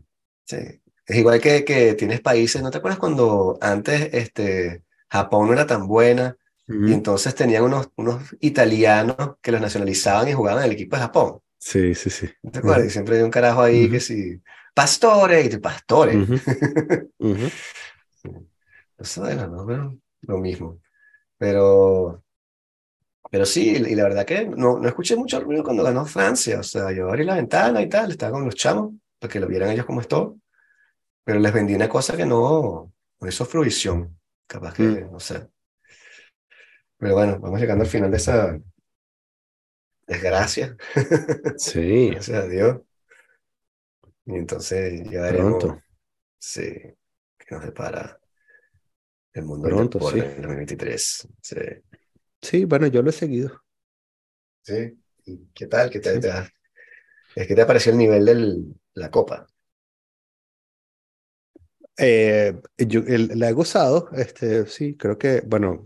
sí. 0.45 0.57
Es 1.05 1.17
igual 1.17 1.39
que, 1.41 1.63
que 1.65 1.93
tienes 1.95 2.21
países, 2.21 2.61
¿no 2.63 2.71
te 2.71 2.79
acuerdas 2.79 2.99
cuando 2.99 3.57
antes 3.61 4.09
este, 4.13 4.83
Japón 5.09 5.47
no 5.47 5.53
era 5.53 5.67
tan 5.67 5.87
buena 5.87 6.37
y 6.83 6.93
entonces 6.93 7.35
tenían 7.35 7.63
unos, 7.63 7.89
unos 7.97 8.35
italianos 8.41 9.17
que 9.41 9.51
los 9.51 9.61
nacionalizaban 9.61 10.27
y 10.29 10.33
jugaban 10.33 10.61
en 10.63 10.67
el 10.71 10.73
equipo 10.75 10.95
de 10.95 11.03
Japón? 11.03 11.39
Sí, 11.65 11.95
sí, 11.95 12.09
sí. 12.11 12.29
¿No 12.43 12.51
te 12.51 12.59
acuerdas? 12.59 12.85
Y 12.85 12.89
siempre 12.91 13.17
hay 13.17 13.23
un 13.23 13.31
carajo 13.31 13.61
ahí 13.61 13.85
Ujú. 13.85 13.93
que 13.93 13.99
sí, 13.99 14.41
pastores, 14.75 15.51
y 15.53 15.57
pastores. 15.57 16.15
Ujú. 16.15 16.35
Ujú. 17.19 17.49
Eso 18.97 19.21
bueno, 19.21 19.47
no, 19.47 19.65
Pero 19.65 19.99
lo 20.21 20.37
mismo. 20.39 20.79
Pero, 21.37 22.23
pero 23.31 23.45
sí, 23.45 23.69
y 23.71 23.95
la 23.95 24.03
verdad 24.03 24.25
que 24.25 24.45
no, 24.47 24.79
no 24.79 24.87
escuché 24.87 25.15
mucho 25.15 25.39
ruido 25.41 25.63
cuando 25.63 25.83
ganó 25.83 26.05
Francia. 26.05 26.59
O 26.59 26.63
sea, 26.63 26.91
yo 26.91 27.09
abrí 27.09 27.23
la 27.25 27.35
ventana 27.35 27.81
y 27.81 27.89
tal, 27.89 28.11
estaba 28.11 28.33
con 28.33 28.45
los 28.45 28.55
chamos, 28.55 28.93
para 29.19 29.31
que 29.31 29.39
lo 29.39 29.47
vieran 29.47 29.71
ellos 29.71 29.85
como 29.85 30.01
esto. 30.01 30.37
Pero 31.25 31.39
les 31.39 31.53
vendí 31.53 31.75
una 31.75 31.89
cosa 31.89 32.17
que 32.17 32.25
no, 32.25 32.93
no 33.21 33.29
hizo 33.29 33.45
fruición. 33.45 34.19
Capaz 34.47 34.75
que, 34.75 34.83
Mm. 34.83 35.11
no 35.11 35.19
sé. 35.19 35.47
Pero 36.97 37.13
bueno, 37.15 37.39
vamos 37.39 37.59
llegando 37.59 37.83
al 37.83 37.89
final 37.89 38.11
de 38.11 38.17
esa 38.17 38.57
desgracia. 40.07 40.77
Sí, 41.57 42.09
Gracias 42.11 42.43
a 42.43 42.47
Dios. 42.47 42.81
Y 44.25 44.35
entonces 44.35 45.03
ya 45.09 45.21
veremos. 45.23 45.63
pronto. 45.63 45.81
Sí, 46.39 46.61
que 47.37 47.55
nos 47.55 47.63
depara 47.63 48.19
el 49.33 49.43
mundo 49.45 49.67
Pronto, 49.67 49.99
sí. 50.11 50.19
en 50.19 50.25
el 50.25 50.35
2023. 50.41 51.27
Sí. 51.41 51.55
Sí, 52.41 52.65
bueno, 52.65 52.87
yo 52.87 53.01
lo 53.01 53.09
he 53.09 53.13
seguido. 53.13 53.61
Sí. 54.61 54.97
¿Y 55.25 55.47
qué 55.53 55.67
tal? 55.67 55.89
¿Qué 55.89 55.99
tal 55.99 56.15
Sí. 56.15 56.19
te 56.21 56.31
ha- 56.31 56.49
Es 57.35 57.47
que 57.47 57.55
te 57.55 57.65
pareció 57.65 57.91
el 57.91 57.97
nivel 57.97 58.25
de 58.25 58.63
la 58.95 59.11
copa. 59.11 59.45
Eh, 61.97 62.53
yo 62.77 63.01
el- 63.07 63.39
la 63.39 63.49
he 63.49 63.53
gozado, 63.53 64.09
este, 64.13 64.65
sí, 64.67 64.95
creo 64.97 65.17
que, 65.17 65.41
bueno, 65.45 65.85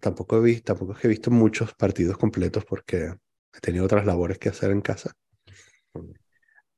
tampoco 0.00 0.38
he 0.38 0.40
visto, 0.40 0.64
tampoco 0.72 0.92
es 0.92 0.98
que 0.98 1.06
he 1.08 1.10
visto 1.10 1.30
muchos 1.30 1.74
partidos 1.74 2.16
completos 2.16 2.64
porque 2.64 3.14
he 3.52 3.60
tenido 3.60 3.84
otras 3.84 4.06
labores 4.06 4.38
que 4.38 4.48
hacer 4.48 4.70
en 4.70 4.80
casa. 4.80 5.12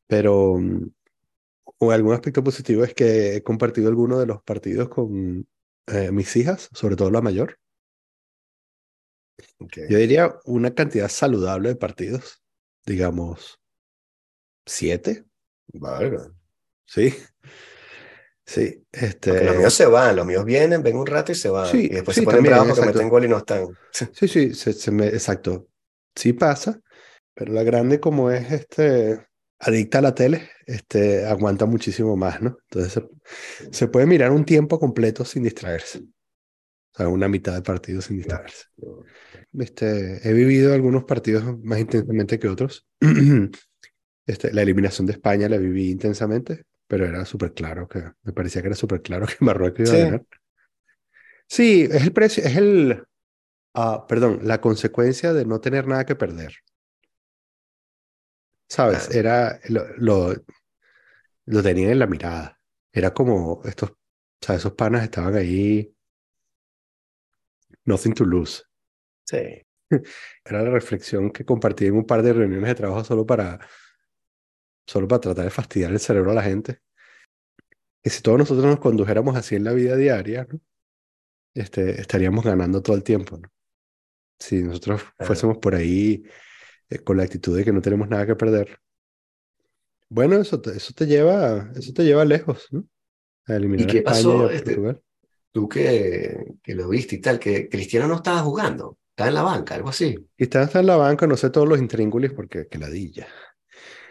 Pero 0.07 0.59
mm, 0.59 0.91
o 1.79 1.91
algún 1.91 2.15
aspecto 2.15 2.43
positivo 2.43 2.85
es 2.85 2.95
que 2.95 3.37
he 3.37 3.43
compartido 3.43 3.89
algunos 3.89 4.19
de 4.19 4.27
los 4.27 4.43
partidos 4.43 4.89
con 4.89 5.47
eh, 5.87 6.11
mis 6.11 6.35
hijas, 6.37 6.69
sobre 6.73 6.97
todo 6.97 7.11
la 7.11 7.21
mayor. 7.21 7.59
Ok. 9.59 9.79
Yo 9.89 9.99
diría 9.99 10.37
una 10.45 10.75
cantidad 10.75 11.09
saludable 11.09 11.71
de 11.71 11.77
partidos, 11.77 12.43
digamos, 12.87 13.61
siete, 14.67 15.25
Valga. 15.73 16.33
sí. 16.87 17.15
Sí, 18.47 18.87
este. 18.93 19.31
Porque 19.31 19.45
los 19.47 19.57
míos 19.57 19.73
se 19.73 19.87
van, 19.87 20.17
los 20.17 20.27
míos 20.27 20.45
vienen, 20.45 20.83
ven 20.83 20.97
un 20.97 21.07
rato 21.07 21.33
y 21.33 21.35
se 21.35 21.49
van. 21.49 21.67
Sí, 21.71 21.87
y 21.87 21.89
después 21.89 22.15
sí, 22.15 22.21
se 22.21 22.25
ponen 22.27 22.45
también, 22.45 22.55
bravos 22.55 22.79
porque 22.79 22.93
meten 22.93 23.09
gol 23.09 23.25
y 23.25 23.29
no 23.29 23.39
están. 23.39 23.69
Sí, 23.91 24.29
sí, 24.29 24.55
se, 24.55 24.75
se 24.75 24.91
me, 24.91 25.07
exacto. 25.07 25.69
Sí 26.15 26.33
pasa, 26.33 26.81
pero 27.35 27.53
la 27.53 27.63
grande 27.65 28.01
como 28.01 28.31
es 28.31 28.51
este 28.53 29.27
adicta 29.61 29.99
a 29.99 30.03
la 30.03 30.15
tele, 30.15 30.51
este 30.67 31.27
aguanta 31.27 31.67
muchísimo 31.67 32.17
más, 32.17 32.43
¿no? 32.43 32.59
Entonces 32.71 32.95
se, 32.95 33.71
se 33.73 33.89
puede 33.89 34.07
mirar 34.07 34.33
un 34.33 34.45
tiempo 34.45 34.79
completo 34.81 35.25
sin 35.25 35.45
distraerse. 35.45 36.01
O 36.01 36.99
sea, 36.99 37.09
una 37.09 37.29
mitad 37.29 37.55
de 37.55 37.63
partido 37.63 38.01
sin 38.03 38.19
distraerse. 38.19 38.65
Este, 39.53 40.29
he 40.29 40.33
vivido 40.33 40.75
algunos 40.75 41.05
partidos 41.05 41.45
más 41.63 41.81
intensamente 41.81 42.39
que 42.39 42.49
otros. 42.49 42.87
Este, 44.27 44.53
la 44.55 44.63
eliminación 44.63 45.07
de 45.07 45.13
España 45.15 45.49
la 45.49 45.59
viví 45.59 45.91
intensamente, 45.91 46.65
pero 46.87 47.07
era 47.07 47.25
súper 47.27 47.55
claro 47.55 47.89
que 47.89 48.03
me 48.23 48.33
parecía 48.33 48.63
que 48.63 48.69
era 48.69 48.77
súper 48.77 49.03
claro 49.03 49.27
que 49.27 49.37
Marruecos 49.41 49.81
iba 49.81 49.91
Sí. 49.91 49.97
a 49.97 49.99
ganar. 49.99 50.23
Sí, 51.49 51.89
es 51.91 52.03
el 52.03 52.13
precio, 52.13 52.43
es 52.45 52.57
el, 52.57 53.05
ah, 53.75 54.07
perdón, 54.09 54.41
la 54.43 54.61
consecuencia 54.61 55.33
de 55.33 55.45
no 55.45 55.61
tener 55.61 55.87
nada 55.87 56.07
que 56.07 56.17
perder. 56.17 56.55
¿Sabes? 58.69 59.11
Era, 59.15 59.61
lo, 59.69 59.87
lo, 59.99 60.35
lo 61.47 61.63
tenían 61.63 61.91
en 61.91 61.99
la 61.99 62.07
mirada. 62.07 62.59
Era 62.93 63.13
como 63.13 63.61
estos, 63.65 63.91
o 63.91 63.97
sea, 64.41 64.57
esos 64.57 64.73
panas 64.73 65.03
estaban 65.05 65.35
ahí, 65.37 65.95
nothing 67.87 68.15
to 68.15 68.25
lose. 68.25 68.63
Sí. 69.27 69.63
Era 70.45 70.63
la 70.63 70.71
reflexión 70.71 71.31
que 71.31 71.45
compartí 71.45 71.87
en 71.87 71.97
un 71.97 72.07
par 72.07 72.23
de 72.23 72.33
reuniones 72.33 72.69
de 72.69 72.75
trabajo 72.75 73.05
solo 73.05 73.27
para, 73.27 73.61
solo 74.87 75.09
para 75.09 75.21
tratar 75.21 75.45
de 75.45 75.51
fastidiar 75.51 75.93
el 75.93 76.01
cerebro 76.01 76.31
a 76.31 76.35
la 76.35 76.43
gente. 76.43 76.81
Que 78.03 78.11
si 78.11 78.23
todos 78.23 78.39
nosotros 78.39 78.67
nos 78.67 78.81
condujéramos 78.81 79.37
así 79.37 79.57
en 79.57 79.65
la 79.65 79.73
vida 79.73 79.97
diaria, 79.97 80.47
¿no? 80.51 80.61
este, 81.55 82.01
estaríamos 82.01 82.45
ganando 82.45 82.83
todo 82.83 82.97
el 82.97 83.03
tiempo, 83.03 83.39
¿no? 83.39 83.49
Si 84.39 84.63
nosotros 84.63 85.03
Claro. 85.03 85.27
fuésemos 85.27 85.59
por 85.59 85.75
ahí 85.75 86.25
eh, 86.91 86.99
con 86.99 87.17
la 87.17 87.23
actitud 87.25 87.57
de 87.57 87.65
que 87.65 87.73
no 87.73 87.81
tenemos 87.81 88.09
nada 88.09 88.27
que 88.27 88.37
perder. 88.37 88.79
Bueno, 90.09 90.37
eso 90.37 90.61
te, 90.61 90.71
eso 90.77 90.93
te 90.95 91.07
lleva, 91.07 91.71
eso 91.75 91.93
te 91.93 92.05
lleva 92.05 92.25
lejos, 92.25 92.69
¿no? 92.71 92.87
A 93.47 93.57
eliminar 93.57 93.89
a 93.89 93.93
qué 93.93 94.03
pasó, 94.03 94.47
y 94.47 94.55
a 94.55 94.57
este. 94.57 94.79
Tú 95.53 95.69
que, 95.69 96.55
que 96.63 96.75
lo 96.75 96.89
viste 96.89 97.17
y 97.17 97.21
tal, 97.21 97.39
que 97.39 97.69
Cristiano 97.69 98.09
no 98.09 98.17
estaba 98.17 98.41
jugando, 98.41 98.99
estaba 99.11 99.29
en 99.29 99.35
la 99.35 99.43
banca, 99.43 99.75
algo 99.77 99.89
así. 99.91 100.17
Y 100.37 100.43
está 100.45 100.63
hasta 100.63 100.81
en 100.81 100.87
la 100.87 100.97
banca, 100.97 101.27
no 101.27 101.37
sé 101.37 101.51
todos 101.51 101.69
los 101.69 101.79
intríngulis 101.79 102.33
porque 102.33 102.67
que 102.67 102.79
ladilla. 102.79 103.29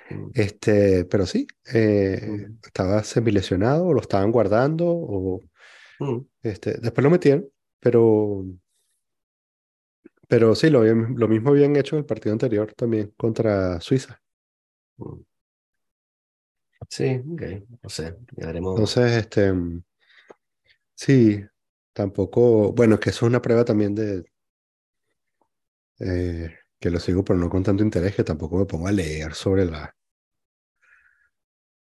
Mm. 0.09 0.27
Este, 0.33 1.05
pero 1.05 1.25
sí, 1.25 1.47
eh, 1.73 2.21
Mm. 2.27 2.59
estaba 2.65 3.03
semilesionado, 3.03 3.93
lo 3.93 4.01
estaban 4.01 4.31
guardando, 4.31 4.85
o 4.87 5.41
Mm. 5.99 6.19
este, 6.43 6.75
después 6.79 7.03
lo 7.03 7.09
metieron, 7.11 7.47
pero, 7.79 8.45
pero 10.27 10.55
sí, 10.55 10.69
lo, 10.69 10.83
lo 10.83 11.27
mismo 11.27 11.49
habían 11.51 11.75
hecho 11.75 11.95
en 11.95 11.99
el 12.01 12.05
partido 12.05 12.33
anterior 12.33 12.73
también 12.73 13.13
contra 13.17 13.79
Suiza. 13.81 14.21
Mm. 14.97 15.21
Sí, 16.89 17.05
ok, 17.33 17.41
no 17.81 17.89
sé, 17.89 18.15
ya 18.37 18.47
veremos. 18.47 18.71
Entonces, 18.75 19.11
este, 19.13 19.51
sí, 20.95 21.43
tampoco, 21.93 22.71
bueno, 22.73 22.99
que 22.99 23.09
eso 23.09 23.25
es 23.25 23.29
una 23.29 23.41
prueba 23.41 23.65
también 23.65 23.95
de 23.95 24.25
eh, 25.99 26.53
que 26.79 26.89
lo 26.91 26.99
sigo, 26.99 27.23
pero 27.23 27.39
no 27.39 27.49
con 27.49 27.63
tanto 27.63 27.83
interés, 27.83 28.15
que 28.15 28.23
tampoco 28.23 28.57
me 28.57 28.65
pongo 28.65 28.87
a 28.87 28.91
leer 28.91 29.33
sobre 29.33 29.65
la, 29.65 29.95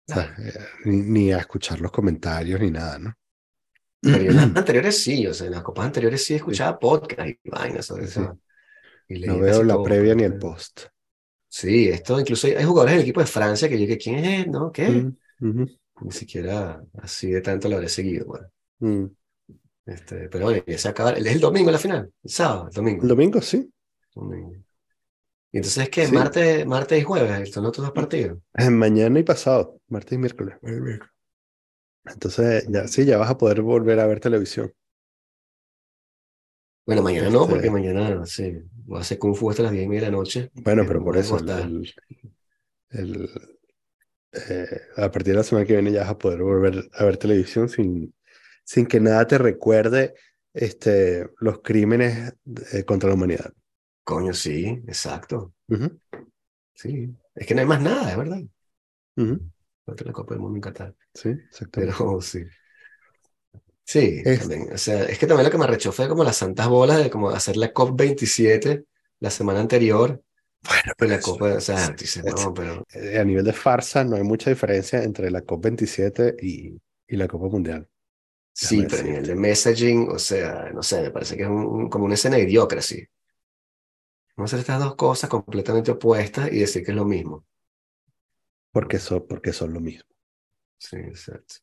o 0.10 0.14
sea, 0.14 0.36
eh, 0.38 0.54
ni, 0.86 0.98
ni 0.98 1.32
a 1.34 1.40
escuchar 1.40 1.80
los 1.82 1.92
comentarios 1.92 2.60
ni 2.62 2.70
nada, 2.72 3.00
¿no? 3.00 3.14
Pero 4.02 4.18
en 4.32 4.36
las 4.36 4.46
anteriores 4.56 5.02
sí, 5.04 5.28
o 5.28 5.34
sea, 5.34 5.48
en 5.48 5.54
las 5.54 5.62
copas 5.64 5.86
anteriores 5.86 6.24
sí 6.26 6.34
escuchaba 6.36 6.80
podcast 6.80 7.30
y 7.30 7.50
vainas 7.50 7.86
sobre 7.86 8.08
Sí. 8.08 8.20
eso. 8.20 8.40
Y 9.08 9.20
No 9.28 9.40
veo 9.40 9.64
la 9.64 9.74
todo, 9.76 9.84
previa 9.84 10.16
pero 10.16 10.16
ni 10.16 10.24
el 10.24 10.34
no- 10.34 10.40
post. 10.40 10.82
Sí, 11.50 11.90
esto 11.90 12.20
incluso 12.20 12.48
hay, 12.48 12.54
hay 12.54 12.64
jugadores 12.64 12.94
del 12.96 13.04
equipo 13.04 13.20
de 13.20 13.26
Francia 13.28 13.68
que 13.70 13.80
yo 13.80 13.86
que 13.88 13.98
¿quién 13.98 14.16
es 14.24 14.46
él? 14.46 14.52
¿No? 14.52 14.72
¿Qué? 14.72 14.90
Mm, 15.40 15.66
Ni 16.02 16.12
siquiera 16.12 16.82
así 17.02 17.30
de 17.32 17.42
tanto 17.42 17.68
lo 17.70 17.76
habré 17.76 17.90
seguido, 17.90 18.26
bueno. 18.26 18.48
mm. 18.80 19.06
Este, 19.86 20.30
pero 20.30 20.46
bueno, 20.46 20.64
ya 20.66 20.78
se 20.78 20.88
acaba. 20.90 21.12
Es 21.12 21.26
el 21.26 21.40
domingo 21.40 21.72
la 21.72 21.80
final, 21.80 22.12
el 22.24 22.30
sábado, 22.30 22.68
el 22.68 22.74
domingo. 22.74 23.02
El 23.02 23.10
domingo, 23.10 23.42
sí. 23.42 23.70
domingo. 24.16 24.54
Y 25.52 25.58
entonces, 25.58 25.90
¿qué? 25.90 26.06
Sí. 26.06 26.14
Martes, 26.14 26.66
martes 26.66 27.02
y 27.02 27.04
jueves, 27.04 27.52
son 27.52 27.66
otros 27.66 27.86
dos 27.88 27.94
partidos. 27.94 28.38
Eh, 28.58 28.70
Mañana 28.70 29.20
y 29.20 29.24
pasado, 29.24 29.82
martes 29.90 30.14
y 30.14 30.18
miércoles. 30.20 30.56
Entonces, 32.06 32.66
ya 32.70 32.88
sí, 32.88 33.06
ya 33.06 33.18
vas 33.18 33.30
a 33.30 33.38
poder 33.38 33.62
volver 33.62 34.00
a 34.00 34.08
ver 34.08 34.20
televisión. 34.20 34.74
Bueno, 36.86 37.04
mañana 37.04 37.30
no, 37.30 37.42
Este- 37.42 37.52
porque 37.54 37.70
mañana 37.70 38.26
sí, 38.26 38.54
voy 38.86 38.98
a 38.98 39.02
hacer 39.02 39.20
Kung 39.20 39.36
Fu 39.36 39.50
hasta 39.50 39.64
las 39.64 39.72
10 39.72 39.86
y 39.86 39.88
media 39.88 40.02
de 40.02 40.12
la 40.12 40.18
noche. 40.18 40.52
Bueno, 40.56 40.82
que 40.84 40.88
pero 40.88 41.04
por 41.04 41.18
eso, 41.18 41.38
el, 41.38 41.94
el- 42.90 43.30
eh, 44.34 44.82
a 44.98 45.12
partir 45.12 45.34
de 45.34 45.38
la 45.38 45.44
semana 45.44 45.66
que 45.68 45.74
viene 45.74 45.92
ya 45.92 46.02
vas 46.02 46.10
a 46.12 46.18
poder 46.18 46.42
volver 46.42 46.90
a 46.94 47.06
ver 47.06 47.18
televisión 47.18 47.70
sin, 47.70 48.14
sin 48.64 48.86
que 48.86 49.00
nada 49.00 49.28
te 49.28 49.38
recuerde 49.38 50.14
este, 50.54 51.30
los 51.40 51.60
crímenes 51.62 52.34
eh, 52.74 52.84
contra 52.86 53.10
la 53.10 53.16
humanidad. 53.16 53.54
Coño, 54.04 54.34
sí, 54.34 54.82
exacto. 54.88 55.54
Sí, 56.74 57.10
es 57.36 57.48
que 57.48 57.54
no 57.54 57.62
hay 57.62 57.68
más 57.68 57.82
nada, 57.82 58.10
es 58.12 58.18
verdad. 58.18 58.42
La 60.06 60.12
Copa 60.14 60.34
del 60.34 60.42
Mundo 60.42 60.58
en 60.58 60.62
Qatar. 60.62 60.96
Sí, 61.14 61.30
exactamente. 61.30 61.96
Pero 61.98 62.22
sí. 62.22 62.44
Sí, 63.84 64.22
Es- 64.26 64.40
también. 64.42 64.72
O 64.74 64.78
sea, 64.78 65.04
es 65.04 65.20
que 65.20 65.28
también 65.28 65.46
lo 65.46 65.52
que 65.52 65.58
me 65.58 65.66
arrechó 65.66 65.92
fue 65.92 66.08
como 66.08 66.24
las 66.24 66.38
santas 66.38 66.68
bolas 66.70 66.98
de 67.04 67.10
como 67.10 67.30
hacer 67.30 67.58
la 67.58 67.74
COP27 67.74 68.86
la 69.20 69.30
semana 69.30 69.60
anterior. 69.60 70.24
Bueno, 70.64 70.94
pero 70.98 71.10
la 71.12 71.18
eso- 71.18 71.32
Copa, 71.34 71.54
o 71.56 71.60
sea, 71.62 71.90
dices, 71.92 72.24
eso- 72.26 72.50
no, 72.50 72.54
pero 72.54 72.86
eh, 72.94 73.20
a 73.20 73.24
nivel 73.26 73.44
de 73.44 73.54
farsa 73.54 74.04
no 74.04 74.16
hay 74.16 74.24
mucha 74.24 74.50
diferencia 74.50 75.04
entre 75.04 75.32
la 75.32 75.42
COP27 75.42 76.36
y, 76.42 76.80
y 77.08 77.18
la 77.18 77.28
Copa 77.28 77.48
Mundial. 77.48 77.88
sí, 78.54 78.86
Déjame 78.86 78.90
pero 78.90 79.02
a 79.02 79.06
nivel 79.06 79.26
de 79.28 79.36
messaging, 79.36 80.10
o 80.12 80.20
sea, 80.20 80.72
no 80.74 80.84
sé, 80.84 81.02
me 81.02 81.12
parece 81.12 81.36
que 81.38 81.44
es 81.44 81.50
un- 81.50 81.66
un- 81.66 81.90
como 81.90 82.06
una 82.06 82.16
escena 82.16 82.38
de 82.38 82.44
idiocracy. 82.44 83.06
Vamos 84.36 84.52
a 84.54 84.56
hacer 84.58 84.60
estas 84.62 84.80
dos 84.84 84.96
cosas 84.96 85.30
completamente 85.30 85.92
opuestas 85.92 86.52
y 86.52 86.60
decir 86.60 86.84
que 86.84 86.92
es 86.92 86.98
lo 86.98 87.06
mismo. 87.06 87.46
Porque 88.72 89.00
son, 89.00 89.26
porque 89.28 89.54
son 89.54 89.74
lo 89.74 89.80
mismo. 89.80 90.10
Sí, 90.78 90.98
exacto. 90.98 91.56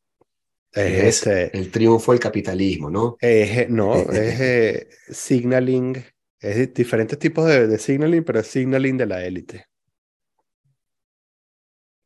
Es, 0.72 1.26
Es 1.26 1.26
el 1.26 1.70
triunfo 1.70 2.12
del 2.12 2.20
capitalismo, 2.20 2.90
¿no? 2.90 3.16
es, 3.20 3.58
eh, 3.58 3.66
no, 3.70 3.96
es 3.96 4.40
eh, 4.40 4.88
signaling, 5.08 5.96
es 6.40 6.74
diferentes 6.74 7.18
tipos 7.18 7.46
de, 7.46 7.66
de 7.66 7.78
signaling, 7.78 8.22
pero 8.24 8.40
es 8.40 8.46
signaling 8.46 8.96
de 8.96 9.06
la 9.06 9.24
élite. 9.24 9.66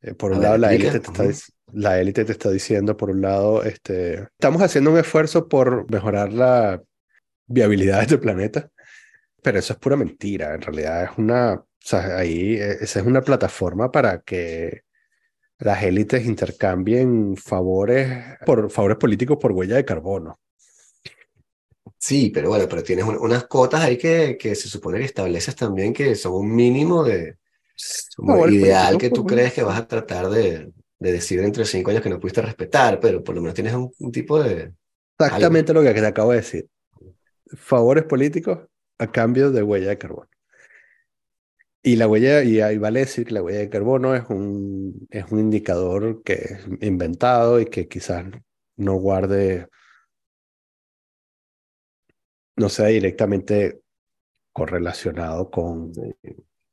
Eh, 0.00 0.14
por 0.14 0.32
A 0.32 0.36
un 0.36 0.40
ver, 0.40 0.48
lado, 0.50 0.58
la 0.58 0.74
élite 0.74 1.00
te 1.00 1.06
está, 1.10 1.24
la 1.72 2.00
élite 2.00 2.24
te 2.24 2.32
está 2.32 2.50
diciendo, 2.50 2.96
por 2.96 3.10
un 3.10 3.20
lado, 3.20 3.62
este, 3.62 4.22
estamos 4.38 4.62
haciendo 4.62 4.90
un 4.90 4.98
esfuerzo 4.98 5.48
por 5.48 5.90
mejorar 5.90 6.32
la 6.32 6.82
viabilidad 7.46 7.98
de 7.98 8.02
este 8.04 8.18
planeta, 8.18 8.70
pero 9.42 9.58
eso 9.58 9.74
es 9.74 9.78
pura 9.78 9.96
mentira. 9.96 10.54
En 10.54 10.62
realidad 10.62 11.04
es 11.04 11.10
una, 11.18 11.54
o 11.54 11.66
sea, 11.80 12.18
ahí, 12.18 12.56
eh, 12.56 12.78
esa 12.80 13.00
es 13.00 13.06
una 13.06 13.22
plataforma 13.22 13.90
para 13.92 14.20
que 14.22 14.82
las 15.62 15.82
élites 15.82 16.26
intercambien 16.26 17.36
favores 17.36 18.38
por 18.44 18.70
favores 18.70 18.98
políticos 18.98 19.38
por 19.40 19.52
huella 19.52 19.76
de 19.76 19.84
carbono. 19.84 20.38
Sí, 21.98 22.30
pero 22.34 22.48
bueno, 22.48 22.66
pero 22.68 22.82
tienes 22.82 23.04
un- 23.04 23.16
unas 23.16 23.44
cotas 23.46 23.82
ahí 23.82 23.96
que, 23.96 24.36
que 24.38 24.54
se 24.54 24.68
supone 24.68 24.98
que 24.98 25.04
estableces 25.04 25.54
también 25.54 25.92
que 25.92 26.14
son 26.16 26.32
un 26.34 26.54
mínimo 26.54 27.04
de 27.04 27.38
como 28.16 28.48
ideal 28.48 28.98
que 28.98 29.10
tú 29.10 29.26
crees 29.26 29.52
que 29.54 29.62
vas 29.64 29.78
a 29.80 29.88
tratar 29.88 30.30
de, 30.30 30.72
de 30.98 31.12
decir 31.12 31.40
dentro 31.40 31.62
de 31.62 31.68
cinco 31.68 31.90
años 31.90 32.02
que 32.02 32.10
no 32.10 32.20
pudiste 32.20 32.42
respetar, 32.42 33.00
pero 33.00 33.24
por 33.24 33.34
lo 33.36 33.42
menos 33.42 33.54
tienes 33.54 33.74
un, 33.74 33.92
un 33.98 34.12
tipo 34.12 34.42
de... 34.42 34.74
Exactamente 35.18 35.72
lo 35.72 35.82
que 35.82 35.94
te 35.94 36.06
acabo 36.06 36.30
de 36.32 36.36
decir. 36.38 36.68
Favores 37.56 38.04
políticos 38.04 38.60
a 38.98 39.12
cambio 39.12 39.52
de 39.52 39.62
huella 39.64 39.90
de 39.90 39.98
carbono. 39.98 40.30
Y 41.84 41.96
la 41.96 42.06
huella, 42.06 42.44
y 42.44 42.60
ahí 42.60 42.78
vale 42.78 43.00
decir 43.00 43.26
que 43.26 43.34
la 43.34 43.42
huella 43.42 43.58
de 43.60 43.68
carbono 43.70 44.14
es 44.14 44.24
un, 44.28 45.06
es 45.10 45.24
un 45.32 45.40
indicador 45.40 46.22
que 46.22 46.34
es 46.34 46.66
inventado 46.80 47.60
y 47.60 47.66
que 47.66 47.88
quizás 47.88 48.24
no 48.76 48.94
guarde, 48.94 49.68
no 52.56 52.68
sea 52.68 52.86
directamente 52.86 53.82
correlacionado 54.52 55.50
con 55.50 55.92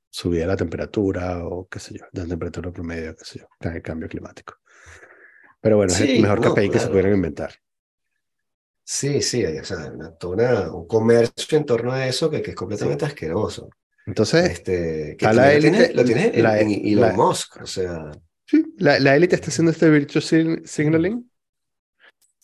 subida 0.09 0.41
de 0.41 0.47
la 0.47 0.57
temperatura 0.57 1.45
o 1.45 1.67
qué 1.67 1.79
sé 1.79 1.95
yo, 1.99 2.05
de 2.11 2.21
la 2.23 2.27
temperatura 2.29 2.71
promedio, 2.71 3.15
qué 3.15 3.25
sé 3.25 3.39
yo, 3.39 3.47
el 3.71 3.81
cambio 3.81 4.07
climático. 4.09 4.55
Pero 5.61 5.77
bueno, 5.77 5.93
es 5.95 6.01
Sí, 6.01 6.15
el 6.15 6.21
mejor 6.21 6.41
no, 6.41 6.53
KPI 6.53 6.69
que 6.69 6.79
se 6.79 6.85
claro. 6.85 6.91
pudieran 6.91 7.13
inventar. 7.15 7.53
Sí, 8.83 9.21
sí, 9.21 9.45
o 9.45 9.63
sea, 9.63 9.91
una, 9.91 10.13
una- 10.23 10.71
un 10.73 10.87
comercio 10.87 11.57
en 11.57 11.65
torno 11.65 11.91
a 11.93 12.05
eso 12.07 12.29
que, 12.29 12.41
que 12.41 12.51
es 12.51 12.55
completamente 12.57 13.05
asqueroso. 13.05 13.69
Entonces, 14.05 14.49
Este, 14.49 15.15
que 15.17 15.25
a 15.25 15.33
la 15.33 15.53
lo 15.53 15.59
tiene, 15.59 15.77
élite, 15.77 15.93
lo 15.93 16.03
tiene 16.05 16.31
en- 16.33 16.43
la- 16.43 16.59
en 16.59 16.71
Elon 16.71 17.01
la- 17.09 17.13
Musk, 17.13 17.61
o 17.61 17.67
sea, 17.67 18.11
Sí, 18.45 18.65
la, 18.77 18.99
la 18.99 19.15
élite 19.15 19.35
está 19.35 19.49
haciendo 19.49 19.71
este 19.71 19.89
virtual 19.89 20.23
sig- 20.23 20.65
signaling. 20.65 21.29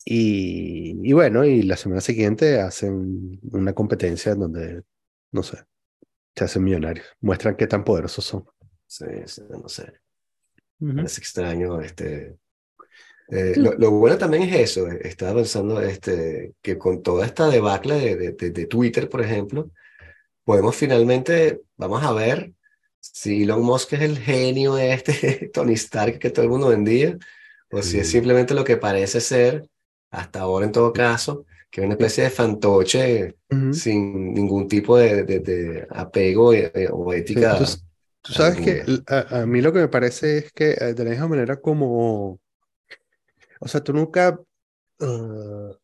Y, 0.06 1.00
y 1.04 1.14
bueno, 1.14 1.44
y 1.46 1.64
la 1.64 1.78
semana 1.78 2.02
siguiente 2.02 2.60
hacen 2.62 3.40
una 3.52 3.74
competencia 3.74 4.34
en 4.34 4.40
donde, 4.40 4.84
no 5.32 5.42
sé, 5.42 5.58
se 6.36 6.44
hacen 6.44 6.64
millonarios. 6.64 7.08
Muestran 7.22 7.56
qué 7.56 7.66
tan 7.68 7.84
poderosos 7.84 8.24
son. 8.26 8.46
sí, 8.86 9.06
sí, 9.26 9.42
no 9.50 9.68
sé. 9.68 9.94
Parece 10.96 11.22
extraño. 11.22 11.82
Este, 11.82 12.38
eh, 13.30 13.54
lo, 13.58 13.74
lo 13.74 13.92
bueno 13.92 14.18
también 14.18 14.44
es 14.44 14.56
eso. 14.72 14.88
eh, 14.92 15.00
Estaba 15.06 15.36
pensando 15.36 15.82
este, 15.82 16.54
que 16.62 16.78
con 16.78 17.02
toda 17.02 17.26
esta 17.26 17.48
debacle 17.50 17.96
de, 17.96 18.16
de, 18.18 18.32
de- 18.34 18.52
de 18.52 18.66
Twitter, 18.68 19.10
por 19.10 19.22
ejemplo, 19.22 19.72
podemos 20.46 20.76
finalmente, 20.78 21.64
vamos 21.78 22.04
a 22.04 22.14
ver 22.14 22.54
si 23.02 23.44
Elon 23.44 23.64
Musk 23.64 23.94
es 23.96 24.02
el 24.04 24.20
genio 24.20 24.78
este 24.80 25.50
Tony 25.54 25.74
Stark 25.76 26.20
que 26.20 26.32
todo 26.32 26.44
el 26.46 26.52
mundo 26.52 26.70
vendía, 26.70 27.18
o 27.72 27.82
si 27.84 28.00
es 28.00 28.10
simplemente 28.10 28.54
lo 28.56 28.64
que 28.66 28.78
parece 28.78 29.22
ser, 29.22 29.70
hasta 30.12 30.42
ahora 30.42 30.66
en 30.68 30.72
todo 30.74 30.94
caso, 30.94 31.46
que 31.72 31.82
es 31.82 31.86
una 31.86 31.96
especie 31.96 32.26
de 32.26 32.30
fantoche 32.32 33.36
Ujú. 33.52 33.84
sin 33.84 34.34
ningún 34.34 34.68
tipo 34.70 34.98
de, 34.98 35.24
de- 35.26 35.40
de 35.42 35.88
apego 35.92 36.54
eh, 36.54 36.72
eh, 36.76 36.90
o 36.92 37.14
Sí, 37.34 37.42
ética. 37.42 37.42
entonces, 37.42 37.84
tú 38.22 38.34
sabes 38.34 38.60
que 38.60 38.84
alguna. 38.84 39.06
a, 39.08 39.42
a 39.42 39.46
mí 39.46 39.62
lo 39.62 39.74
que 39.74 39.80
me 39.80 39.88
parece 39.90 40.38
es 40.40 40.52
que 40.54 40.72
eh, 40.72 40.94
de 40.94 41.04
la 41.04 41.10
misma 41.12 41.28
manera 41.28 41.60
como, 41.62 42.40
o 43.60 43.68
sea, 43.68 43.84
tú 43.84 43.94
nunca, 43.94 44.40
eh, 45.00 45.78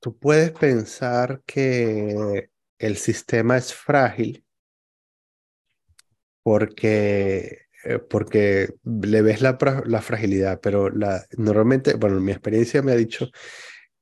tú 0.00 0.16
puedes 0.18 0.52
pensar 0.52 1.42
que 1.46 2.50
el 2.78 2.96
sistema 2.96 3.56
es 3.56 3.74
frágil 3.74 4.44
porque, 6.42 7.66
eh, 7.84 7.98
porque 7.98 8.74
le 8.84 9.22
ves 9.22 9.42
la, 9.42 9.58
la 9.86 10.02
fragilidad, 10.02 10.60
pero 10.60 10.90
la, 10.90 11.24
normalmente, 11.36 11.94
bueno, 11.94 12.20
mi 12.20 12.32
experiencia 12.32 12.82
me 12.82 12.92
ha 12.92 12.96
dicho 12.96 13.28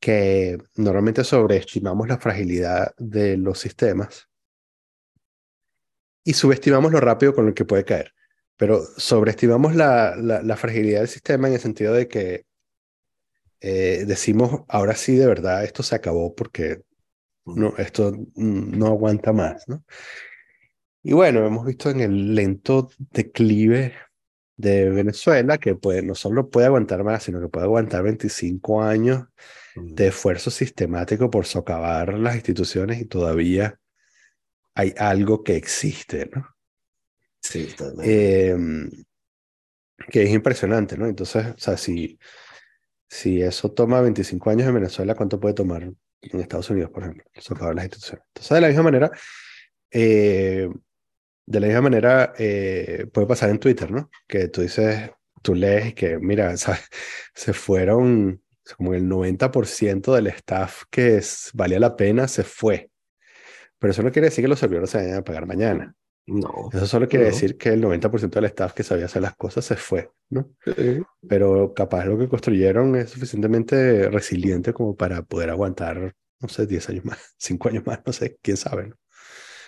que 0.01 0.59
normalmente 0.77 1.25
sobreestimamos 1.25 2.09
la 2.09 2.19
fragilidad 2.19 2.95
de 2.99 3.37
los 3.37 3.59
sistemas 3.59 4.29
y 6.25 6.35
subestimamos 6.35 6.93
lo 6.93 7.01
rápido 7.01 7.35
con 7.35 7.47
lo 7.47 7.55
que 7.55 7.65
puede 7.65 7.85
caer. 7.85 8.13
Pero 8.57 8.83
sobreestimamos 8.97 9.75
la, 9.75 10.17
la, 10.17 10.43
la 10.43 10.57
fragilidad 10.57 11.01
del 11.01 11.09
sistema 11.09 11.49
en 11.49 11.55
el 11.55 11.61
sentido 11.61 11.93
de 11.93 12.09
que 12.09 12.47
eh, 13.61 14.05
decimos, 14.07 14.63
ahora 14.69 14.95
sí, 14.95 15.17
de 15.17 15.27
verdad, 15.27 15.65
esto 15.65 15.83
se 15.83 15.95
acabó 15.95 16.35
porque 16.35 16.83
no, 17.47 17.75
esto 17.79 18.13
mm, 18.13 18.79
no 18.79 18.87
aguanta 18.87 19.33
más, 19.33 19.65
¿no? 19.69 19.85
Y 21.03 21.13
bueno, 21.13 21.47
hemos 21.47 21.65
visto 21.65 21.91
en 21.91 22.01
el 22.01 22.35
lento 22.35 22.91
declive 22.99 23.95
de 24.57 24.91
Venezuela 24.91 25.59
que 25.59 25.77
puede, 25.77 26.03
no 26.03 26.17
solo 26.17 26.51
puede 26.51 26.67
aguantar 26.67 27.05
más, 27.05 27.23
sino 27.23 27.41
que 27.41 27.49
puede 27.49 27.67
aguantar 27.67 28.03
25 28.03 28.83
años 28.83 29.25
de 29.77 30.09
esfuerzo 30.09 30.51
sistemático 30.51 31.31
por 31.31 31.47
socavar 31.47 32.15
las 32.15 32.35
instituciones 32.35 33.01
y 33.01 33.05
todavía 33.05 33.79
hay 34.75 34.95
algo 34.97 35.45
que 35.45 35.57
existe, 35.57 36.29
¿no? 36.35 36.57
Sí, 37.41 37.69
totalmente. 37.77 38.49
Eh, 38.49 38.57
que 40.11 40.23
es 40.25 40.31
impresionante, 40.31 40.97
¿no? 40.97 41.07
Entonces, 41.07 41.47
o 41.55 41.59
sea, 41.59 41.77
si, 41.77 42.19
si 43.09 43.43
eso 43.43 43.71
toma 43.71 44.01
25 44.01 44.51
años 44.51 44.69
en 44.69 44.75
Venezuela, 44.75 45.15
¿cuánto 45.15 45.39
puede 45.39 45.55
tomar 45.55 45.93
en 46.33 46.41
Estados 46.41 46.71
Unidos, 46.71 46.91
por 46.91 47.03
ejemplo? 47.03 47.25
Socavar 47.37 47.75
las 47.75 47.85
instituciones. 47.85 48.25
Entonces, 48.29 48.55
de 48.55 48.61
la 48.61 48.69
misma 48.69 48.83
manera, 48.85 49.11
eh, 49.91 50.69
de 51.47 51.61
la 51.61 51.67
misma 51.67 51.83
manera, 51.83 52.33
eh, 52.39 53.07
puede 53.13 53.27
pasar 53.27 53.51
en 53.51 53.59
Twitter, 53.59 53.91
¿no? 53.91 54.11
Que 54.27 54.49
tú 54.49 54.63
dices, 54.63 55.11
tú 55.43 55.55
lees 55.55 55.95
que, 55.95 56.19
mira, 56.19 56.57
¿sabes? 56.57 56.81
se 57.35 57.53
fueron 57.53 58.43
como 58.77 58.95
el 58.95 59.05
90% 59.09 60.15
del 60.15 60.27
staff 60.29 60.85
que 60.91 61.17
es- 61.19 61.51
valía 61.55 61.79
la 61.81 61.95
pena, 61.97 62.27
se 62.29 62.43
fue. 62.45 62.91
Pero 63.79 63.91
eso 63.93 64.03
no 64.03 64.11
quiere 64.13 64.29
decir 64.29 64.43
que 64.45 64.49
los 64.49 64.59
servidores 64.59 64.91
se 64.91 64.99
vayan 64.99 65.19
a 65.19 65.25
pagar 65.25 65.47
mañana. 65.47 65.95
No. 66.27 66.69
Eso 66.73 66.87
solo 66.87 67.09
quiere 67.09 67.27
No. 67.27 67.31
decir 67.31 67.57
que 67.57 67.69
el 67.71 67.81
90% 67.81 68.41
del 68.41 68.47
staff 68.47 68.73
que 68.73 68.83
sabía 68.83 69.05
hacer 69.05 69.23
las 69.23 69.37
cosas 69.37 69.65
se 69.65 69.77
fue, 69.77 70.11
¿no? 70.31 70.51
Eh, 70.67 71.03
Pero 71.29 71.73
capaz 71.75 72.05
lo 72.07 72.19
que 72.19 72.29
construyeron 72.29 72.97
es 72.97 73.11
suficientemente 73.11 74.09
resiliente 74.11 74.73
como 74.73 74.97
para 74.97 75.23
poder 75.23 75.51
aguantar, 75.51 76.15
no 76.41 76.49
sé, 76.49 76.67
10 76.67 76.89
años 76.89 77.05
más, 77.05 77.19
5 77.39 77.69
años 77.69 77.87
más, 77.87 78.01
no 78.05 78.13
sé, 78.13 78.39
quién 78.43 78.57
sabe, 78.57 78.89
¿no? 78.89 78.97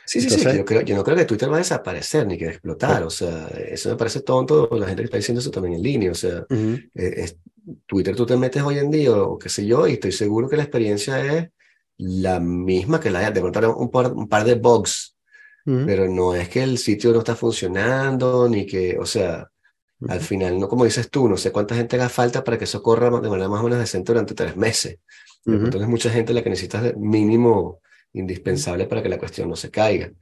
Sí, 0.05 0.21
sí, 0.23 0.31
sí. 0.31 0.37
Entonces- 0.37 0.59
Yo, 0.59 0.65
creo, 0.65 0.81
yo 0.81 0.97
no 0.97 1.05
creo 1.05 1.17
que 1.19 1.27
Twitter 1.27 1.51
va 1.51 1.57
a 1.57 1.59
desaparecer 1.59 2.27
ni 2.27 2.39
que 2.39 2.47
va 2.47 2.51
a 2.51 2.55
explotar. 2.55 3.03
O 3.03 3.11
sea, 3.11 3.47
eso 3.49 3.91
me 3.91 3.97
parece 3.97 4.23
tonto 4.23 4.69
la 4.73 4.87
gente 4.87 5.03
que 5.03 5.05
está 5.05 5.19
diciendo 5.19 5.41
eso 5.41 5.51
también 5.51 5.75
en 5.75 5.83
línea. 5.83 6.11
O 6.11 6.15
sea, 6.15 6.47
Ujú, 6.49 6.79
eh, 6.95 7.15
es- 7.19 7.39
Twitter 7.87 8.17
tú 8.17 8.25
te 8.25 8.35
metes 8.39 8.63
hoy 8.63 8.79
en 8.79 8.91
día 8.91 9.13
o 9.15 9.39
qué 9.39 9.51
sé 9.51 9.67
yo, 9.67 9.87
y 9.87 9.93
estoy 9.93 10.11
seguro 10.13 10.49
que 10.49 10.57
la 10.57 10.63
experiencia 10.63 11.21
es 11.37 11.51
la 11.99 12.41
misma 12.41 12.99
que 13.01 13.11
la 13.11 13.31
de 13.31 13.41
habrá 13.41 13.69
un 13.69 13.91
par, 13.91 14.11
un 14.15 14.27
par 14.29 14.45
de 14.45 14.55
bugs, 14.55 15.18
pero 15.85 16.09
no 16.09 16.35
es 16.35 16.49
que 16.49 16.63
el 16.63 16.79
sitio 16.79 17.13
no 17.13 17.21
está 17.21 17.37
funcionando, 17.37 18.49
ni 18.49 18.67
que, 18.67 18.99
o 18.99 19.07
sea, 19.07 19.51
al 20.07 20.21
ujú. 20.21 20.23
final, 20.23 20.59
no 20.61 20.69
como 20.69 20.85
dices 20.85 21.11
tú, 21.11 21.29
no 21.29 21.37
sé 21.37 21.53
cuánta 21.53 21.75
gente 21.77 21.97
haga 21.97 22.09
falta 22.09 22.45
para 22.45 22.59
que 22.59 22.65
eso 22.65 22.83
corra 22.83 23.11
de 23.21 23.29
manera 23.31 23.49
más 23.49 23.61
o 23.61 23.65
menos 23.65 23.79
decente 23.81 24.13
durante 24.13 24.35
tres 24.35 24.57
meses. 24.57 24.99
De 25.47 25.53
Ujú, 25.53 25.69
pronto 25.71 25.87
es 25.87 25.89
mucha 25.89 26.11
gente 26.11 26.35
la 26.35 26.43
que 26.43 26.51
necesitas 26.51 26.97
mínimo 26.97 27.81
indispensable 28.13 28.87
para 28.87 29.03
que 29.03 29.09
la 29.11 29.19
cuestión 29.19 29.49
no 29.51 29.57
se 29.57 29.71
caiga. 29.71 30.13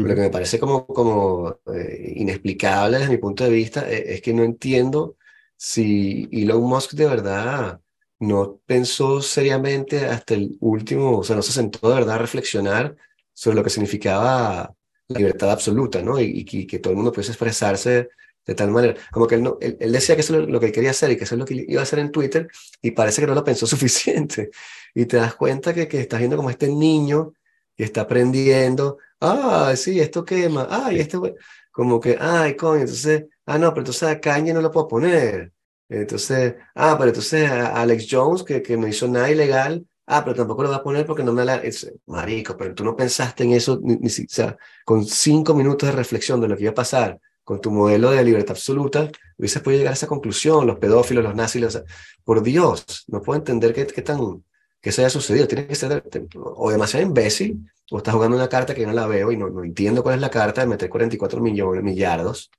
Lo 0.00 0.14
que 0.14 0.20
me 0.20 0.30
parece 0.30 0.58
como, 0.58 0.86
como 0.86 1.60
eh, 1.74 2.12
inexplicable 2.16 2.98
desde 2.98 3.10
mi 3.12 3.18
punto 3.18 3.44
de 3.44 3.50
vista 3.50 3.90
eh, 3.90 4.14
es 4.14 4.22
que 4.22 4.34
no 4.34 4.42
entiendo 4.44 5.16
si 5.56 6.28
Elon 6.32 6.62
Musk 6.62 6.92
de 6.92 7.06
verdad 7.06 7.80
no 8.18 8.60
pensó 8.66 9.22
seriamente 9.22 10.06
hasta 10.06 10.34
el 10.34 10.56
último, 10.60 11.18
o 11.18 11.24
sea, 11.24 11.36
no 11.36 11.42
se 11.42 11.52
sentó 11.52 11.88
de 11.88 11.94
verdad 11.96 12.16
a 12.16 12.18
reflexionar 12.18 12.96
sobre 13.32 13.56
lo 13.56 13.64
que 13.64 13.70
significaba 13.70 14.74
la 15.08 15.18
libertad 15.18 15.50
absoluta, 15.50 16.02
¿no? 16.02 16.20
Y, 16.20 16.24
y 16.24 16.44
que, 16.44 16.66
que 16.66 16.78
todo 16.78 16.92
el 16.92 16.96
mundo 16.96 17.12
pudiese 17.12 17.32
expresarse 17.32 18.08
de 18.46 18.54
tal 18.54 18.70
manera. 18.70 18.94
Como 19.10 19.26
que 19.26 19.36
él, 19.36 19.42
no, 19.42 19.58
él, 19.60 19.76
él 19.80 19.92
decía 19.92 20.14
que 20.14 20.20
eso 20.22 20.38
es 20.38 20.48
lo, 20.48 20.60
que 20.60 20.66
él 20.66 20.72
quería 20.72 20.90
hacer 20.90 21.10
y 21.10 21.16
que 21.16 21.24
eso 21.24 21.34
es 21.34 21.38
lo 21.38 21.44
que 21.46 21.64
iba 21.68 21.80
a 21.80 21.84
hacer 21.84 21.98
en 21.98 22.12
Twitter 22.12 22.48
y 22.82 22.90
parece 22.92 23.20
que 23.20 23.26
no 23.26 23.34
lo 23.34 23.44
pensó 23.44 23.66
suficiente. 23.68 24.50
Y 24.94 25.06
te 25.06 25.16
das 25.16 25.34
cuenta 25.34 25.74
que, 25.74 25.88
que 25.88 26.00
estás 26.00 26.18
viendo 26.18 26.36
como 26.36 26.50
este 26.50 26.68
niño 26.68 27.32
que 27.76 27.84
está 27.84 28.02
aprendiendo 28.02 28.98
ah, 29.24 29.74
sí, 29.76 30.00
esto 30.00 30.24
quema, 30.24 30.66
ay, 30.70 31.00
esto, 31.00 31.20
hue-". 31.22 31.36
como 31.72 32.00
que, 32.00 32.16
ay, 32.20 32.56
coño, 32.56 32.80
entonces, 32.80 33.24
ah, 33.46 33.58
no, 33.58 33.70
pero 33.70 33.80
entonces 33.80 34.02
a 34.04 34.20
Kanye 34.20 34.52
no 34.54 34.60
lo 34.60 34.70
puedo 34.70 34.88
poner. 34.88 35.52
Entonces, 35.88 36.56
ah, 36.74 36.96
pero 36.98 37.10
entonces 37.10 37.50
a 37.50 37.80
Alex 37.80 38.06
Jones, 38.10 38.42
que, 38.42 38.62
que 38.62 38.76
no 38.76 38.88
hizo 38.88 39.08
nada 39.08 39.30
ilegal, 39.30 39.86
ah, 40.06 40.22
pero 40.24 40.36
tampoco 40.36 40.62
lo 40.62 40.70
va 40.70 40.76
a 40.76 40.82
poner 40.82 41.06
porque 41.06 41.22
no 41.24 41.32
me 41.32 41.44
la... 41.44 41.56
Es, 41.56 41.92
marico, 42.06 42.56
pero 42.56 42.74
tú 42.74 42.84
no 42.84 42.96
pensaste 42.96 43.44
en 43.44 43.52
eso, 43.52 43.78
ni, 43.82 43.96
ni 43.96 44.08
o 44.08 44.10
sea, 44.28 44.56
con 44.84 45.04
cinco 45.04 45.54
minutos 45.54 45.88
de 45.88 45.94
reflexión 45.96 46.40
de 46.40 46.48
lo 46.48 46.56
que 46.56 46.62
iba 46.64 46.72
a 46.72 46.74
pasar 46.74 47.20
con 47.44 47.60
tu 47.60 47.70
modelo 47.70 48.10
de 48.10 48.24
libertad 48.24 48.52
absoluta, 48.52 49.10
hubieses 49.38 49.60
podido 49.62 49.78
llegar 49.80 49.92
a 49.92 49.94
esa 49.94 50.06
conclusión, 50.06 50.66
los 50.66 50.78
pedófilos, 50.78 51.22
los 51.24 51.34
nazis, 51.34 51.60
los- 51.62 51.82
por 52.24 52.42
Dios, 52.42 53.04
no 53.08 53.20
puedo 53.22 53.38
entender 53.38 53.74
qué, 53.74 53.86
qué 53.86 54.00
tan, 54.02 54.42
que 54.80 54.90
eso 54.90 55.02
haya 55.02 55.10
sucedido, 55.10 55.46
tiene 55.46 55.66
que 55.66 55.74
ser 55.74 56.02
o 56.34 56.70
demasiado 56.70 57.06
imbécil, 57.06 57.58
o 57.90 57.98
estás 57.98 58.14
jugando 58.14 58.36
una 58.36 58.48
carta 58.48 58.74
que 58.74 58.80
yo 58.82 58.86
no 58.86 58.92
la 58.94 59.06
veo 59.06 59.30
y 59.32 59.36
no, 59.36 59.50
no 59.50 59.62
entiendo 59.64 60.02
cuál 60.02 60.16
es 60.16 60.20
la 60.22 60.30
carta 60.30 60.62
de 60.62 60.66
meter 60.68 60.88
44 60.88 61.40
millones, 61.40 61.82
millardos 61.82 62.50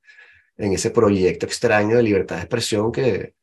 en 0.58 0.74
ese 0.74 0.92
proyecto 0.92 1.46
extraño 1.46 1.98
de 1.98 2.04
libertad 2.04 2.38
de 2.38 2.42
expresión 2.44 2.92
que, 2.92 3.36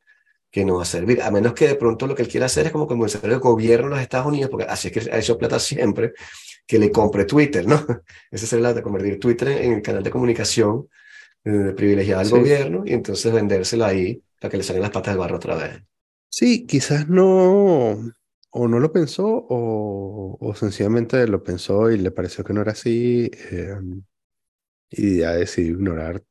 que 0.53 0.65
no 0.65 0.77
va 0.77 0.83
a 0.83 0.85
servir, 0.85 1.21
a 1.23 1.31
menos 1.31 1.53
que 1.55 1.67
de 1.69 1.75
pronto 1.75 2.07
lo 2.07 2.15
que 2.15 2.23
él 2.23 2.29
quiera 2.29 2.47
hacer 2.47 2.67
es 2.67 2.73
como 2.73 2.87
convencer 2.87 3.25
al 3.31 3.39
gobierno 3.41 3.87
de 3.89 3.95
los 3.95 4.01
Estados 4.03 4.27
Unidos, 4.27 4.51
porque 4.51 4.67
así 4.67 4.89
es 4.89 4.93
que 4.93 5.11
ha 5.11 5.19
hecho 5.19 5.37
plata 5.39 5.59
siempre, 5.59 6.13
que 6.67 6.79
le 6.79 6.91
compre 6.91 7.25
Twitter, 7.25 7.67
¿no? 7.67 7.75
Esa 8.31 8.57
es 8.57 8.61
la 8.63 8.73
de 8.75 8.83
convertir 8.83 9.19
Twitter 9.19 9.49
en 9.49 9.73
el 9.75 9.83
canal 9.83 10.03
de 10.03 10.11
comunicación 10.11 10.89
eh, 11.45 11.73
privilegiado 11.77 12.21
al 12.21 12.27
Sí. 12.27 12.31
gobierno 12.31 12.83
y 12.85 12.93
entonces 12.93 13.33
vendérselo 13.33 13.85
ahí 13.85 14.23
para 14.39 14.51
que 14.51 14.57
le 14.57 14.63
salgan 14.63 14.83
las 14.83 14.91
patas 14.91 15.13
del 15.13 15.19
barro 15.19 15.37
otra 15.37 15.55
vez. 15.55 15.83
Sí, 16.29 16.65
quizás 16.65 17.07
no, 17.09 17.91
o 18.51 18.67
no 18.67 18.79
lo 18.79 18.91
pensó, 18.91 19.25
o, 19.27 20.37
o 20.39 20.55
sencillamente 20.55 21.27
lo 21.27 21.43
pensó 21.43 21.91
y 21.91 21.97
le 21.99 22.11
pareció 22.11 22.43
que 22.43 22.53
no 22.53 22.61
era 22.61 22.71
así, 22.71 23.29
eh, 23.51 23.75
y 24.91 25.19
ya 25.19 25.33
decidió 25.33 25.73
ignorar 25.73 26.23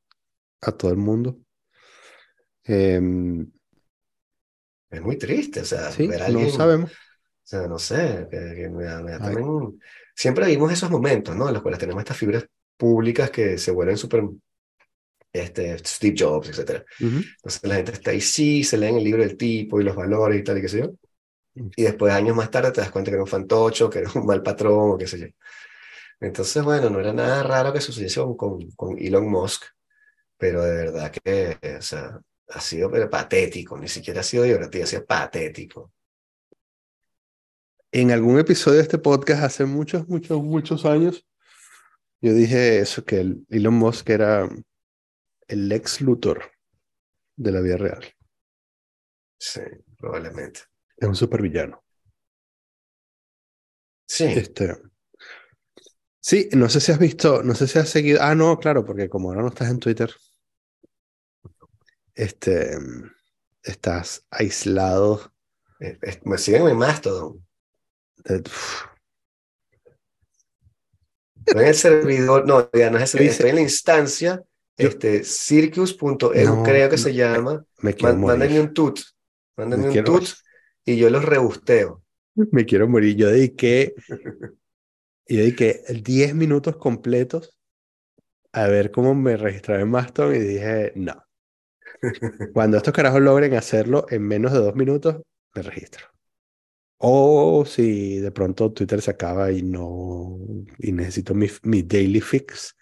a 0.62 0.72
todo 0.72 0.90
el 0.92 0.98
mundo. 0.98 1.40
Em, 2.64 3.50
Es 4.92 5.00
muy 5.02 5.16
triste, 5.18 5.60
o 5.60 5.64
sea, 5.64 5.90
sí, 5.90 6.06
ver 6.06 6.22
a 6.22 6.26
no 6.28 6.28
alguien, 6.28 6.48
o 6.48 6.58
sabemos. 6.58 6.92
sea, 7.42 7.66
no 7.68 7.78
sé, 7.78 8.28
que, 8.30 8.38
que 8.56 8.68
me 8.70 9.02
me 9.02 9.18
también... 9.18 9.80
Siempre 10.14 10.46
vimos 10.46 10.72
esos 10.72 10.90
momentos, 10.90 11.34
¿no? 11.36 11.48
En 11.48 11.54
los 11.54 11.62
cuales 11.62 11.80
tenemos 11.80 12.02
estas 12.02 12.18
figuras 12.18 12.46
públicas 12.76 13.30
que 13.30 13.58
se 13.58 13.70
vuelven 13.72 13.96
súper, 13.96 14.24
este, 15.32 15.78
Steve 15.78 16.14
Jobs, 16.18 16.48
etcétera. 16.50 16.84
Ujú. 17.00 17.22
Entonces 17.36 17.62
la 17.64 17.76
gente 17.76 17.92
está 17.92 18.10
ahí, 18.10 18.20
sí, 18.20 18.64
se 18.64 18.76
leen 18.78 18.96
el 18.96 19.04
libro 19.04 19.22
del 19.22 19.36
tipo 19.36 19.80
y 19.80 19.84
los 19.84 19.96
valores 19.96 20.40
y 20.40 20.44
tal, 20.44 20.58
y 20.58 20.62
qué 20.62 20.68
sé 20.68 20.78
yo. 20.80 20.92
Y 21.76 21.84
después, 21.84 22.12
años 22.14 22.36
más 22.36 22.50
tarde, 22.50 22.72
te 22.72 22.80
das 22.80 22.90
cuenta 22.90 23.10
que 23.10 23.16
era 23.16 23.24
un 23.24 23.28
fantocho, 23.28 23.90
que 23.90 24.00
era 24.00 24.10
un 24.14 24.26
mal 24.26 24.42
patrón, 24.42 24.92
o 24.92 24.98
qué 24.98 25.06
sé 25.06 25.20
yo. 25.20 25.26
Entonces, 26.20 26.62
bueno, 26.64 26.90
no 26.90 27.00
era 27.00 27.12
nada 27.12 27.42
raro 27.42 27.72
que 27.72 27.80
sucediese 27.80 28.20
con, 28.36 28.70
con 28.72 28.98
Elon 28.98 29.28
Musk, 29.30 29.64
pero 30.38 30.62
de 30.62 30.72
verdad 30.76 31.12
que, 31.12 31.58
o 31.78 31.82
sea, 31.82 32.20
ha 32.48 32.60
sido 32.60 32.90
pero 32.90 33.08
patético, 33.08 33.78
ni 33.78 33.88
siquiera 33.88 34.20
ha 34.20 34.24
sido 34.24 34.44
divertido, 34.44 34.84
ha 34.84 34.86
sido 34.86 35.04
patético. 35.06 35.92
En 37.90 38.10
algún 38.10 38.38
episodio 38.38 38.78
de 38.78 38.84
este 38.84 38.98
podcast 38.98 39.42
hace 39.42 39.64
muchos, 39.66 40.08
muchos, 40.08 40.42
muchos 40.42 40.84
años, 40.84 41.26
yo 42.20 42.32
dije 42.32 42.78
eso, 42.78 43.04
que 43.04 43.20
el 43.20 43.46
Elon 43.50 43.74
Musk 43.74 44.08
era 44.08 44.48
el 45.48 45.68
Lex 45.68 46.00
Luthor 46.00 46.52
de 47.36 47.52
la 47.52 47.60
vida 47.60 47.76
real. 47.76 48.04
Sí, 49.38 49.60
probablemente. 49.98 50.60
Es 50.96 51.08
un 51.08 51.16
supervillano. 51.16 51.82
Sí, 54.06 54.24
Este, 54.24 54.76
sí, 56.20 56.48
no 56.52 56.68
sé 56.68 56.80
si 56.80 56.92
has 56.92 56.98
visto, 56.98 57.42
no 57.42 57.54
sé 57.54 57.66
si 57.66 57.78
has 57.78 57.88
seguido. 57.88 58.20
Ah, 58.22 58.34
no, 58.34 58.58
claro, 58.58 58.84
porque 58.84 59.08
como 59.08 59.30
ahora 59.30 59.42
no 59.42 59.48
estás 59.48 59.70
en 59.70 59.80
Twitter, 59.80 60.14
este, 62.14 62.76
estás 63.62 64.26
aislado. 64.30 65.32
me 66.24 66.38
siguen 66.38 66.68
en 66.68 66.76
Mastodon. 66.78 67.44
de- 68.24 68.42
Estoy 71.44 71.62
en 71.62 71.68
el 71.68 71.74
servidor, 71.74 72.46
no, 72.46 72.70
ya 72.72 72.90
no 72.90 72.98
es 72.98 73.02
el 73.02 73.08
servidor, 73.08 73.30
dice- 73.30 73.32
estoy 73.32 73.50
en 73.50 73.56
la 73.56 73.62
instancia, 73.62 74.42
Yo- 74.78 74.88
este, 74.88 75.24
circus.eu, 75.24 76.44
No, 76.44 76.62
creo 76.62 76.88
que 76.88 76.96
no, 76.96 77.02
se 77.02 77.14
llama. 77.14 77.64
me 77.82 77.94
Mándenme 77.98 78.60
un 78.60 78.72
tut, 78.72 79.00
mándenme 79.56 79.90
Me 79.90 79.98
un 80.00 80.04
tut 80.04 80.28
y 80.84 80.96
yo 80.96 81.10
los 81.10 81.24
rebusteo. 81.24 82.02
Me 82.52 82.64
quiero 82.64 82.88
morir. 82.88 83.16
Yo 83.16 83.28
dediqué, 83.28 83.94
yo 84.08 85.38
dediqué 85.38 85.82
10 86.02 86.34
minutos 86.34 86.76
completos 86.76 87.58
a 88.52 88.66
ver 88.68 88.90
cómo 88.90 89.14
me 89.14 89.36
registraba 89.36 89.80
en 89.82 89.90
Mastodon 89.90 90.36
y 90.36 90.38
dije, 90.38 90.92
no. 90.94 91.22
Cuando 92.52 92.76
estos 92.76 92.92
carajos 92.92 93.20
logren 93.20 93.54
hacerlo 93.54 94.06
en 94.10 94.22
menos 94.22 94.52
de 94.52 94.58
dos 94.58 94.74
minutos, 94.74 95.22
me 95.54 95.62
registro. 95.62 96.06
O 96.98 97.64
si 97.64 98.18
de 98.18 98.30
pronto 98.30 98.72
Twitter 98.72 99.02
se 99.02 99.10
acaba 99.10 99.50
y 99.50 99.62
no, 99.62 100.38
y 100.78 100.92
necesito 100.92 101.34
mi, 101.34 101.48
mi 101.62 101.82
daily 101.82 102.20
fix, 102.20 102.76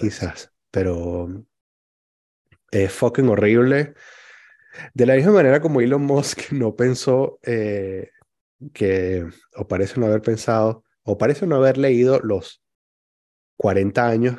quizás. 0.00 0.52
Pero 0.70 1.44
es 2.70 2.92
fucking 2.92 3.28
horrible. 3.28 3.94
De 4.92 5.06
la 5.06 5.14
misma 5.14 5.32
manera 5.32 5.60
como 5.60 5.80
Elon 5.80 6.02
Musk 6.02 6.50
no 6.52 6.74
pensó 6.74 7.38
eh, 7.42 8.10
que, 8.72 9.26
o 9.56 9.68
parece 9.68 10.00
no 10.00 10.06
haber 10.06 10.22
pensado, 10.22 10.84
o 11.02 11.16
parece 11.18 11.46
no 11.46 11.56
haber 11.56 11.78
leído 11.78 12.20
los 12.20 12.62
40 13.56 14.06
años 14.06 14.38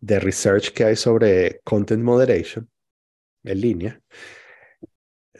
de 0.00 0.20
research 0.20 0.72
que 0.72 0.84
hay 0.84 0.96
sobre 0.96 1.60
content 1.64 2.02
moderation 2.02 2.70
en 3.46 3.60
línea. 3.60 4.00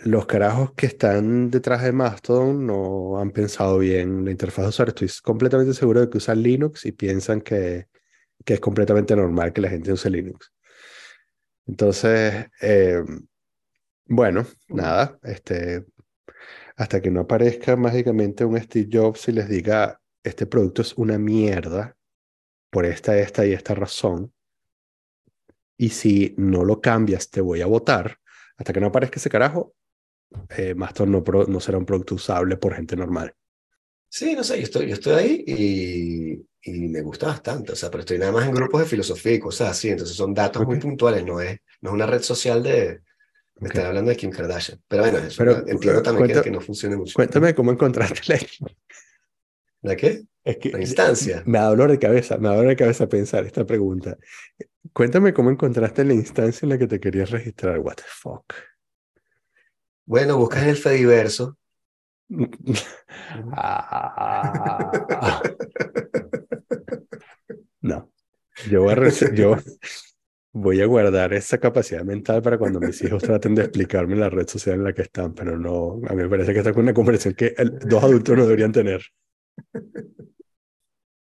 Los 0.04 0.26
carajos 0.26 0.72
que 0.74 0.86
están 0.86 1.50
detrás 1.50 1.82
de 1.82 1.92
Mastodon 1.92 2.66
no 2.66 3.18
han 3.18 3.30
pensado 3.30 3.78
bien 3.78 4.24
la 4.24 4.30
interfaz 4.30 4.64
de 4.64 4.68
usuario. 4.68 4.94
Estoy 4.94 5.08
completamente 5.22 5.74
seguro 5.74 6.00
de 6.00 6.10
que 6.10 6.18
usan 6.18 6.42
Linux 6.42 6.84
y 6.86 6.92
piensan 6.92 7.40
que, 7.40 7.88
que 8.44 8.54
es 8.54 8.60
completamente 8.60 9.16
normal 9.16 9.52
que 9.52 9.62
la 9.62 9.70
gente 9.70 9.92
use 9.92 10.10
Linux. 10.10 10.52
Entonces, 11.66 12.46
eh, 12.60 13.02
bueno, 14.04 14.46
nada, 14.68 15.18
este, 15.24 15.84
hasta 16.76 17.00
que 17.00 17.10
no 17.10 17.20
aparezca 17.20 17.74
mágicamente 17.76 18.44
un 18.44 18.60
Steve 18.60 18.88
Jobs 18.92 19.28
y 19.28 19.32
les 19.32 19.48
diga, 19.48 20.00
este 20.22 20.46
producto 20.46 20.82
es 20.82 20.94
una 20.94 21.18
mierda 21.18 21.96
por 22.70 22.84
esta, 22.84 23.18
esta 23.18 23.46
y 23.46 23.52
esta 23.52 23.74
razón, 23.74 24.32
y 25.76 25.90
si 25.90 26.34
no 26.38 26.64
lo 26.64 26.80
cambias 26.80 27.30
te 27.30 27.40
voy 27.40 27.60
a 27.62 27.66
votar, 27.66 28.18
hasta 28.56 28.72
que 28.72 28.80
no 28.80 28.86
aparezca 28.88 29.18
ese 29.18 29.30
carajo, 29.30 29.74
eh, 30.56 30.74
Mastodon 30.74 31.12
no, 31.12 31.22
pro- 31.24 31.46
no 31.46 31.60
será 31.60 31.78
un 31.78 31.84
producto 31.86 32.14
usable 32.14 32.56
por 32.56 32.74
gente 32.74 32.96
normal. 32.96 33.34
Sí, 34.08 34.34
no 34.34 34.42
sé, 34.44 34.56
yo 34.58 34.62
estoy, 34.64 34.86
yo 34.88 34.94
estoy 34.94 35.12
ahí 35.14 35.44
y, 35.46 36.70
y 36.70 36.88
me 36.88 37.02
gusta 37.02 37.26
bastante, 37.26 37.72
o 37.72 37.76
sea, 37.76 37.90
pero 37.90 38.00
estoy 38.00 38.18
nada 38.18 38.32
más 38.32 38.46
en 38.48 38.54
grupos 38.54 38.80
de 38.80 38.86
filosofía 38.86 39.32
y 39.34 39.38
cosas 39.40 39.70
así, 39.70 39.90
entonces 39.90 40.16
son 40.16 40.32
datos 40.32 40.64
muy 40.66 40.76
Ok. 40.76 40.82
puntuales, 40.82 41.24
no 41.24 41.40
es, 41.40 41.58
no 41.82 41.90
es 41.90 41.94
una 41.94 42.06
red 42.06 42.22
social 42.22 42.62
de, 42.62 43.00
me 43.56 43.68
Ok. 43.68 43.74
estar 43.74 43.86
hablando 43.86 44.10
de 44.10 44.16
Kim 44.16 44.30
Kardashian. 44.30 44.80
Pero 44.88 45.02
bueno, 45.02 45.18
eso 45.18 45.36
Pero, 45.38 45.58
entiendo 45.66 46.02
también 46.02 46.26
que- 46.28 46.32
cuenta- 46.32 46.42
que, 46.42 46.50
no 46.50 46.60
funcione 46.60 46.96
mucho. 46.96 47.12
Cuéntame 47.14 47.54
cómo 47.54 47.72
encontraste 47.72 48.20
la, 48.32 48.38
¿La 49.82 49.96
qué? 49.96 50.24
es 50.44 50.56
que 50.58 50.70
La 50.70 50.80
instancia. 50.80 51.42
Me 51.46 51.58
da 51.58 51.66
dolor 51.68 51.90
de 51.90 51.98
cabeza, 51.98 52.38
me 52.38 52.48
da 52.48 52.54
dolor 52.54 52.70
de 52.70 52.76
cabeza 52.76 53.08
pensar 53.08 53.44
esta 53.44 53.64
pregunta. 53.66 54.16
Cuéntame 54.92 55.32
cómo 55.32 55.50
encontraste 55.50 56.04
la 56.04 56.14
instancia 56.14 56.64
en 56.66 56.70
la 56.70 56.78
que 56.78 56.86
te 56.86 57.00
querías 57.00 57.30
registrar. 57.30 57.78
What 57.80 57.96
the 57.96 58.02
fuck? 58.06 58.52
Bueno, 60.04 60.36
buscas 60.38 60.64
el 60.66 60.76
Fediverso. 60.76 61.56
Ah. 63.52 64.90
No, 67.80 68.10
yo 68.68 68.82
voy 68.82 68.92
a, 68.94 69.08
yo 69.32 69.56
voy 70.52 70.80
a 70.80 70.86
guardar 70.86 71.32
esa 71.34 71.58
capacidad 71.58 72.02
mental 72.02 72.42
para 72.42 72.58
cuando 72.58 72.80
mis 72.80 73.00
hijos 73.02 73.22
traten 73.22 73.54
de 73.54 73.62
explicarme 73.62 74.16
la 74.16 74.28
red 74.30 74.48
social 74.48 74.76
en 74.76 74.84
la 74.84 74.92
que 74.92 75.02
están, 75.02 75.34
pero 75.34 75.56
no, 75.58 76.00
a 76.08 76.14
mí 76.14 76.22
me 76.22 76.28
parece 76.28 76.52
que 76.52 76.58
esta 76.58 76.70
es 76.70 76.76
una 76.76 76.94
conversación 76.94 77.34
que 77.34 77.54
el- 77.56 77.78
dos 77.78 78.02
adultos 78.02 78.36
no 78.36 78.44
deberían 78.44 78.72
tener. 78.72 79.02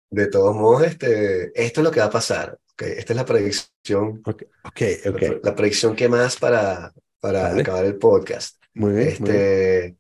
De 0.10 0.28
todos 0.28 0.56
modos, 0.56 0.84
este, 0.84 1.52
esto 1.62 1.82
es 1.82 1.84
lo 1.84 1.92
que 1.92 2.00
va 2.00 2.06
a 2.06 2.12
pasar. 2.12 2.58
¿Ok? 2.74 2.82
Esta 2.84 3.14
es 3.14 3.18
la 3.18 3.26
predicción, 3.26 4.22
Ok, 4.26 4.44
ok, 4.64 4.82
la, 5.06 5.12
ok. 5.12 5.18
pre- 5.18 5.42
la 5.44 5.56
predicción 5.56 5.96
que 5.96 6.10
más 6.10 6.38
para, 6.38 6.94
para 7.20 7.44
Vale. 7.44 7.62
acabar 7.62 7.86
el 7.86 7.96
podcast. 7.98 8.58
Muy 8.74 8.94
bien, 8.94 9.16
muy 9.20 9.32
bien. 9.32 9.42
Este, 9.42 9.98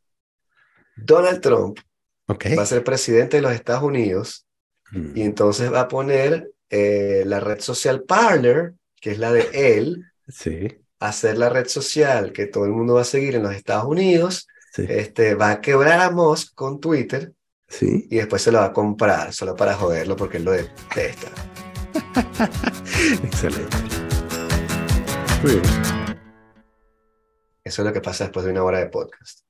Donald 0.95 1.41
Trump 1.41 1.79
Ok. 2.27 2.45
va 2.57 2.63
a 2.63 2.65
ser 2.65 2.83
presidente 2.83 3.37
de 3.37 3.41
los 3.43 3.51
Estados 3.53 3.83
Unidos 3.83 4.45
Mm, 4.91 5.17
y 5.17 5.21
entonces 5.23 5.73
va 5.73 5.81
a 5.81 5.87
poner 5.87 6.51
eh, 6.69 7.23
la 7.25 7.39
red 7.39 7.59
social 7.61 8.03
Parler, 8.03 8.73
que 9.01 9.11
es 9.11 9.17
la 9.17 9.31
de 9.31 9.49
él, 9.53 10.05
Sí, 10.27 10.67
a 10.99 11.11
ser 11.11 11.37
la 11.39 11.49
red 11.49 11.67
social 11.67 12.31
que 12.31 12.45
todo 12.45 12.65
el 12.65 12.71
mundo 12.71 12.93
va 12.95 13.01
a 13.01 13.05
seguir 13.05 13.33
en 13.35 13.43
los 13.43 13.55
Estados 13.55 13.85
Unidos. 13.85 14.47
sí, 14.71 14.85
Este, 14.87 15.33
va 15.35 15.49
a 15.51 15.61
quebrar 15.61 15.99
a 15.99 16.11
Musk 16.11 16.53
con 16.53 16.79
Twitter 16.79 17.33
sí. 17.67 18.07
y 18.09 18.17
después 18.17 18.41
se 18.43 18.51
lo 18.51 18.59
va 18.59 18.65
a 18.65 18.73
comprar 18.73 19.33
solo 19.33 19.55
para 19.55 19.73
joderlo 19.73 20.15
porque 20.15 20.37
él 20.37 20.43
lo 20.45 20.51
detesta. 20.51 21.31
Excelente. 23.23 23.77
Muy 25.43 25.53
bien. 25.53 25.63
Eso 27.63 27.81
es 27.81 27.85
lo 27.85 27.93
que 27.93 28.01
pasa 28.01 28.25
después 28.25 28.45
de 28.45 28.51
una 28.51 28.63
hora 28.63 28.79
de 28.79 28.87
podcast. 28.87 29.41